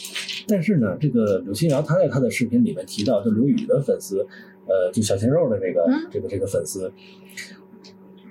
[0.48, 4.26] 但是呢，这个柳青瑶她在她的视频里面提到，就刘宇的粉丝，
[4.68, 6.92] 呃，就小鲜肉的这个、嗯这个这个粉丝。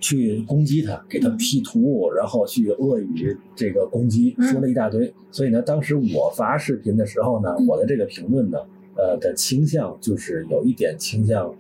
[0.05, 5.15] 去攻击他，给他 P 图，然后去恶语这个攻击，嗯说了一大堆。
[5.31, 8.59] 所以呢，当时我发视频的时候呢，嗯我的这个评论呢，
[8.97, 11.55] 呃的倾向就是有一点倾向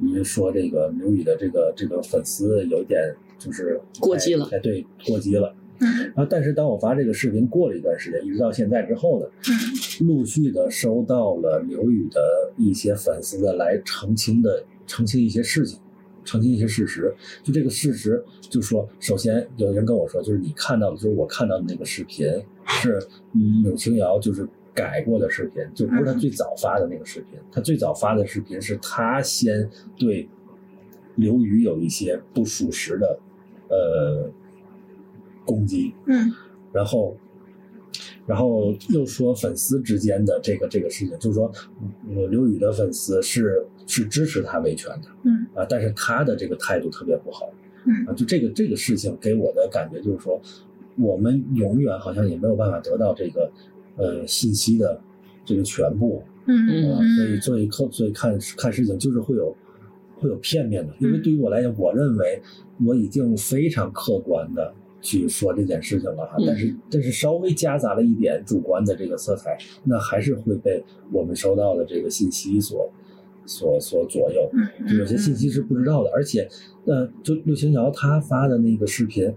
[0.00, 3.00] 于说这个刘宇的这个这个粉丝有一点
[3.38, 5.54] 就是过激了哎，哎对，过激了。
[5.80, 15.78] 嗯然后，但是当我发这个视频过了一段时间，一直到现在之后呢，嗯陆续的收到了刘宇的一些粉丝的来澄清的澄清一些事情，
[16.24, 17.14] 澄清一些事实。
[17.44, 22.26] 就这个事实，就说首先有人跟我说，就是你看到的，就是我看到的那个视频
[22.66, 22.98] 是
[23.34, 24.44] 嗯柳青瑶就是
[24.74, 27.38] 改过的视频，就不是他最早发的那个视频。
[27.50, 30.28] 他最早发的视频是他先对
[31.16, 33.18] 刘宇有一些不属实的
[33.68, 34.30] 呃
[35.44, 36.32] 攻击，嗯。
[36.72, 37.16] 然后，
[38.26, 41.50] 然后又说粉丝之间的这个这个事情，就是说，
[42.14, 45.08] 呃，刘宇的粉丝是是支持他维权的。
[45.24, 45.46] 嗯。
[45.54, 47.50] 啊，但是他的这个态度特别不好。
[47.84, 48.06] 嗯。
[48.06, 50.40] 啊，就这个这个事情给我的感觉就是说，
[50.96, 53.50] 我们永远好像也没有办法得到这个
[53.98, 54.98] 呃信息的
[55.44, 59.54] 这个全部嗯啊，所以所以看所以看看事情就是会有
[60.16, 62.40] 会有片面的，因为对于我来讲，我认为
[62.86, 66.44] 我已经非常客观的去说这件事情了哈，嗯。
[66.46, 66.74] 但是。
[66.90, 72.90] 但是稍微夹杂了一点主观的这个色彩，那还是会被我们收到的这个信息所
[73.46, 74.50] 所所左右。
[74.98, 76.48] 有些信息是不知道的，而且，
[76.86, 79.32] 呃，就陆行瑶他发的那个视频，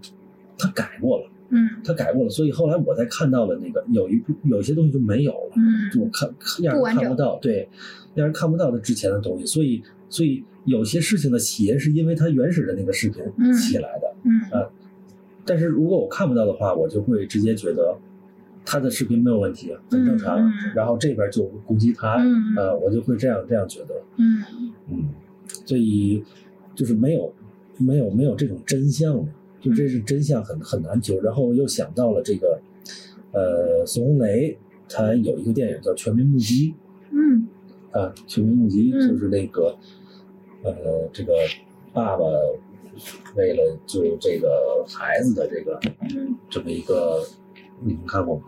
[0.58, 1.70] 他改过了，嗯。
[1.84, 5.52] 他改过了，所以后来我才看到了那个有一部有一些东西就没有了。
[5.56, 5.92] 嗯。
[5.92, 7.70] 就我看看让人看不到，对，
[8.16, 13.54] 让人看不到他之前的东西，所以所以有些事情的起因是因为他原始的那个视频嗯。
[13.54, 14.60] 起来的，嗯。
[14.60, 14.70] 啊
[15.44, 17.98] 但是如果我看不到的话，我就会直接觉得
[18.64, 20.38] 他的视频没有问题，很正常，
[20.76, 22.56] 然后这边就攻击他，嗯。
[22.56, 24.44] 呃，我就会这样这样觉得，嗯。
[24.92, 25.10] 嗯，
[25.66, 26.24] 所以
[26.76, 27.34] 就是没有
[27.78, 31.22] 没有没有这种真相的，就这是真相很很难求。
[31.22, 32.60] 然后我又想到了这个，
[33.32, 34.58] 呃，孙红雷
[34.90, 36.72] 他有一个电影叫《全民目击》
[37.12, 37.48] 嗯
[37.92, 39.78] 啊，《全民目击》嗯就是那个，
[40.64, 40.74] 呃，
[41.14, 41.34] 这个
[41.94, 42.26] 爸爸
[43.36, 45.80] 为了救这个孩子的这个
[46.14, 47.24] 嗯这么一个，
[47.80, 48.44] 你们看过吗？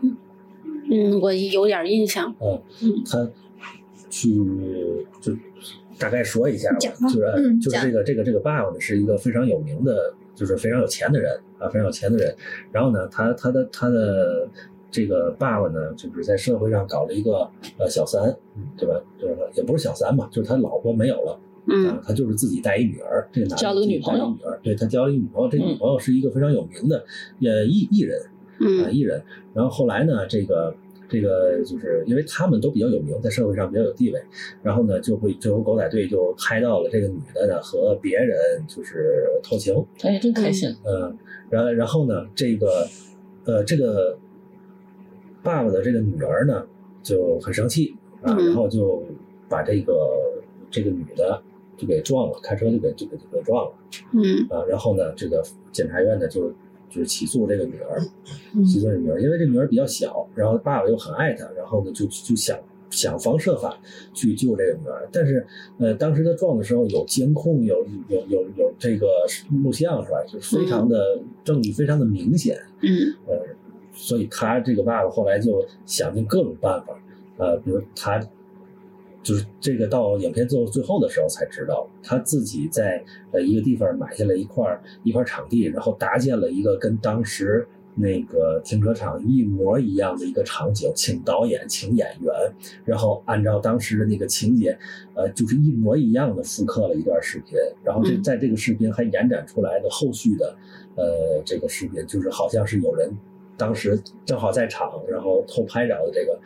[0.90, 2.34] 嗯，我有点印象。
[2.40, 3.30] 嗯嗯，他
[4.10, 4.28] 去
[5.20, 5.32] 就
[5.98, 12.34] 大概说一下就是、嗯就是这个这个这个爸爸呢是一个非常有名的，就是非常有钱的人啊，非常有钱的人。
[12.72, 14.48] 然后呢，他他的他的
[14.90, 17.48] 这个爸爸呢，就是在社会上搞了一个
[17.78, 18.34] 呃小三，
[18.76, 19.00] 对吧？
[19.20, 21.32] 就是也不是小三吧，就是他老婆没有了。
[21.32, 27.02] 啊嗯，他就是自己带一女儿，这个男的交了个女朋友女儿，对他交了一女朋友，这嗯女朋友是一个非常有名的
[27.40, 28.28] 呃艺艺人，啊，
[28.60, 29.22] 嗯艺人。
[29.54, 30.76] 然后后来呢，这个
[31.14, 34.20] 这个就是因为他们都比较有名，在社会上比较有地位，
[34.64, 38.36] 然后呢，就会最后狗仔队就拍到了这个女的呢和别人
[38.66, 39.72] 就是偷情，
[40.02, 40.74] 哎，真开心。
[40.84, 41.16] 嗯，
[41.50, 42.84] 然然后呢，这个
[43.44, 44.18] 呃这个
[45.40, 46.66] 爸爸的这个女儿呢
[47.00, 49.04] 就很生气啊，嗯然后就
[49.48, 51.40] 把这个这个女的
[51.76, 53.72] 就给撞了，开车就给就给就给撞了。
[54.12, 56.52] 嗯啊，然后呢，这个检察院呢就
[56.90, 58.00] 就是起诉这个女儿，
[58.54, 58.64] 嗯。
[58.64, 62.58] 起诉这女儿，因为这女儿比较小，然后爸爸又很爱她，然后呢就就想
[62.90, 63.76] 想方设法
[64.12, 65.44] 去救这个女儿，但是
[65.78, 69.06] 呃，当时他撞的时候有监控，有有有有这个
[69.62, 70.18] 录像是吧？
[70.26, 73.14] 就是非常的证据非常的明显，嗯。
[73.26, 73.36] 呃，
[73.92, 76.96] 所以他这个爸爸后来就想尽各种办法，
[77.36, 78.20] 呃，比如他
[79.24, 83.02] 就是这个到影片最后最后的时候才知道，他自己在
[83.32, 92.34] 呃一个地方买下了一块一块场地，然后搭建了一个跟当时那个停车场一模一样的一个场景，请导演，请演员，
[92.84, 94.76] 然后按照当时的那个情节，
[95.14, 98.22] 呃，就是一模一样的复刻了一段视频，然后这嗯。
[98.22, 100.56] 在这个视频还延展出来的后续的，
[100.96, 103.10] 呃，这个视频就是好像是有人
[103.56, 103.96] 当时
[104.26, 106.36] 正好在场，然后偷拍着的这个，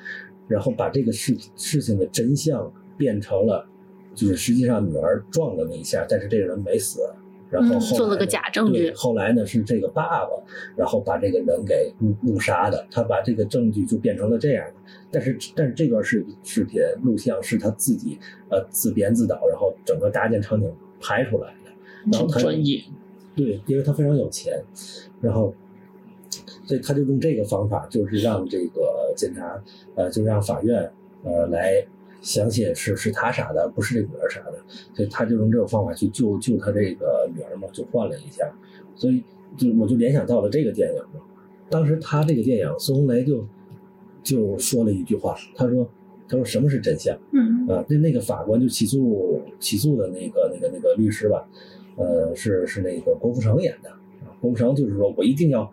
[0.48, 3.64] 然后把这个事事情的真相变成了，
[4.14, 7.00] 就是实际上女儿撞了那一下，但是这个人没死。
[7.50, 10.30] 然后做了个假证据对后来呢是这个爸爸，
[10.76, 14.74] 然后把这个人给误误杀的，他把这个证据就变成了这样的。
[15.10, 18.18] 但是但是这段视视频录像是他自己
[18.50, 20.70] 呃自编自导，然后整个搭建场景
[21.00, 21.70] 拍出来的。
[22.12, 22.82] 然后他专业，
[23.34, 24.62] 对，因为他非常有钱，
[25.22, 25.54] 然后，
[26.68, 29.58] 所以他就用这个方法，就是让这个检察，
[29.94, 30.88] 呃，就让法院，
[31.24, 31.82] 呃，来
[32.20, 34.58] 相信是是他杀的，不是这女儿杀的，
[34.92, 38.44] 所以他就用这种方法去救救他这个女儿嘛，就换了一下，
[38.94, 39.24] 所以
[39.56, 41.20] 就我就联想到了这个电影嘛。
[41.70, 43.46] 当时他这个电影，孙红雷就
[44.22, 45.88] 就说了一句话，他说
[46.28, 47.18] 他说什么是真相？
[47.32, 51.48] 嗯啊，那那个法官就起诉起诉的那个那个那个律师吧，
[51.96, 54.32] 呃，是是那个郭富城演的啊。
[54.40, 55.70] 郭富城就是说我一定要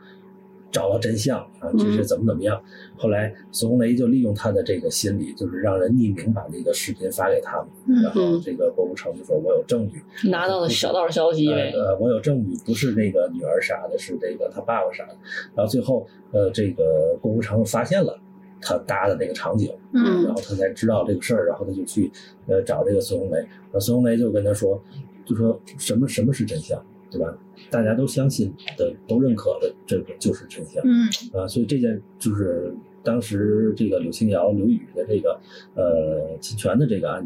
[0.76, 2.62] 找到真相啊，这是怎么怎么样。
[2.98, 8.04] 后来孙红雷就利用他的这个心理，就是让人匿名把那个视频发给他们，嗯。
[8.04, 15.16] 然后这个郭富城就说我有证据，拿到了小道消息，呃，呃我有证据，不是那个女儿杀的，是这个他爸爸杀的。
[15.56, 18.20] 然后最后，呃，这个郭富城发现了
[18.60, 20.26] 他搭的那个场景，嗯。
[20.26, 22.12] 然后他才知道这个事儿，然后他就去
[22.48, 24.84] 呃找这个孙红雷，然后孙红雷就跟他说，
[25.26, 26.78] 就说什么什么是真相，
[27.18, 27.38] 对吧？
[27.70, 30.84] 大家都相信的、都认可的，这个就是真相。
[30.86, 32.74] 嗯啊，所以这件就是
[33.04, 35.40] 当时这个柳青瑶、刘宇的这个
[35.76, 37.26] 呃侵权的这个案，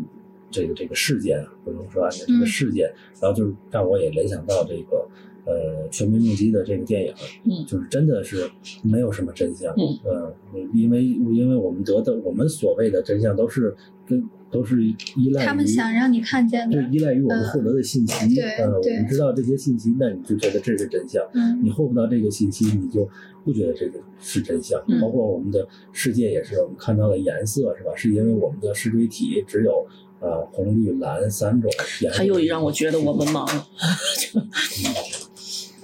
[0.52, 5.08] 这个这个事件啊，不能说案件，这个嗯事件，然后就是让我也联想到这个
[5.46, 7.14] 呃《全民目击》的这个电影，
[7.46, 8.50] 嗯就是真的是
[8.84, 10.36] 没有什么真相，嗯呃
[10.74, 13.76] 因为因为我们得的我们所谓的真相都是
[14.06, 14.96] 跟都是依
[15.34, 21.24] 赖于他们想让你看见的，就依赖于我们获得的信息，对呃，我们知道这些信息，那你就觉得这是真相。
[21.34, 23.08] 嗯你获不到这个信息，你就
[23.44, 24.82] 不觉得这个是真相。
[24.88, 27.92] 嗯包括我们的世界也是，我们看到的颜色是吧？
[27.96, 29.86] 是因为我们的视锥体只有
[30.20, 31.70] 呃红、绿、蓝三种
[32.02, 32.18] 颜色。
[32.18, 33.68] 他又让我觉得我文盲了，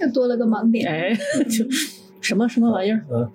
[0.00, 0.86] 又多了个盲点。
[0.86, 1.14] 哎，
[1.44, 1.64] 就
[2.20, 3.30] 什么什么玩意儿，啊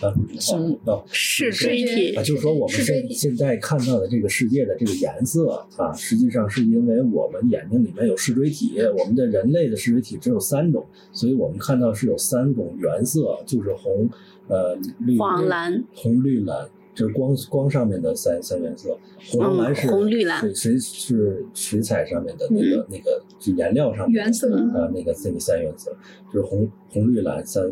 [0.00, 14.08] 啊嗯哦视锥体啊，就是说我们现现在看到的这个世界的这个颜色啊，实际上是因为我们眼睛里面有视锥体，我们的人类的视锥体只有三种，所以我们看到是有三种原色，就是红、
[14.48, 18.96] 呃绿、黄蓝、红绿蓝，就是光光上面的三三原色，
[19.30, 25.94] 红蓝是嗯红绿蓝水水是水彩上面的那个、那个就颜料上面的原色呃那个那个三原色，
[26.32, 27.70] 就是红红绿蓝三。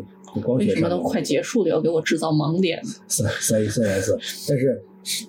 [0.57, 2.81] 为什么都快结束了，要给我制造盲点？
[3.07, 4.81] 三三三原色，但是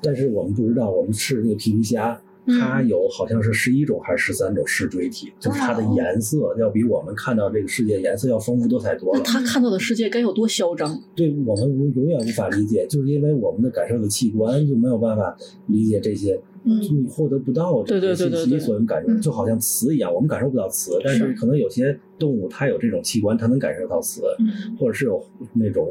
[0.03, 9.23] 但是我们不知道，我们吃的那个皮皮虾，嗯它有好像是十一种还是十三种视锥体，就是它的颜色要比我们看到这个世界颜色要丰富多彩多了。
[9.23, 11.01] 那他看到的世界该有多嚣张？
[11.15, 15.37] 对我们无永远无法理解，就是因为我们的感受的器官就没有办法
[15.67, 24.23] 理解这些，嗯就你获得不到这对些信息，所能感受嗯就好像磁一样，我们感受不到磁，但是是可能有些动物它有这种器官，它能感受到词。
[24.39, 25.89] 嗯或者是有那种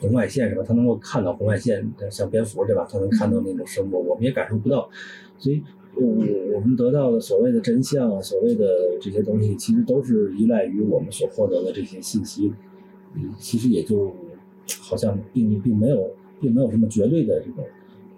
[0.00, 0.62] 红外线什么？
[0.62, 2.86] 它能够看到红外线，像蝙蝠对吧？
[2.90, 4.88] 它能看到那种生物，我们也感受不到，
[5.38, 5.62] 所以。
[5.96, 6.06] 我
[6.54, 8.64] 我们得到的所谓的真相啊，所谓的
[9.00, 12.52] 这些东西，其实都是依赖于我们所获得的这些信息。
[13.16, 14.14] 嗯，其实也就
[14.80, 16.08] 好像并并没有
[16.40, 17.64] 并没有什么绝对的这种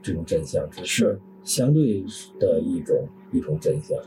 [0.03, 2.05] 这种真相，只是相对
[2.39, 3.99] 的一种一种真相。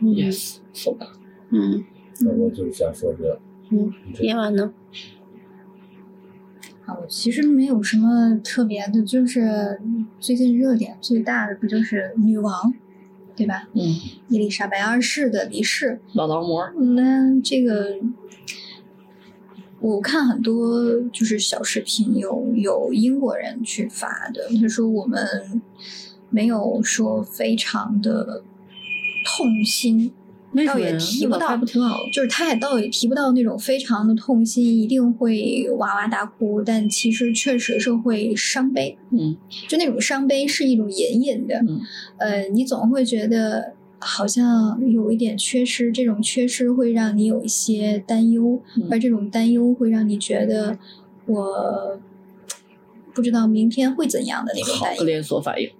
[0.00, 1.08] 嗯 Yes，so bad。
[1.50, 1.84] 嗯
[2.20, 3.40] 那我就是想说这，
[3.70, 4.72] 嗯，这叶婉呢？
[6.84, 9.80] 啊，我其实没有什么特别的，就是
[10.20, 12.74] 最近热点最大的不就是女王，
[13.34, 13.68] 对吧？
[13.72, 13.82] 嗯，
[14.28, 17.96] 伊丽莎白二世的离世，老劳模，那这个
[19.80, 25.62] 我看很多就是小视频，有有英国人去发的，他说我们
[26.34, 28.42] 没有说非常的
[29.24, 30.10] 痛心，
[30.66, 30.96] 倒也？
[30.98, 32.00] 提不到还不挺好？
[32.12, 39.36] 就是他也倒也提不到那种非常的痛心，一定会哇哇大哭，但其实确实是会伤悲，嗯
[39.68, 41.80] 就那种伤悲是一种隐隐的，嗯
[42.18, 50.76] 呃，你总会觉得好像有一点缺失，这种缺失会让你有一些担忧，嗯而这种担忧会让你觉得
[51.26, 51.98] 我
[53.14, 55.04] 不知道明天会怎样的那种担忧好。
[55.04, 55.70] 连锁反应。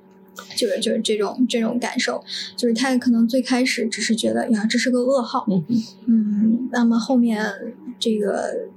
[0.56, 2.22] 就是就是这种这种感受，
[2.56, 5.64] 就是他可能最开始只是觉得呀这是个噩耗，嗯
[6.06, 7.44] 嗯，那么后面
[7.98, 8.68] 这个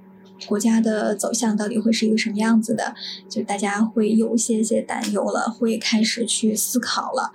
[0.48, 2.94] 国家的走向到底会是一个什么样子的，
[3.28, 7.32] 就大家会有一些些担忧了，会开始去思考了。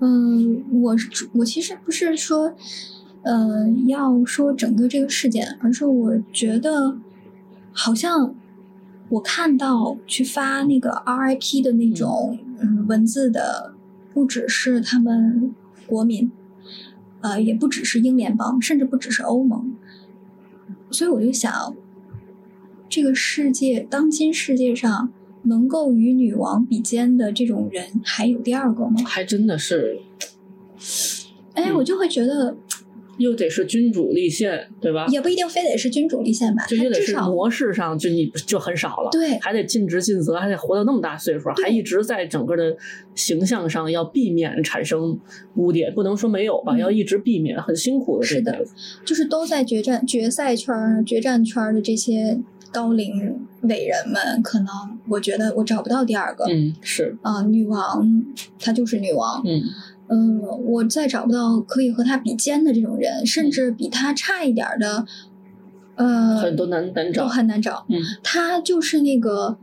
[0.00, 2.52] 嗯，我是我其实不是说，
[3.22, 6.96] 呃，要说整个这个事件，而是我觉得
[7.70, 8.34] 好像
[9.10, 12.49] 我看到去发那个 RIP 的那种嗯
[12.86, 13.74] 文字的，
[14.12, 15.54] 不只是他们
[15.86, 16.30] 国民，
[17.20, 19.74] 呃，也不只是英联邦，甚至不只是欧盟，
[20.90, 21.74] 所以我就想，
[22.88, 25.12] 这个世界当今世界上
[25.42, 29.02] 能够与女王比肩的这种人还有第二个吗？
[29.04, 30.00] 还真的是，
[31.54, 32.56] 哎，嗯我就会觉得
[33.20, 35.06] 又得是君主立宪，对吧？
[35.08, 42.74] 也不一定非得是君主立宪吧，就也得是模式上就你就很少了，对还得尽职尽责，还得活到那么大岁数，还一直在整个的
[43.14, 45.18] 形象上要避免产生
[45.56, 48.64] 污点，不能说没有吧，嗯要一直避免，很辛苦的这是的。
[49.04, 52.40] 就是都在决战决赛圈、决战圈的这些
[52.72, 54.68] 高龄伟人们，可能
[55.08, 56.44] 我觉得我找不到第二个。
[56.46, 58.24] 嗯，是，啊、女王
[58.58, 59.42] 她就是女王。
[59.44, 59.62] 嗯
[60.12, 65.06] 嗯，我再找不到可以和他比肩的这种人，甚至比他差一点儿的，
[65.94, 67.26] 呃，很多难难都。
[67.26, 67.86] 很难找。
[67.88, 69.56] 嗯他就是那个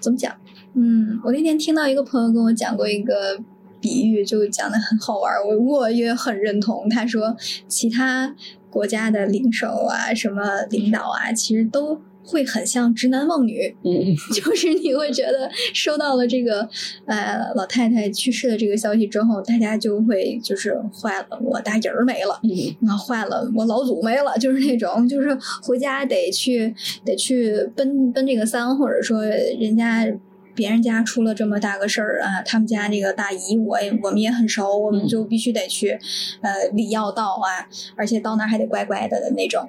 [0.00, 0.34] 怎么讲？
[0.72, 3.38] 嗯，我那天听到一个朋友跟我讲过一个
[3.80, 6.88] 比喻，就讲的很好玩儿，我我也很认同。
[6.88, 7.36] 他说，
[7.68, 8.34] 其他
[8.70, 13.74] 国家的领袖啊，什么领导啊，其实都会很像直男梦女，
[14.34, 16.68] 就是你会觉得收到了这个
[17.06, 22.38] 呃老太太去世的这个消息之后，大家就会就是坏了，我大姨儿没了。
[22.42, 26.74] 嗯啊，坏了，我老祖没了，就是那种，就是回家得去
[27.04, 30.06] 得去奔奔这个丧，或者说人家
[30.54, 35.98] 别人家出了这么大个事儿啊，他们家那个大姨我也我们也很熟，我们嗯就必须得去
[36.42, 37.66] 呃礼要到啊，
[37.96, 39.68] 而且到那儿还得乖乖的的那种。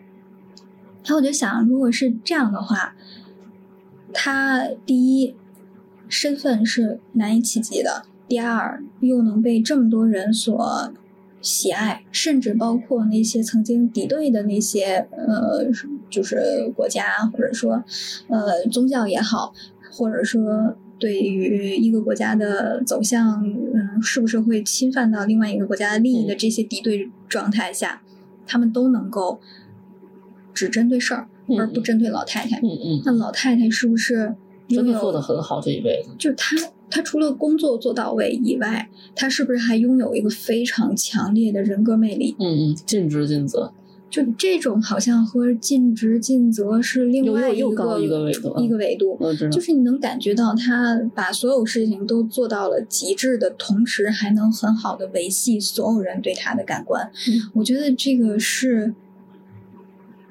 [1.04, 2.96] 然后我就想，如果是这样的话，
[4.14, 5.36] 他第一
[6.08, 10.94] 身份是难以企及的，第二又能被这么多人所
[11.42, 15.66] 喜爱，甚至包括那些曾经敌对的那些呃，
[16.10, 17.84] 就是国家或者说
[18.28, 19.54] 呃宗教也好，
[19.92, 26.38] 或者说对于一个国家的走向，嗯，是不是会侵犯到另外一个国家的利益的嗯。
[26.38, 28.04] 这些敌对状态下，
[28.46, 29.40] 他们都能够
[30.54, 32.60] 只针对事儿，嗯而不针对老太太。
[32.60, 34.34] 嗯嗯，那老太太是不是
[34.68, 36.10] 真的做的很好，这一辈子。
[36.18, 36.56] 就她，
[36.90, 42.36] 她除了工作做到位以外，她是不是还拥有一个非常强烈的人格魅力？
[42.40, 43.74] 嗯嗯，尽职尽责。
[44.10, 49.16] 就这种好像和尽职尽责是另外一个一个维度一个维度。
[49.22, 57.10] 我知道，就是你能感觉到他把所有事情都做到了极致的同时，还能很好的维系所有人对他的感官。
[57.30, 58.94] 嗯我觉得这个是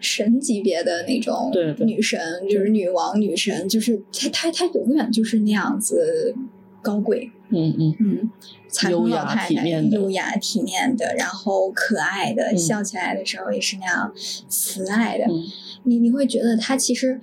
[0.01, 1.87] 神级别的那种对对。
[1.87, 2.19] 女神，
[2.49, 6.35] 就是女王、女神，就是她她她永远就是那样子
[6.83, 7.97] 高贵，嗯嗯。
[8.01, 8.31] 嗯，
[8.69, 9.97] 彩虹优雅老太太，体面的。
[9.97, 12.59] 优雅体面的，然后可爱的，嗯。
[12.59, 14.13] 笑起来的时候也是那样
[14.49, 15.25] 慈爱的。
[15.25, 15.45] 嗯。
[15.85, 17.21] 你你会觉得她其实，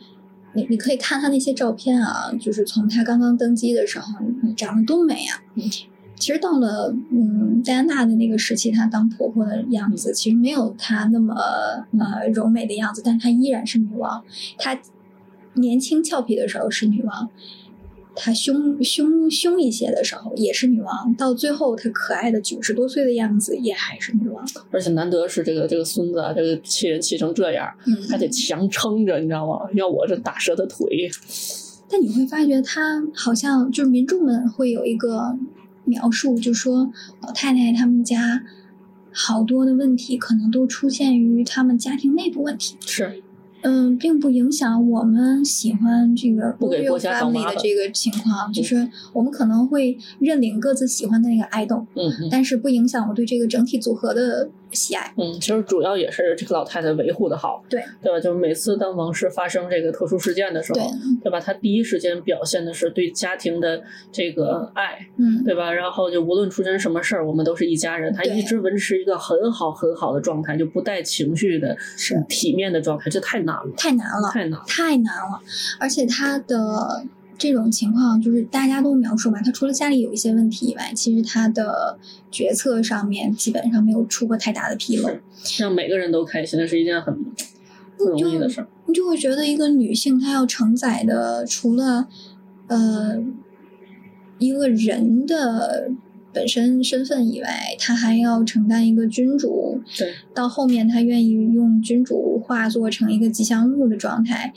[0.54, 4.14] 你你可以看她那些照片啊，就是从她刚刚登基的时候，
[4.44, 5.44] 你长得多美啊。
[6.18, 14.24] 嗯其实到了嗯戴安娜的那个时期，她当婆婆的样子，其实没有她那么呃柔美的样子，但她依然是女王。
[14.58, 14.80] 她
[15.54, 17.30] 年轻俏皮的时候是女王，
[18.16, 24.44] 她凶凶凶一些的时候也是女王，到最后她可爱的九十多岁的样子也还是女王。
[24.72, 29.70] 而且难得是这个这个孙子啊，这个气人气成这样，嗯，还得强撑着，你知道吗？
[29.76, 31.10] 要我这打折的腿。
[31.90, 35.38] 但你会发觉，他好像就是民众们会有一个
[35.88, 36.92] 描述，就说
[37.22, 38.44] 老太太他们家
[39.12, 43.24] 好多的问题可能都出现于他们家庭内部问题，是，
[43.62, 51.86] 嗯，并不影响我们喜欢这个不给 royal 国家找 family 的这个情况，就是我们可能会认领各自喜欢的那个 idol，
[52.30, 55.14] 但是不影响我对这个整体组合的喜爱。
[55.18, 58.20] 嗯，其实主要也是这个老太太维护的好，对对吧？
[58.20, 61.40] 就是每次当王室发生这个特殊事件的时候，对，对吧？
[61.40, 63.82] 她第一时间表现的是对家庭的
[64.12, 65.72] 这个爱，嗯，对吧？
[65.72, 68.14] 然后就无论出现什么事儿，我们都是一家人。
[68.14, 74.30] 她一直维持一个很好很好的状态，就不带情绪的、是体面的状态，这太难了，太难了。
[74.32, 74.66] 太难了。
[74.68, 75.42] 太难了，
[75.80, 77.04] 而且他的
[77.38, 82.00] 这种情况就是大家都描述嘛，他除了家里有一些问题以外，其实他的
[82.32, 85.10] 决策上面基本上没有出过太大的纰漏。
[85.60, 87.16] 让每个人都开心，那是一件很
[87.96, 88.68] 不容易的事儿。
[88.88, 92.08] 你就会觉得一个女性她要承载的，除了
[92.68, 93.22] 呃
[94.40, 95.92] 一个人的
[96.34, 99.80] 本身身份以外，她还要承担一个君主。
[99.96, 104.54] 对，到后面她愿意用君主化作成一个吉祥物的状态，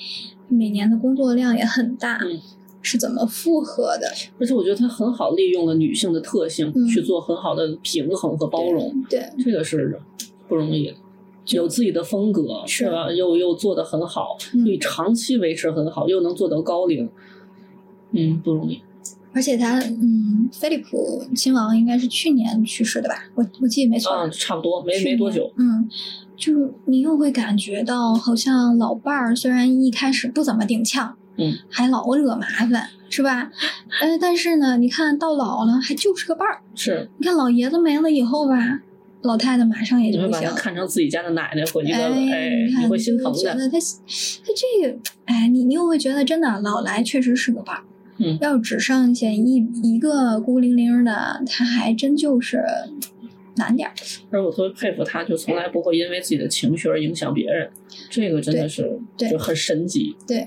[0.49, 2.19] 每年的工作量也很大。
[2.23, 2.41] 嗯
[2.83, 4.07] 是怎么复合的？
[4.39, 10.01] 而且我觉得他很好利用了女性的特性、嗯去做很好的平衡和包容，对，这个是
[10.49, 10.95] 不容易的。
[11.57, 13.11] 有自己的风格，是是吧？
[13.11, 17.09] 又又做得很好，嗯可以长期维持很好，又能做到高龄，
[18.13, 18.81] 嗯，不容易。
[19.33, 23.15] 而且他，嗯，菲利普亲王应该是去年去世的吧？
[23.37, 24.13] 我我记得没错。
[24.13, 25.49] 啊，差不多，没没多久。
[25.57, 25.89] 嗯，
[26.37, 33.51] 就是你又会感觉到，好像老伴儿虽然一开始不怎么顶呛，嗯，还老惹麻烦，是吧？
[34.01, 36.61] 呃，但是呢，你看到老了，还就是个伴儿。
[36.75, 38.81] 是，你看老爷子没了以后吧，
[39.23, 40.43] 老太太马上也就不行了。
[40.43, 43.39] 把他看成自己家的奶奶，回去哎，了，哎，你看你会心疼的。
[43.39, 47.83] 觉得他他这个，哎，你你又会觉得真的老来确实是个伴儿。
[48.23, 52.63] 嗯要只剩下一一个孤零零的，他还真就是
[53.57, 53.95] 难点儿。
[54.31, 57.71] 而我特别佩服他，就从来不会因为自己的情绪而影响别人，
[58.11, 60.15] 这个真的是对就很神奇。
[60.27, 60.47] 对，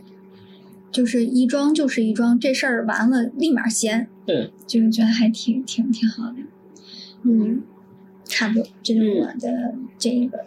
[0.94, 6.36] 就是一桩就是一桩，这事儿完了立马闲，对，就是觉得还挺挺挺好的。
[7.24, 7.64] 嗯，
[8.24, 10.38] 差不多，这就是我的这一个。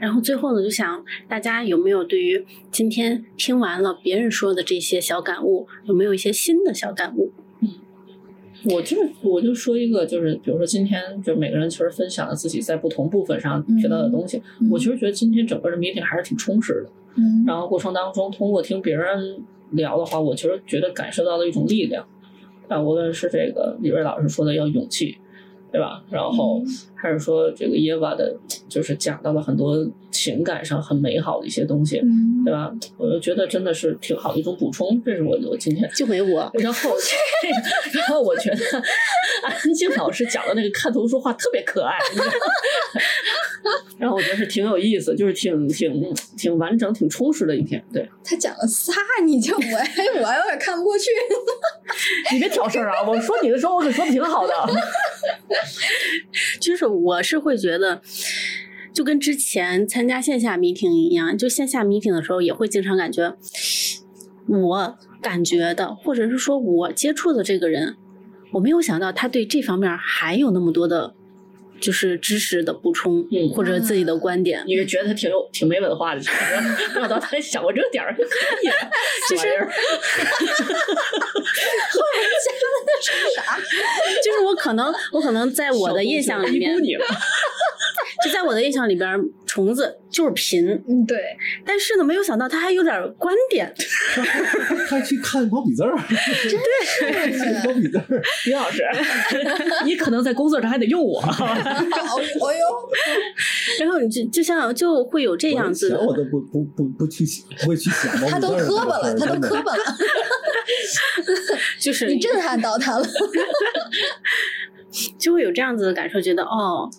[0.00, 7.30] 然后最后呢，就想大家有没有对于今天听完了别人说的这些小感悟，有没有一些新的小感悟？
[7.60, 7.68] 嗯
[8.64, 16.90] 我就我就说一个，就是比如说今天就是每个人其实分享了自己在不同部分上学到的东西，嗯我其实觉得今天整个的 meeting 还是挺充实的。
[17.14, 19.40] 嗯然后过程当中，通过听别人
[19.70, 22.06] 聊的话，我其实觉得感受到了一种力量。
[22.68, 25.16] 啊，无论是这个李瑞老师说的要勇气，
[25.72, 26.04] 对吧？
[26.10, 26.62] 然后
[27.00, 28.34] 还是说这个耶娃的，
[28.68, 29.76] 就是讲到了很多
[30.10, 32.72] 情感上很美好的一些东西，嗯对吧？
[32.96, 35.00] 我就觉得真的是挺好的一种补充。
[35.04, 36.90] 这是我我今天就没我，然后，
[37.94, 38.56] 然后我觉得
[39.44, 41.96] 安静老师讲的那个看图说话特别可爱，
[43.98, 47.82] 然后我觉得是挺有意思，就是挺挺挺完整、挺充实的一天。
[47.92, 48.92] 对他讲了仨，
[49.24, 51.06] 你就我我有点看不过去。
[52.32, 53.02] 你别挑事儿啊！
[53.06, 54.54] 我说你的时候，我可说的挺好的。
[56.60, 58.02] 就是我是会觉得，
[58.92, 63.36] 就跟之前参加线下迷听一样，就线下迷听的时候也会经常感觉，
[64.46, 67.96] 我感觉的，或者是说我接触的这个人，
[68.52, 71.14] 我没有想到他对这方面还有那么多的，
[71.80, 74.62] 就是知识的补充，嗯或者自己的观点。
[74.66, 76.36] 你是觉得他挺有挺没文化的，是吧
[76.94, 78.74] 没想到他想过这个点儿，可以啊，
[79.28, 79.70] 其实这玩意儿
[84.24, 86.74] 就是我可能，我可能在我的印象里面。
[88.24, 89.08] 就在我的印象里边，
[89.46, 91.18] 虫子就是贫，嗯，对，
[91.64, 93.72] 但是呢，没有想到他还有点观点。
[94.88, 98.82] 他去看毛笔字儿，对，毛笔字儿，李老师，
[99.84, 101.20] 你可能在工作上还得用我。
[102.40, 102.64] 哦哟，
[103.80, 107.24] 然后你就就像就会有这样子我都不不不不去
[107.60, 109.82] 不会去想他都磕巴了，他都磕巴了，
[111.78, 113.06] 就是你震撼到他了。
[115.18, 116.90] 就会有这样子的感受，觉得哦，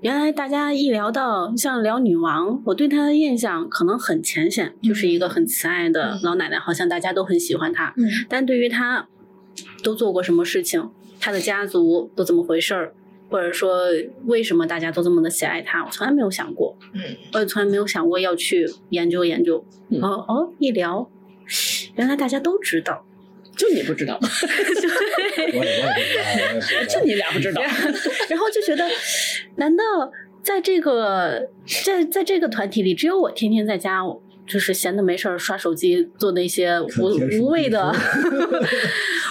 [0.00, 7.94] 原来大家一聊到像聊女王，我对她的印象可能很浅显，就是一个很慈爱的嗯老奶奶，好像大家都很喜欢她。
[7.96, 9.08] 嗯但对于她
[9.82, 12.92] 都做过什么事情，她的家族都怎么回事儿，
[13.30, 13.86] 或者说
[14.26, 16.76] 为什么大家都这么的喜爱她，我从来没有想过。
[16.92, 17.00] 嗯，
[17.32, 19.64] 我也从来没有想过要去研究研究。
[19.88, 21.08] 嗯哦哦，一聊，
[21.96, 23.06] 原来大家都知道。
[23.56, 24.18] 就你不知道，
[25.36, 27.62] 我也我也不知道，我也不知道 就你俩不知道。
[28.28, 28.88] 然后就觉得，
[29.56, 29.84] 难道
[30.42, 31.48] 在这个
[31.84, 34.00] 在在这个团体里，只有我天天在家
[34.46, 37.90] 就是闲的没事儿刷手机，做那些无无谓的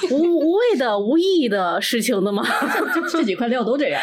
[0.10, 2.44] 无无谓的无意义的事情的吗？
[3.12, 4.02] 这几块料都这样。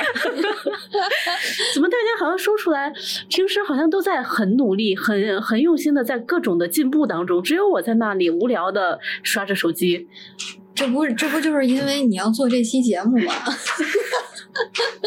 [1.75, 2.93] 怎么大家好像说出来，
[3.29, 10.07] 平时好像都在很努力、很很用心的在各种的进步当中，只有我在那里无聊的刷着手机。
[10.81, 13.35] 这不这不就是因为你要做这期节目吗？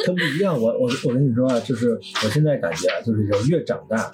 [0.05, 0.53] 他不一样。
[0.53, 4.11] 我我我跟你说啊，就是我现在感觉啊，就是人越长大，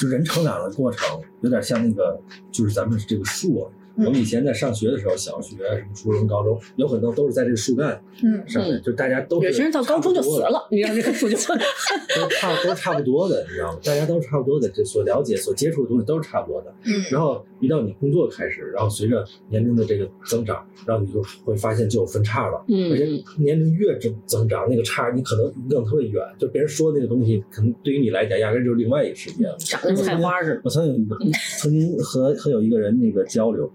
[0.00, 2.18] 就人成长的过程有点像那个，
[2.50, 3.70] 就是咱们这个树。
[3.96, 11.36] 我们以前在上学的时候，小学、什么初中、高中，有很多都是在这个树干嗯上面，嗯就大家都是有些人到高中就死了，你让这个树就
[12.16, 13.78] 都差都差不多的，你知道吗？
[13.84, 16.74] 大家都差不多的，这所了解、所接触的东西都是差不多的。
[16.86, 22.64] 嗯然后一到你工作开始，然后随着年龄的这个增长，然后你就会发现就有分叉了。
[22.68, 23.04] 嗯而且
[23.38, 29.56] 年龄越增增长，那个差你可能更特别远，就别人说那个东西，可能对于你来讲，压根就是另外一个世界了。
[29.58, 30.60] 长得跟菜花似的。
[30.64, 31.16] 我曾经有一个
[31.58, 33.70] 曾经和和有一个人那个交流，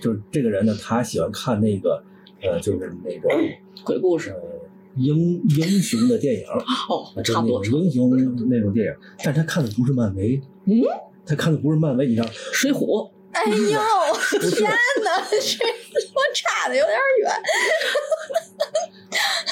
[0.00, 2.02] 就是这个人呢，他喜欢看那个
[2.42, 3.30] 呃，就是那种
[3.84, 4.40] 鬼故事呃，
[4.96, 6.44] 英英雄的电影，
[6.88, 8.10] 哦，就是那差不多种英雄
[8.48, 8.94] 那种电影，
[9.24, 10.82] 但他看的不是漫威，嗯，
[11.26, 13.56] 他看的不是漫威，你知道，水浒，哎呦，
[14.50, 17.30] 天哪，这我差的有点远。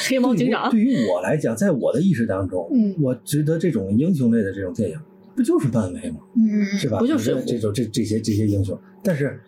[0.08, 4.98] 黑猫警长对于对于我来讲，在我的意识当中，嗯我觉得这种英雄类的这种电影，
[5.36, 6.18] 不就是漫威吗？
[6.36, 6.98] 嗯是吧？
[6.98, 9.40] 不就是这种这这些这些英雄，但是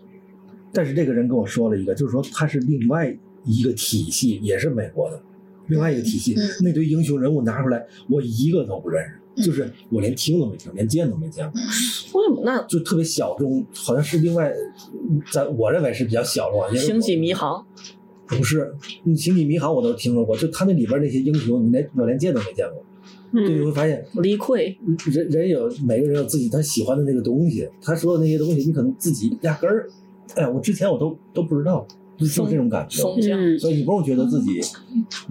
[0.75, 5.23] 但是这个人跟我说了一个，就是说他是另外一个体系，也是美国的
[5.69, 9.03] 另外一个体系，嗯那堆英雄人物拿出来，我一个都不认
[9.37, 14.53] 识，就是我连听都没听，连见都没见过，为什么那就特别小众，好像是另外，
[15.33, 16.69] 在我认为是比较小众啊。
[16.69, 17.65] 因为星际迷航？
[18.27, 18.75] 不是，
[19.05, 22.83] 你星际迷航我都听说过，就他那里边那些英雄，你连我连见都没见过，
[23.33, 24.75] 就你嗯会发现离溃，
[25.13, 29.89] 人人有每个人有自己他喜欢的那个东西，他说的那些东西，你可能自己压根儿，
[30.37, 31.87] 哎呀，我之前我都都不知道，
[32.19, 33.03] 就是这种感觉。
[33.59, 34.61] 所以你不用觉得自己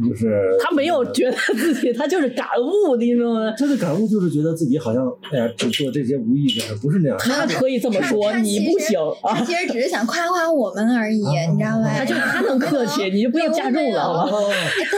[0.07, 3.53] 就是 他没有觉得自己，他就是感悟，你知道吗？
[3.57, 7.17] 他的感悟就是觉得自己好像哎呀，只做这些无意义的事，不是那样。
[7.19, 9.45] 他可以这么说，你不行啊他！
[9.45, 11.89] 其实只是想夸夸我们而已，啊你知道吧？
[11.97, 14.29] 他就他能客气，你就不要加重了，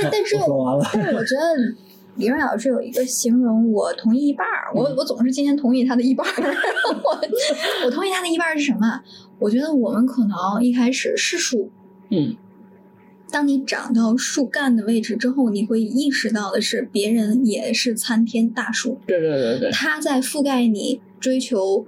[0.01, 0.85] 但但是我说完了。
[0.93, 1.75] 但是我觉得
[2.17, 4.71] 李润老师有一个形容，我同意一半儿。
[4.73, 6.55] 我我总是今天同意他的一半儿。
[7.03, 7.19] 我
[7.85, 9.01] 我同意他的一半儿是什么？
[9.39, 11.69] 我觉得我们可能一开始是树，
[12.09, 12.35] 嗯，
[13.29, 21.85] 当你长到树干的位置之后，你会意识到的是，别人也是参天大树，对对对对，它在覆盖你追求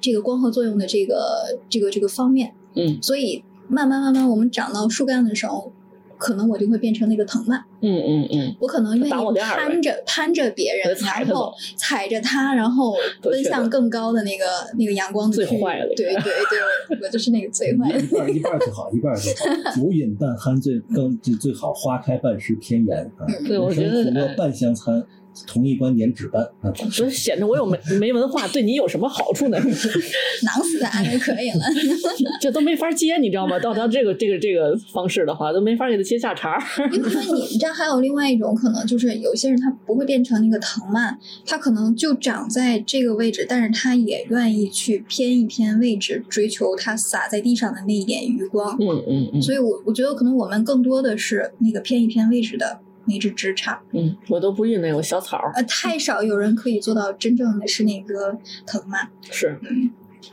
[0.00, 2.54] 这个光合作用的这个这个这个方面。
[2.76, 5.72] 嗯所以慢慢慢慢，我们长到树干的时候，
[6.18, 7.62] 可能我就会变成那个藤蔓。
[7.80, 14.44] 嗯嗯嗯，我可能愿意攀着攀着别人然后踩着它，然后 奔向更高的那个
[14.78, 18.00] 那个阳光的最区域坏了对对对， 我就是那个最坏的。
[18.00, 19.70] 一半儿一半儿最好，一半儿最好。
[19.76, 23.26] 酒饮半酣最更最最好，花开半时偏妍啊。
[23.28, 25.04] 嗯对我觉得半相参，
[25.46, 26.72] 同一观点只办啊。
[26.90, 29.58] 所以显得我有没没文化，对你有什么好处呢？
[30.44, 31.64] 囊死他就可以了。
[32.40, 33.58] 这都没法接，你知道吗？
[33.58, 36.90] 到他这个这个这个方式的话，都没法给他接下茬儿。
[36.92, 48.76] 因为你你知道还有另外一种可能，就是有些人他不会变成那个藤蔓，他可能就长在这个位置，但是他也愿意去偏一偏位置，追求他洒在地上的那一点余光。
[48.80, 53.76] 嗯嗯嗯所以我我觉得可能我们更多的是那个偏一偏位置的那只枝杈。
[53.92, 58.36] 嗯，我都不印那个小草儿，呃，太少有人可以做到真正的是那个
[58.66, 59.08] 藤蔓。
[59.30, 59.58] 是。
[59.62, 59.90] 嗯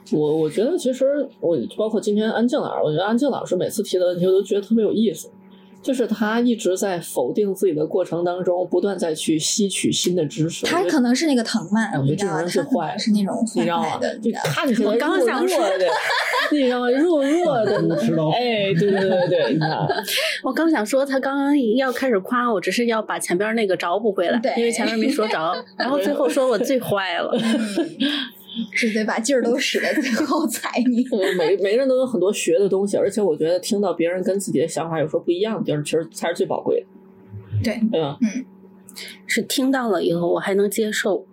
[0.09, 1.05] 我我觉得其实
[1.41, 5.29] 我包括今天安静老师，我觉得安静老师每次提的问题，我都觉得特别有意思。
[5.81, 10.65] 就是他一直在否定自己的过程当中，不断在去吸取新的知识。
[10.65, 12.37] 他可能是那个藤蔓哎，我觉得你知道吗？
[12.37, 13.99] 这种人是坏是那种坏你知道吗？
[14.21, 15.85] 就知道吗看起来我刚弱想说弱的，
[16.51, 16.89] 你知道吗？
[16.91, 19.69] 弱弱的猪吃老虎哎，对对对对，你看，
[20.43, 27.31] 我刚想说，他刚刚要开始夸我，只是要把前边那个找补回来，对因为前面没说着， 然后最后说我最坏了。
[28.71, 31.03] 是得把劲儿都使在最后 踩你。
[31.03, 36.85] 对每每个人都有很多学的东西，而且我觉得听到别人跟自己的想法有时候不一样的地儿，其实才是最宝贵的，
[37.63, 38.17] 对，对吧？
[39.25, 41.25] 是听到了以后，我还能接受，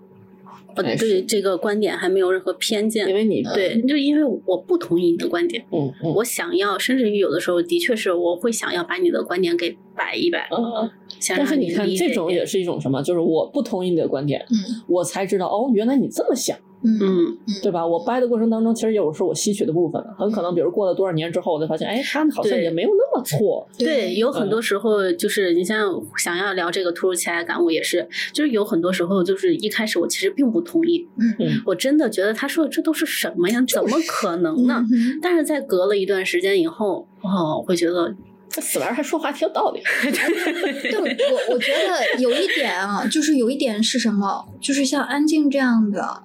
[0.76, 3.14] 我哎对这个观点还没有任何偏见因。
[3.14, 10.88] 为你，对，就因为我不同意你的观点，嗯嗯我想要，甚至于有的时候的确是我会想要把你的观点给摆一摆，嗯，
[11.18, 13.02] 想但是你看，这种也是一种什么？
[13.02, 17.86] 就是我不同意你的观点，嗯我才知道哦，原来你这么想，嗯嗯，对吧？
[17.86, 23.68] 我掰的过程当中，其实有时候我吸取的部分，很可能比如过了多少年之后，我才发现，哎，他好像也没有那么错。
[23.78, 33.62] 对，有很嗯多时候就是你像想要聊这个突如其来的感悟，也是，就是有很多时候就是一开始我其实并不同意，嗯嗯我真的觉得他说的这都是什么呀？
[33.68, 34.84] 怎么可能呢？
[35.20, 38.14] 但是在隔了一段时间以后，哦，会觉得
[38.48, 39.80] 这死玩意儿还说话挺有道理。
[40.12, 46.22] 对，我我觉得有一点啊，就是有一点是什么，就是像安静这样的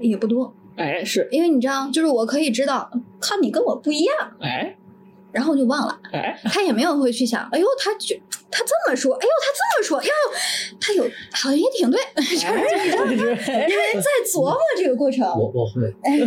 [0.00, 4.76] 也不多，哎，是，因为你知道，就是我可以知道，看你跟我不一样，哎。
[5.30, 8.18] 然后就忘了，哎， 他也没有会去想，哎呦，他觉
[8.50, 10.10] 他这么说，哎呦，他这么说，哟，
[10.80, 12.46] 他有好像也挺对，就是
[13.10, 16.18] 你知道因为在琢磨这个过程，我我会，哎，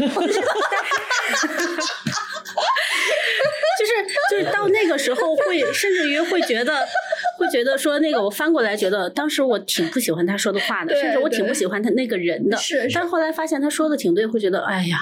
[3.79, 3.91] 就是
[4.29, 6.87] 就是到那个时候会，甚至于会觉得，
[7.37, 12.57] 会觉得说那个我翻过来觉得，当时我挺不喜欢他说的话的，甚至我挺不喜欢他那个人的。
[12.57, 14.97] 是是但后来发现他说的挺对，会觉得哎呀。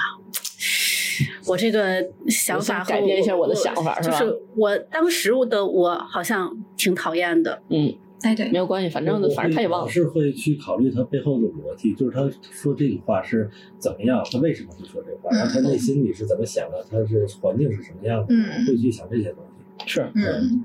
[1.46, 7.92] 我这个想法改变一下我的想法就是吧是我当时的我好像挺讨厌的，嗯，
[8.22, 9.90] 哎对没，有关系，反正反正他也忘了。
[9.90, 19.84] 是会去考虑他背后的逻辑，就是他说这个话是怎么样，他为什么会说这话，然后他内心里是怎么想的，他是环境是什么样的，嗯会去想这些东西。
[19.86, 20.64] 是，嗯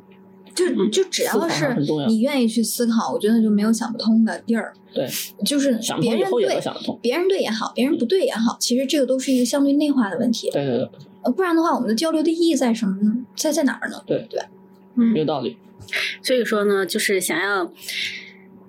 [0.56, 1.76] 就嗯就只要是
[2.08, 4.74] 你愿意去思考，我觉得就没有想不通的地儿。
[4.94, 5.06] 对，
[5.46, 6.98] 就是别人通以后也对。
[7.02, 10.50] 别人对也好，别人不对也好，其实这个都是一个相对内化的问题。
[10.52, 10.90] 对对对，
[11.24, 13.14] 呃，不然的话，我们的交流的意义在什么呢？
[13.36, 14.02] 在在哪儿呢？
[14.08, 14.42] 对对，
[14.96, 15.58] 嗯有道理。
[16.24, 17.70] 所以说呢，就是想要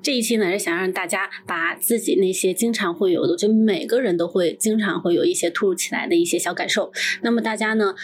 [0.02, 6.92] 这一期呢，是想让大家把自己那些经常会有的，就每个人都会经常会有一些突如其来的一些小感受。
[7.22, 7.94] 那么大家呢，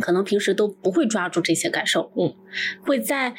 [0.00, 2.34] 可能平时都不会抓住这些感受，嗯，
[2.82, 3.34] 会在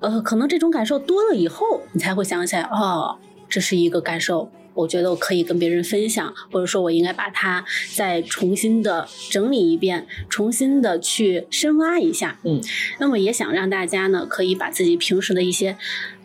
[0.00, 4.50] 呃，可能这种感受多了以后，你才会想起来，哦，这是一个感受。
[4.72, 7.62] 我觉得我可以跟别人分享，或者说我应该把它
[7.94, 12.38] 再重新的整理一遍，重新的去深挖一下。
[12.44, 12.60] 嗯，
[12.98, 15.76] 那么也想让大家呢，可以把自己平时的一些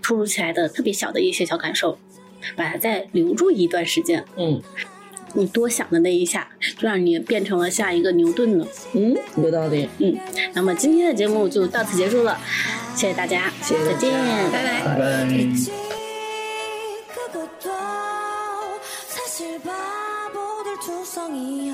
[0.02, 1.98] 突如其来的特别小的一些小感受，
[2.56, 4.24] 把它再留住一段时间。
[4.38, 4.62] 嗯
[5.35, 8.67] 你多想的那一下，就让你变成了下一个牛顿呢。
[8.95, 9.89] 嗯，有道理。
[9.99, 10.17] 嗯，
[10.55, 12.39] 那么今天的节目就到此结束了，
[12.97, 14.13] 谢谢大家，谢谢大家再见，
[14.51, 14.85] 拜拜。
[14.85, 15.27] 拜拜。
[15.31, 15.71] 있지
[17.15, 17.71] 그것도
[19.09, 21.74] 사실 바보들 투성이야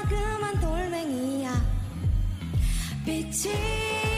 [3.03, 4.10] 毕竟。